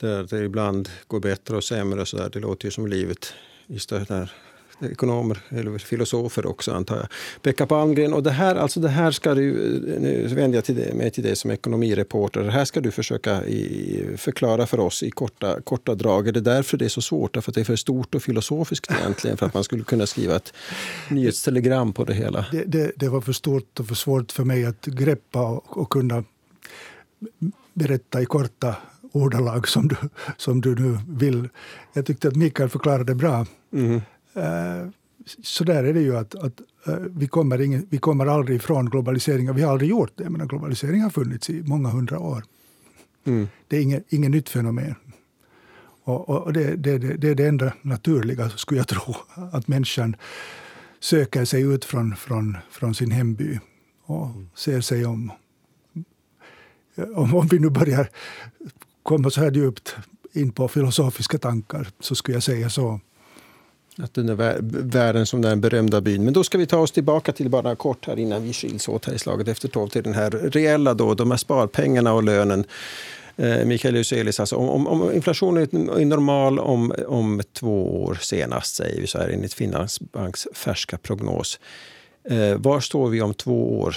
Där 0.00 0.26
det 0.30 0.44
ibland 0.44 0.88
går 1.06 1.20
bättre 1.20 1.56
och 1.56 1.64
sämre 1.64 2.06
så 2.06 2.16
där. 2.16 2.30
Det 2.32 2.40
låter 2.40 2.64
ju 2.64 2.70
som 2.70 2.86
livet 2.86 3.34
i 3.66 3.78
där 3.88 4.32
ekonomer 4.80 5.38
eller 5.48 5.78
filosofer 5.78 6.46
också 6.46 6.72
antar 6.72 6.96
jag. 6.96 7.06
Pekka 7.42 7.66
Palmgren, 7.66 8.12
och 8.12 8.22
det 8.22 8.30
här, 8.30 8.56
alltså 8.56 8.80
det 8.80 8.88
här 8.88 9.10
ska 9.10 9.34
du, 9.34 9.52
nu 10.00 10.26
vänder 10.26 10.56
jag 10.56 10.64
till 10.64 10.76
dig, 10.76 10.94
mig 10.94 11.10
till 11.10 11.24
dig 11.24 11.36
som 11.36 11.50
ekonomireporter, 11.50 12.40
det 12.40 12.50
här 12.50 12.64
ska 12.64 12.80
du 12.80 12.90
försöka 12.90 13.44
i, 13.44 14.04
förklara 14.16 14.66
för 14.66 14.80
oss 14.80 15.02
i 15.02 15.10
korta, 15.10 15.60
korta 15.60 15.94
drag. 15.94 16.28
Är 16.28 16.32
det 16.32 16.40
därför 16.40 16.76
det 16.76 16.84
är 16.84 16.88
så 16.88 17.02
svårt? 17.02 17.36
För 17.36 17.50
att 17.50 17.54
det 17.54 17.60
är 17.60 17.64
för 17.64 17.76
stort 17.76 18.14
och 18.14 18.22
filosofiskt 18.22 18.90
egentligen 18.90 19.36
för 19.36 19.46
att 19.46 19.54
man 19.54 19.64
skulle 19.64 19.84
kunna 19.84 20.06
skriva 20.06 20.36
ett 20.36 20.52
nyhetstelegram 21.10 21.92
på 21.92 22.04
det 22.04 22.14
hela? 22.14 22.46
Det, 22.52 22.64
det, 22.64 22.92
det 22.96 23.08
var 23.08 23.20
för 23.20 23.32
stort 23.32 23.80
och 23.80 23.86
för 23.86 23.94
svårt 23.94 24.32
för 24.32 24.44
mig 24.44 24.66
att 24.66 24.86
greppa 24.86 25.48
och, 25.48 25.78
och 25.78 25.90
kunna 25.90 26.24
berätta 27.74 28.22
i 28.22 28.26
korta 28.26 28.76
ordalag 29.12 29.68
som 29.68 29.88
du, 29.88 29.96
som 30.36 30.60
du 30.60 30.74
nu 30.74 30.98
vill. 31.08 31.48
Jag 31.92 32.06
tyckte 32.06 32.28
att 32.28 32.36
Mikael 32.36 32.68
förklarade 32.68 33.14
bra. 33.14 33.46
Mm. 33.72 34.00
Eh, 34.34 34.88
så 35.42 35.64
där 35.64 35.84
är 35.84 35.94
det 35.94 36.00
ju 36.00 36.16
att, 36.16 36.34
att 36.34 36.60
uh, 36.88 36.94
vi, 36.94 37.28
kommer 37.28 37.60
ingen, 37.60 37.86
vi 37.90 37.98
kommer 37.98 38.26
aldrig 38.26 38.56
ifrån 38.56 38.90
globaliseringen. 38.90 39.54
Vi 39.54 39.62
har 39.62 39.72
aldrig 39.72 39.90
gjort 39.90 40.12
det. 40.14 40.30
Men 40.30 40.48
globalisering 40.48 41.02
har 41.02 41.10
funnits 41.10 41.50
i 41.50 41.62
många 41.62 41.88
hundra 41.88 42.18
år. 42.18 42.44
Mm. 43.24 43.48
Det 43.68 43.76
är 43.76 43.80
inget, 43.80 44.12
inget 44.12 44.30
nytt 44.30 44.48
fenomen. 44.48 44.94
Och, 46.04 46.28
och 46.28 46.52
det, 46.52 46.76
det, 46.76 46.98
det, 46.98 47.16
det, 47.16 47.28
är 47.28 47.34
det 47.34 47.46
enda 47.46 47.72
naturliga, 47.82 48.50
skulle 48.50 48.80
jag 48.80 48.88
tro, 48.88 49.16
att 49.52 49.68
människan 49.68 50.16
söker 51.00 51.44
sig 51.44 51.62
ut 51.62 51.84
från, 51.84 52.16
från, 52.16 52.56
från 52.70 52.94
sin 52.94 53.10
hemby 53.10 53.58
och 54.04 54.28
ser 54.54 54.80
sig 54.80 55.06
om. 55.06 55.32
om. 57.14 57.34
Om 57.34 57.46
vi 57.46 57.58
nu 57.58 57.70
börjar 57.70 58.08
komma 59.02 59.30
så 59.30 59.40
här 59.40 59.50
djupt 59.50 59.96
in 60.32 60.52
på 60.52 60.68
filosofiska 60.68 61.38
tankar 61.38 61.88
så 62.00 62.14
skulle 62.14 62.36
jag 62.36 62.42
säga 62.42 62.70
så. 62.70 63.00
Att 64.02 64.14
den 64.14 64.28
är 64.28 64.58
världen 64.90 65.26
som 65.26 65.42
den 65.42 65.60
berömda 65.60 66.00
byn. 66.00 66.24
Men 66.24 66.32
då 66.32 66.44
ska 66.44 66.58
vi 66.58 66.66
ta 66.66 66.78
oss 66.78 66.92
tillbaka 66.92 67.32
till 67.32 67.48
bara 67.48 67.76
kort 67.76 68.06
här 68.06 68.18
innan 68.18 68.42
vi 68.42 68.52
skiljs 68.52 68.88
åt 68.88 69.04
här 69.04 69.14
i 69.14 69.18
slaget 69.18 69.48
efter 69.48 69.68
tolv 69.68 69.88
till 69.88 70.02
den 70.02 70.14
här 70.14 70.30
reella 70.30 70.94
då, 70.94 71.14
de 71.14 71.30
här 71.30 71.38
sparpengarna 71.38 72.12
och 72.12 72.22
lönen. 72.22 72.64
Eh, 73.36 73.64
Mikael 73.64 73.96
Juselius, 73.96 74.40
alltså 74.40 74.56
om, 74.56 74.86
om, 74.86 75.12
inflationen 75.12 75.62
är 75.90 76.04
normal 76.04 76.58
om, 76.58 76.92
om 77.06 77.42
två 77.52 78.04
år 78.04 78.18
senast, 78.20 78.74
säger 78.74 79.00
vi 79.00 79.06
så 79.06 79.18
här 79.18 79.28
enligt 79.28 79.54
Finansbanks 79.54 80.48
färska 80.54 80.98
prognos. 80.98 81.60
Eh, 82.24 82.54
var 82.56 82.80
står 82.80 83.08
vi 83.08 83.22
om 83.22 83.34
två 83.34 83.80
år? 83.80 83.96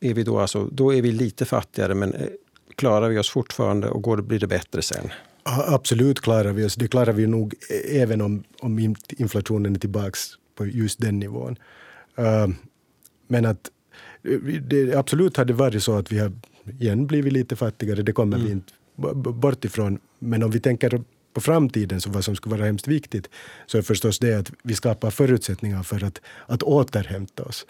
Är 0.00 0.14
vi 0.14 0.22
då, 0.22 0.38
alltså, 0.38 0.68
då 0.72 0.94
är 0.94 1.02
vi 1.02 1.12
lite 1.12 1.44
fattigare, 1.44 1.94
men 1.94 2.14
eh, 2.14 2.26
klarar 2.74 3.08
vi 3.08 3.18
oss 3.18 3.30
fortfarande 3.30 3.88
och 3.88 4.02
går, 4.02 4.16
blir 4.16 4.38
det 4.38 4.46
bättre 4.46 4.82
sen? 4.82 5.10
Absolut 5.42 6.20
klarar 6.20 6.52
vi 6.52 6.64
oss. 6.64 6.74
Det 6.74 6.88
klarar 6.88 7.12
vi 7.12 7.26
nog 7.26 7.54
även 7.88 8.20
om, 8.20 8.44
om 8.60 8.96
inflationen 9.08 9.74
är 9.74 9.78
tillbaka 9.78 10.18
på 10.54 10.66
just 10.66 11.00
den 11.00 11.18
nivån. 11.18 11.56
Uh, 12.18 12.48
men 13.28 13.46
att 13.46 13.70
det 14.62 14.94
absolut 14.94 15.36
hade 15.36 15.52
varit 15.52 15.82
så 15.82 15.98
att 15.98 16.12
vi 16.12 16.18
har 16.18 16.32
igen 16.78 17.06
blivit 17.06 17.32
lite 17.32 17.56
fattigare, 17.56 18.02
det 18.02 18.12
kommer 18.12 18.36
mm. 18.36 18.46
vi 18.46 18.52
inte 18.52 18.72
bort 19.14 19.64
ifrån. 19.64 19.98
Men 20.18 20.42
om 20.42 20.50
vi 20.50 20.60
tänker 20.60 21.02
på 21.32 21.40
framtiden, 21.40 22.00
så 22.00 22.10
vad 22.10 22.24
som 22.24 22.36
skulle 22.36 22.56
vara 22.56 22.66
hemskt 22.66 22.88
viktigt, 22.88 23.30
så 23.66 23.78
är 23.78 23.82
förstås 23.82 24.18
det 24.18 24.34
att 24.34 24.52
vi 24.62 24.74
skapar 24.74 25.10
förutsättningar 25.10 25.82
för 25.82 26.04
att, 26.04 26.20
att 26.46 26.62
återhämta 26.62 27.42
oss. 27.42 27.66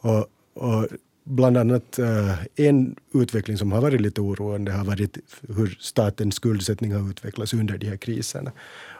Och, 0.00 0.26
och 0.54 0.88
bland 1.24 1.56
annat 1.56 1.98
eh, 1.98 2.38
en 2.56 2.96
utveckling 3.14 3.58
som 3.58 3.72
har 3.72 3.80
varit 3.80 4.00
lite 4.00 4.20
oroande 4.20 4.72
har 4.72 4.84
varit 4.84 5.18
hur 5.56 5.76
statens 5.80 6.34
skuldsättning 6.34 6.92
har 6.92 7.10
utvecklats 7.10 7.54
under 7.54 7.78
de 7.78 7.86
här 7.86 7.96
kriserna. 7.96 8.52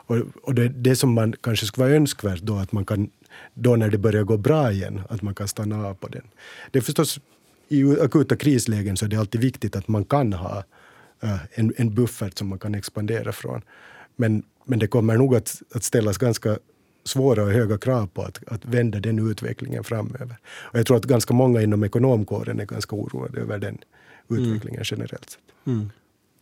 Och, 0.06 0.16
och 0.42 0.54
det, 0.54 0.68
det 0.68 0.96
som 0.96 1.12
man 1.12 1.32
kanske 1.40 1.66
skulle 1.66 1.84
vara 1.84 1.96
önskvärt 1.96 2.40
då, 2.40 2.56
att 2.56 2.72
man 2.72 2.84
kan, 2.84 3.10
då 3.54 3.76
när 3.76 3.90
det 3.90 3.98
börjar 3.98 4.22
gå 4.24 4.36
bra 4.36 4.72
igen, 4.72 5.00
att 5.08 5.22
man 5.22 5.34
kan 5.34 5.48
stanna 5.48 5.86
av 5.86 5.94
på 5.94 6.08
den. 6.08 6.22
Det 6.70 6.78
är 6.78 6.82
förstås 6.82 7.20
i 7.68 8.00
akuta 8.00 8.36
krislägen 8.36 8.96
så 8.96 9.04
är 9.04 9.08
det 9.08 9.16
alltid 9.16 9.40
viktigt 9.40 9.76
att 9.76 9.88
man 9.88 10.04
kan 10.04 10.32
ha 10.32 10.64
eh, 11.22 11.38
en, 11.52 11.72
en 11.76 11.94
buffert 11.94 12.38
som 12.38 12.48
man 12.48 12.58
kan 12.58 12.74
expandera 12.74 13.32
från. 13.32 13.62
Men, 14.16 14.42
men 14.64 14.78
det 14.78 14.86
kommer 14.86 15.16
nog 15.16 15.36
att, 15.36 15.62
att 15.74 15.84
ställas 15.84 16.18
ganska 16.18 16.58
svåra 17.04 17.42
och 17.42 17.50
höga 17.50 17.78
krav 17.78 18.06
på 18.06 18.22
att, 18.22 18.40
att 18.46 18.64
vända 18.64 19.00
den 19.00 19.30
utvecklingen 19.30 19.84
framöver. 19.84 20.36
Och 20.46 20.78
jag 20.78 20.86
tror 20.86 20.96
att 20.96 21.04
ganska 21.04 21.34
många 21.34 21.62
inom 21.62 21.84
ekonomkåren 21.84 22.60
är 22.60 22.66
ganska 22.66 22.96
oroade 22.96 23.40
över 23.40 23.58
den 23.58 23.78
utvecklingen 24.28 24.80
mm. 24.80 24.84
generellt 24.84 25.30
sett. 25.30 25.38
Mm. 25.66 25.90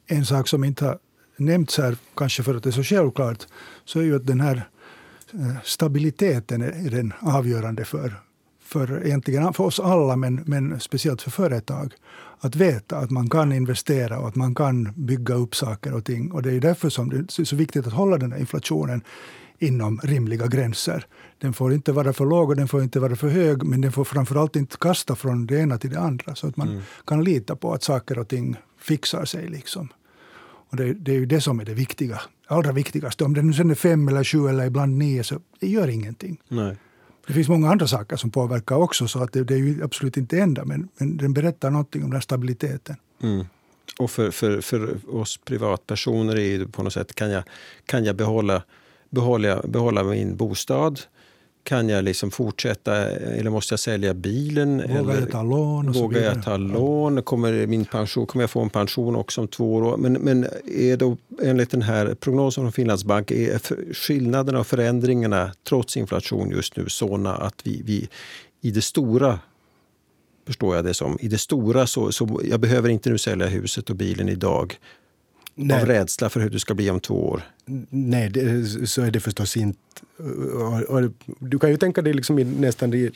En 0.07 0.27
sak 0.27 0.49
som 0.49 0.65
inte 0.65 0.85
har 0.85 0.99
nämnts 1.37 1.79
här, 1.79 1.97
kanske 2.17 2.43
för 2.43 2.55
att 2.55 2.63
det 2.63 2.71
är 2.71 2.73
så 2.73 2.83
självklart, 2.83 3.47
så 3.85 4.01
är 4.01 4.05
ju 4.05 4.17
att 4.17 4.27
den 4.27 4.41
här 4.41 4.69
eh, 5.33 5.57
stabiliteten 5.65 6.63
är 6.63 6.91
den 6.91 7.13
avgörande 7.21 7.85
för, 7.85 8.15
för, 8.63 9.07
egentligen 9.07 9.53
för 9.53 9.65
oss 9.65 9.81
alla, 9.81 10.17
men, 10.17 10.43
men 10.47 10.81
speciellt 10.81 11.23
för 11.23 11.31
företag. 11.31 11.95
Att 12.39 12.57
veta 12.57 12.99
att 12.99 13.11
man 13.11 13.31
kan 13.31 13.53
investera 13.53 14.19
och 14.19 14.29
att 14.29 14.35
man 14.35 14.55
kan 14.55 14.93
bygga 14.97 15.35
upp 15.35 15.55
saker 15.55 15.95
och 15.95 16.05
ting. 16.05 16.33
Och 16.33 16.43
det 16.43 16.53
är 16.53 16.61
därför 16.61 16.89
som 16.89 17.11
det 17.11 17.41
är 17.41 17.45
så 17.45 17.57
viktigt 17.57 17.87
att 17.87 17.93
hålla 17.93 18.19
den 18.19 18.33
här 18.33 18.39
inflationen 18.39 19.03
inom 19.59 20.01
rimliga 20.03 20.47
gränser. 20.47 21.07
Den 21.39 21.53
får 21.53 21.73
inte 21.73 21.93
vara 21.93 22.13
för 22.13 22.27
låg 22.27 22.51
och 22.51 22.57
den 22.57 22.69
får 22.69 22.83
inte 22.83 23.01
vara 23.01 23.17
för 23.17 23.29
hög, 23.29 23.63
men 23.63 23.81
den 23.81 23.93
får 23.93 24.05
framförallt 24.05 24.57
inte 24.57 24.77
kasta 24.77 25.17
från 25.17 25.47
det 25.47 25.59
ena 25.59 25.79
till 25.79 25.91
det 25.91 26.01
andra. 26.01 26.35
Så 26.35 26.47
att 26.47 26.57
man 26.57 26.69
mm. 26.69 26.83
kan 27.07 27.25
lita 27.25 27.57
på 27.57 27.73
att 27.73 27.83
saker 27.83 28.19
och 28.19 28.29
ting 28.29 28.57
fixar 28.79 29.25
sig. 29.25 29.49
Liksom. 29.49 29.89
Och 30.71 30.77
det, 30.77 30.93
det, 30.93 31.13
är 31.13 31.17
ju 31.17 31.27
det 31.27 31.41
som 31.41 31.61
är 31.61 31.65
det 31.65 31.75
viktiga, 31.75 32.21
allra 32.47 32.73
viktigaste. 32.73 33.25
Om 33.25 33.35
det 33.35 33.43
nu 33.43 33.53
sen 33.53 33.71
är 33.71 33.75
fem 33.75 34.09
eller 34.09 34.25
sju 34.25 34.49
eller 34.49 34.67
ibland 34.67 34.99
nio, 34.99 35.25
så 35.25 35.41
det 35.61 35.69
gör 35.69 35.89
ingenting. 35.89 36.41
Nej. 36.49 36.77
Det 37.27 37.33
finns 37.33 37.49
många 37.49 37.71
andra 37.71 37.87
saker 37.87 38.17
som 38.17 38.31
påverkar 38.31 38.77
också, 38.77 39.09
så 39.09 39.23
att 39.23 39.33
det, 39.33 39.45
det 39.45 39.55
är 39.55 39.59
ju 39.59 39.85
absolut 39.85 40.17
inte 40.17 40.39
enda, 40.39 40.65
men, 40.65 40.89
men 40.99 41.17
den 41.17 41.35
berättar 41.35 41.71
någonting 41.71 42.05
om 42.05 42.11
den 42.11 42.23
stabiliteten. 42.23 42.97
Mm. 43.23 43.47
Och 43.99 44.11
för, 44.11 44.31
för, 44.31 44.61
för 44.61 45.15
oss 45.17 45.37
privatpersoner 45.37 46.39
är 46.39 46.59
det 46.59 46.67
på 46.67 46.83
något 46.83 46.93
sätt, 46.93 47.15
kan 47.15 47.31
jag, 47.31 47.45
kan 47.87 48.05
jag 48.05 48.17
behålla 48.17 48.63
behålla, 49.13 49.63
behålla 49.65 50.03
min 50.03 50.37
bostad? 50.37 51.01
Kan 51.65 51.89
jag 51.89 52.05
liksom 52.05 52.31
fortsätta 52.31 52.97
eller 53.11 53.51
måste 53.51 53.73
jag 53.73 53.81
sälja 53.81 54.15
bilen? 54.15 54.77
Vågar 54.77 55.01
eller, 55.01 55.21
jag 55.21 55.31
ta 55.31 55.43
lån? 55.43 55.93
vågar 55.93 56.23
jag 56.23 56.43
ta 56.43 56.57
lån? 56.57 57.23
Kommer, 57.23 57.67
min 57.67 57.85
pension, 57.85 58.27
kommer 58.27 58.43
jag 58.43 58.51
få 58.51 58.61
en 58.61 58.71
pension 58.71 59.17
också 59.17 59.41
om 59.41 59.49
två 59.49 59.75
år? 59.75 59.97
Men, 59.97 60.13
men 60.13 60.47
är 60.67 60.97
då, 60.97 61.17
enligt 61.43 61.71
den 61.71 61.83
här 61.83 62.15
prognosen 62.15 62.65
från 62.65 62.73
Finlandsbank 62.73 63.31
är 63.31 63.61
skillnaderna 63.95 64.61
och 64.61 64.67
förändringarna 64.67 65.53
trots 65.69 65.97
inflation 65.97 66.51
just 66.51 66.77
nu 66.77 66.89
sådana 66.89 67.35
att 67.35 67.55
vi, 67.65 67.83
vi 67.85 68.09
i 68.61 68.71
det 68.71 68.83
stora 68.83 69.39
förstår 70.47 70.77
jag 70.77 70.85
det 70.85 70.95
som. 70.95 71.19
I 71.21 71.29
det 71.29 71.39
stora 71.39 71.87
så, 71.87 72.13
så 72.13 72.41
jag 72.45 72.61
behöver 72.61 72.89
inte 72.89 73.11
nu 73.11 73.19
sälja 73.19 73.47
huset 73.47 73.91
och 73.91 73.97
bilen 73.97 74.29
idag 74.29 74.79
Nej. 75.55 75.81
av 75.81 75.87
rädsla 75.87 76.29
för 76.29 76.41
hur 76.41 76.51
det 76.51 76.61
ska 76.61 76.75
bli 76.75 76.91
om 76.91 77.01
två 77.01 77.29
år? 77.29 77.43
Nej, 77.91 78.29
det, 78.29 78.67
så 78.89 79.03
är 79.03 79.11
det 79.11 79.21
förstås 79.21 79.57
inte. 79.57 79.79
Du 81.39 81.59
kan 81.59 81.71
ju 81.71 81.77
tänka 81.77 82.03
dig 82.03 82.13
liksom 82.13 82.39
i, 82.39 82.45
nästan 82.45 82.95
i 82.95 83.11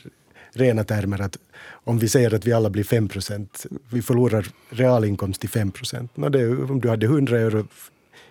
rena 0.51 0.83
termer 0.83 1.21
att 1.21 1.37
om 1.69 1.99
vi 1.99 2.09
säger 2.09 2.33
att 2.33 2.45
vi 2.45 2.53
alla 2.53 2.69
blir 2.69 2.83
5% 2.83 3.67
vi 3.89 4.01
förlorar 4.01 4.47
realinkomst 4.69 5.41
till 5.41 5.49
5 5.49 5.71
procent. 5.71 6.11
Om 6.15 6.79
du 6.81 6.89
hade 6.89 7.05
100 7.05 7.39
euro 7.39 7.67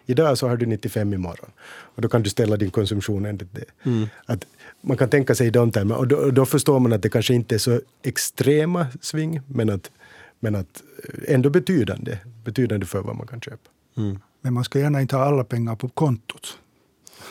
idag 0.07 0.38
så 0.38 0.49
har 0.49 0.57
du 0.57 0.66
95 0.66 1.12
imorgon. 1.12 1.51
Och 1.66 2.03
då 2.03 2.09
kan 2.09 2.23
du 2.23 2.31
ställa 2.31 2.57
din 2.57 2.71
konsumtion 2.71 3.27
enligt 3.27 3.55
det. 3.55 3.90
Mm. 3.90 4.09
Att 4.27 4.47
man 4.81 4.97
kan 4.97 5.09
tänka 5.09 5.35
sig 5.35 5.47
i 5.47 5.51
de 5.51 5.73
termerna. 5.73 5.99
Och 5.99 6.09
då, 6.09 6.31
då, 6.31 6.47
förstår 6.47 6.79
man 6.79 6.92
att 6.92 7.03
det 7.03 7.09
kanske 7.09 7.35
inte 7.35 7.55
är 7.55 7.59
så 7.59 7.81
extrema 8.03 8.87
sving 9.01 9.40
men 9.47 9.71
att, 9.71 9.90
men 10.40 10.55
att 10.55 10.83
ändå 11.29 11.51
betydande, 11.51 12.19
betydande 12.45 12.87
för 12.87 13.03
vad 13.03 13.16
man 13.16 13.27
kan 13.27 13.40
köpa. 13.40 13.71
Mm. 13.97 14.19
Men 14.41 14.55
man 14.55 14.65
ska 14.65 14.79
gärna 14.79 15.01
inte 15.01 15.17
ha 15.17 15.25
alla 15.25 15.45
pengar 15.45 15.77
på 15.77 15.89
kontot. 15.89 16.59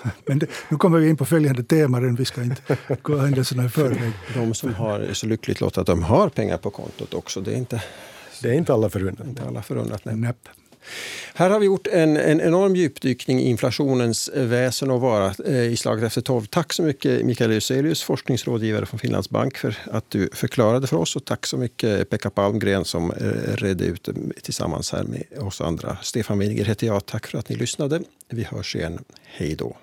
Men 0.25 0.39
det, 0.39 0.47
nu 0.69 0.77
kommer 0.77 0.99
vi 0.99 1.09
in 1.09 1.17
på 1.17 1.25
följande 1.25 1.63
tema, 1.63 1.99
vi 1.99 2.25
ska 2.25 2.43
inte 2.43 2.77
gå 3.01 3.17
händelserna 3.17 3.65
i 3.65 3.69
förväg. 3.69 4.13
De 4.33 4.53
som 4.53 4.73
har 4.73 5.13
så 5.13 5.27
lyckligt 5.27 5.61
låtit 5.61 5.77
att 5.77 5.87
de 5.87 6.03
har 6.03 6.29
pengar 6.29 6.57
på 6.57 6.69
kontot 6.69 7.13
också, 7.13 7.41
det 7.41 7.51
är 7.51 7.57
inte, 7.57 7.83
det 8.41 8.49
är 8.49 8.53
inte 8.53 8.73
alla 8.73 8.89
förunnat. 8.89 9.27
Inte 9.27 9.43
alla 9.43 9.61
förunnat 9.61 10.05
nej. 10.05 10.33
Här 11.33 11.49
har 11.49 11.59
vi 11.59 11.65
gjort 11.65 11.87
en, 11.87 12.17
en 12.17 12.41
enorm 12.41 12.75
djupdykning 12.75 13.39
i 13.39 13.49
inflationens 13.49 14.29
väsen 14.33 14.91
och 14.91 15.01
vara 15.01 15.33
eh, 15.45 15.63
i 15.63 15.77
slaget 15.77 16.03
efter 16.03 16.21
tolv. 16.21 16.45
Tack 16.45 16.73
så 16.73 16.83
mycket 16.83 17.25
Mikael 17.25 17.51
Euselius, 17.51 18.03
forskningsrådgivare 18.03 18.85
från 18.85 18.99
Finlands 18.99 19.29
Bank 19.29 19.57
för 19.57 19.77
att 19.91 20.09
du 20.09 20.29
förklarade 20.33 20.87
för 20.87 20.97
oss 20.97 21.15
och 21.15 21.25
tack 21.25 21.45
så 21.45 21.57
mycket 21.57 22.09
Pekka 22.09 22.29
Palmgren 22.29 22.85
som 22.85 23.11
eh, 23.11 23.55
redde 23.55 23.85
ut 23.85 24.09
tillsammans 24.43 24.91
här 24.91 25.03
med 25.03 25.23
oss 25.39 25.61
andra. 25.61 25.97
Stefan 26.01 26.39
Winiger 26.39 26.65
heter 26.65 26.87
jag. 26.87 27.05
Tack 27.05 27.27
för 27.27 27.37
att 27.37 27.49
ni 27.49 27.55
lyssnade. 27.55 28.01
Vi 28.29 28.43
hörs 28.43 28.75
igen. 28.75 28.99
Hej 29.23 29.55
då. 29.55 29.77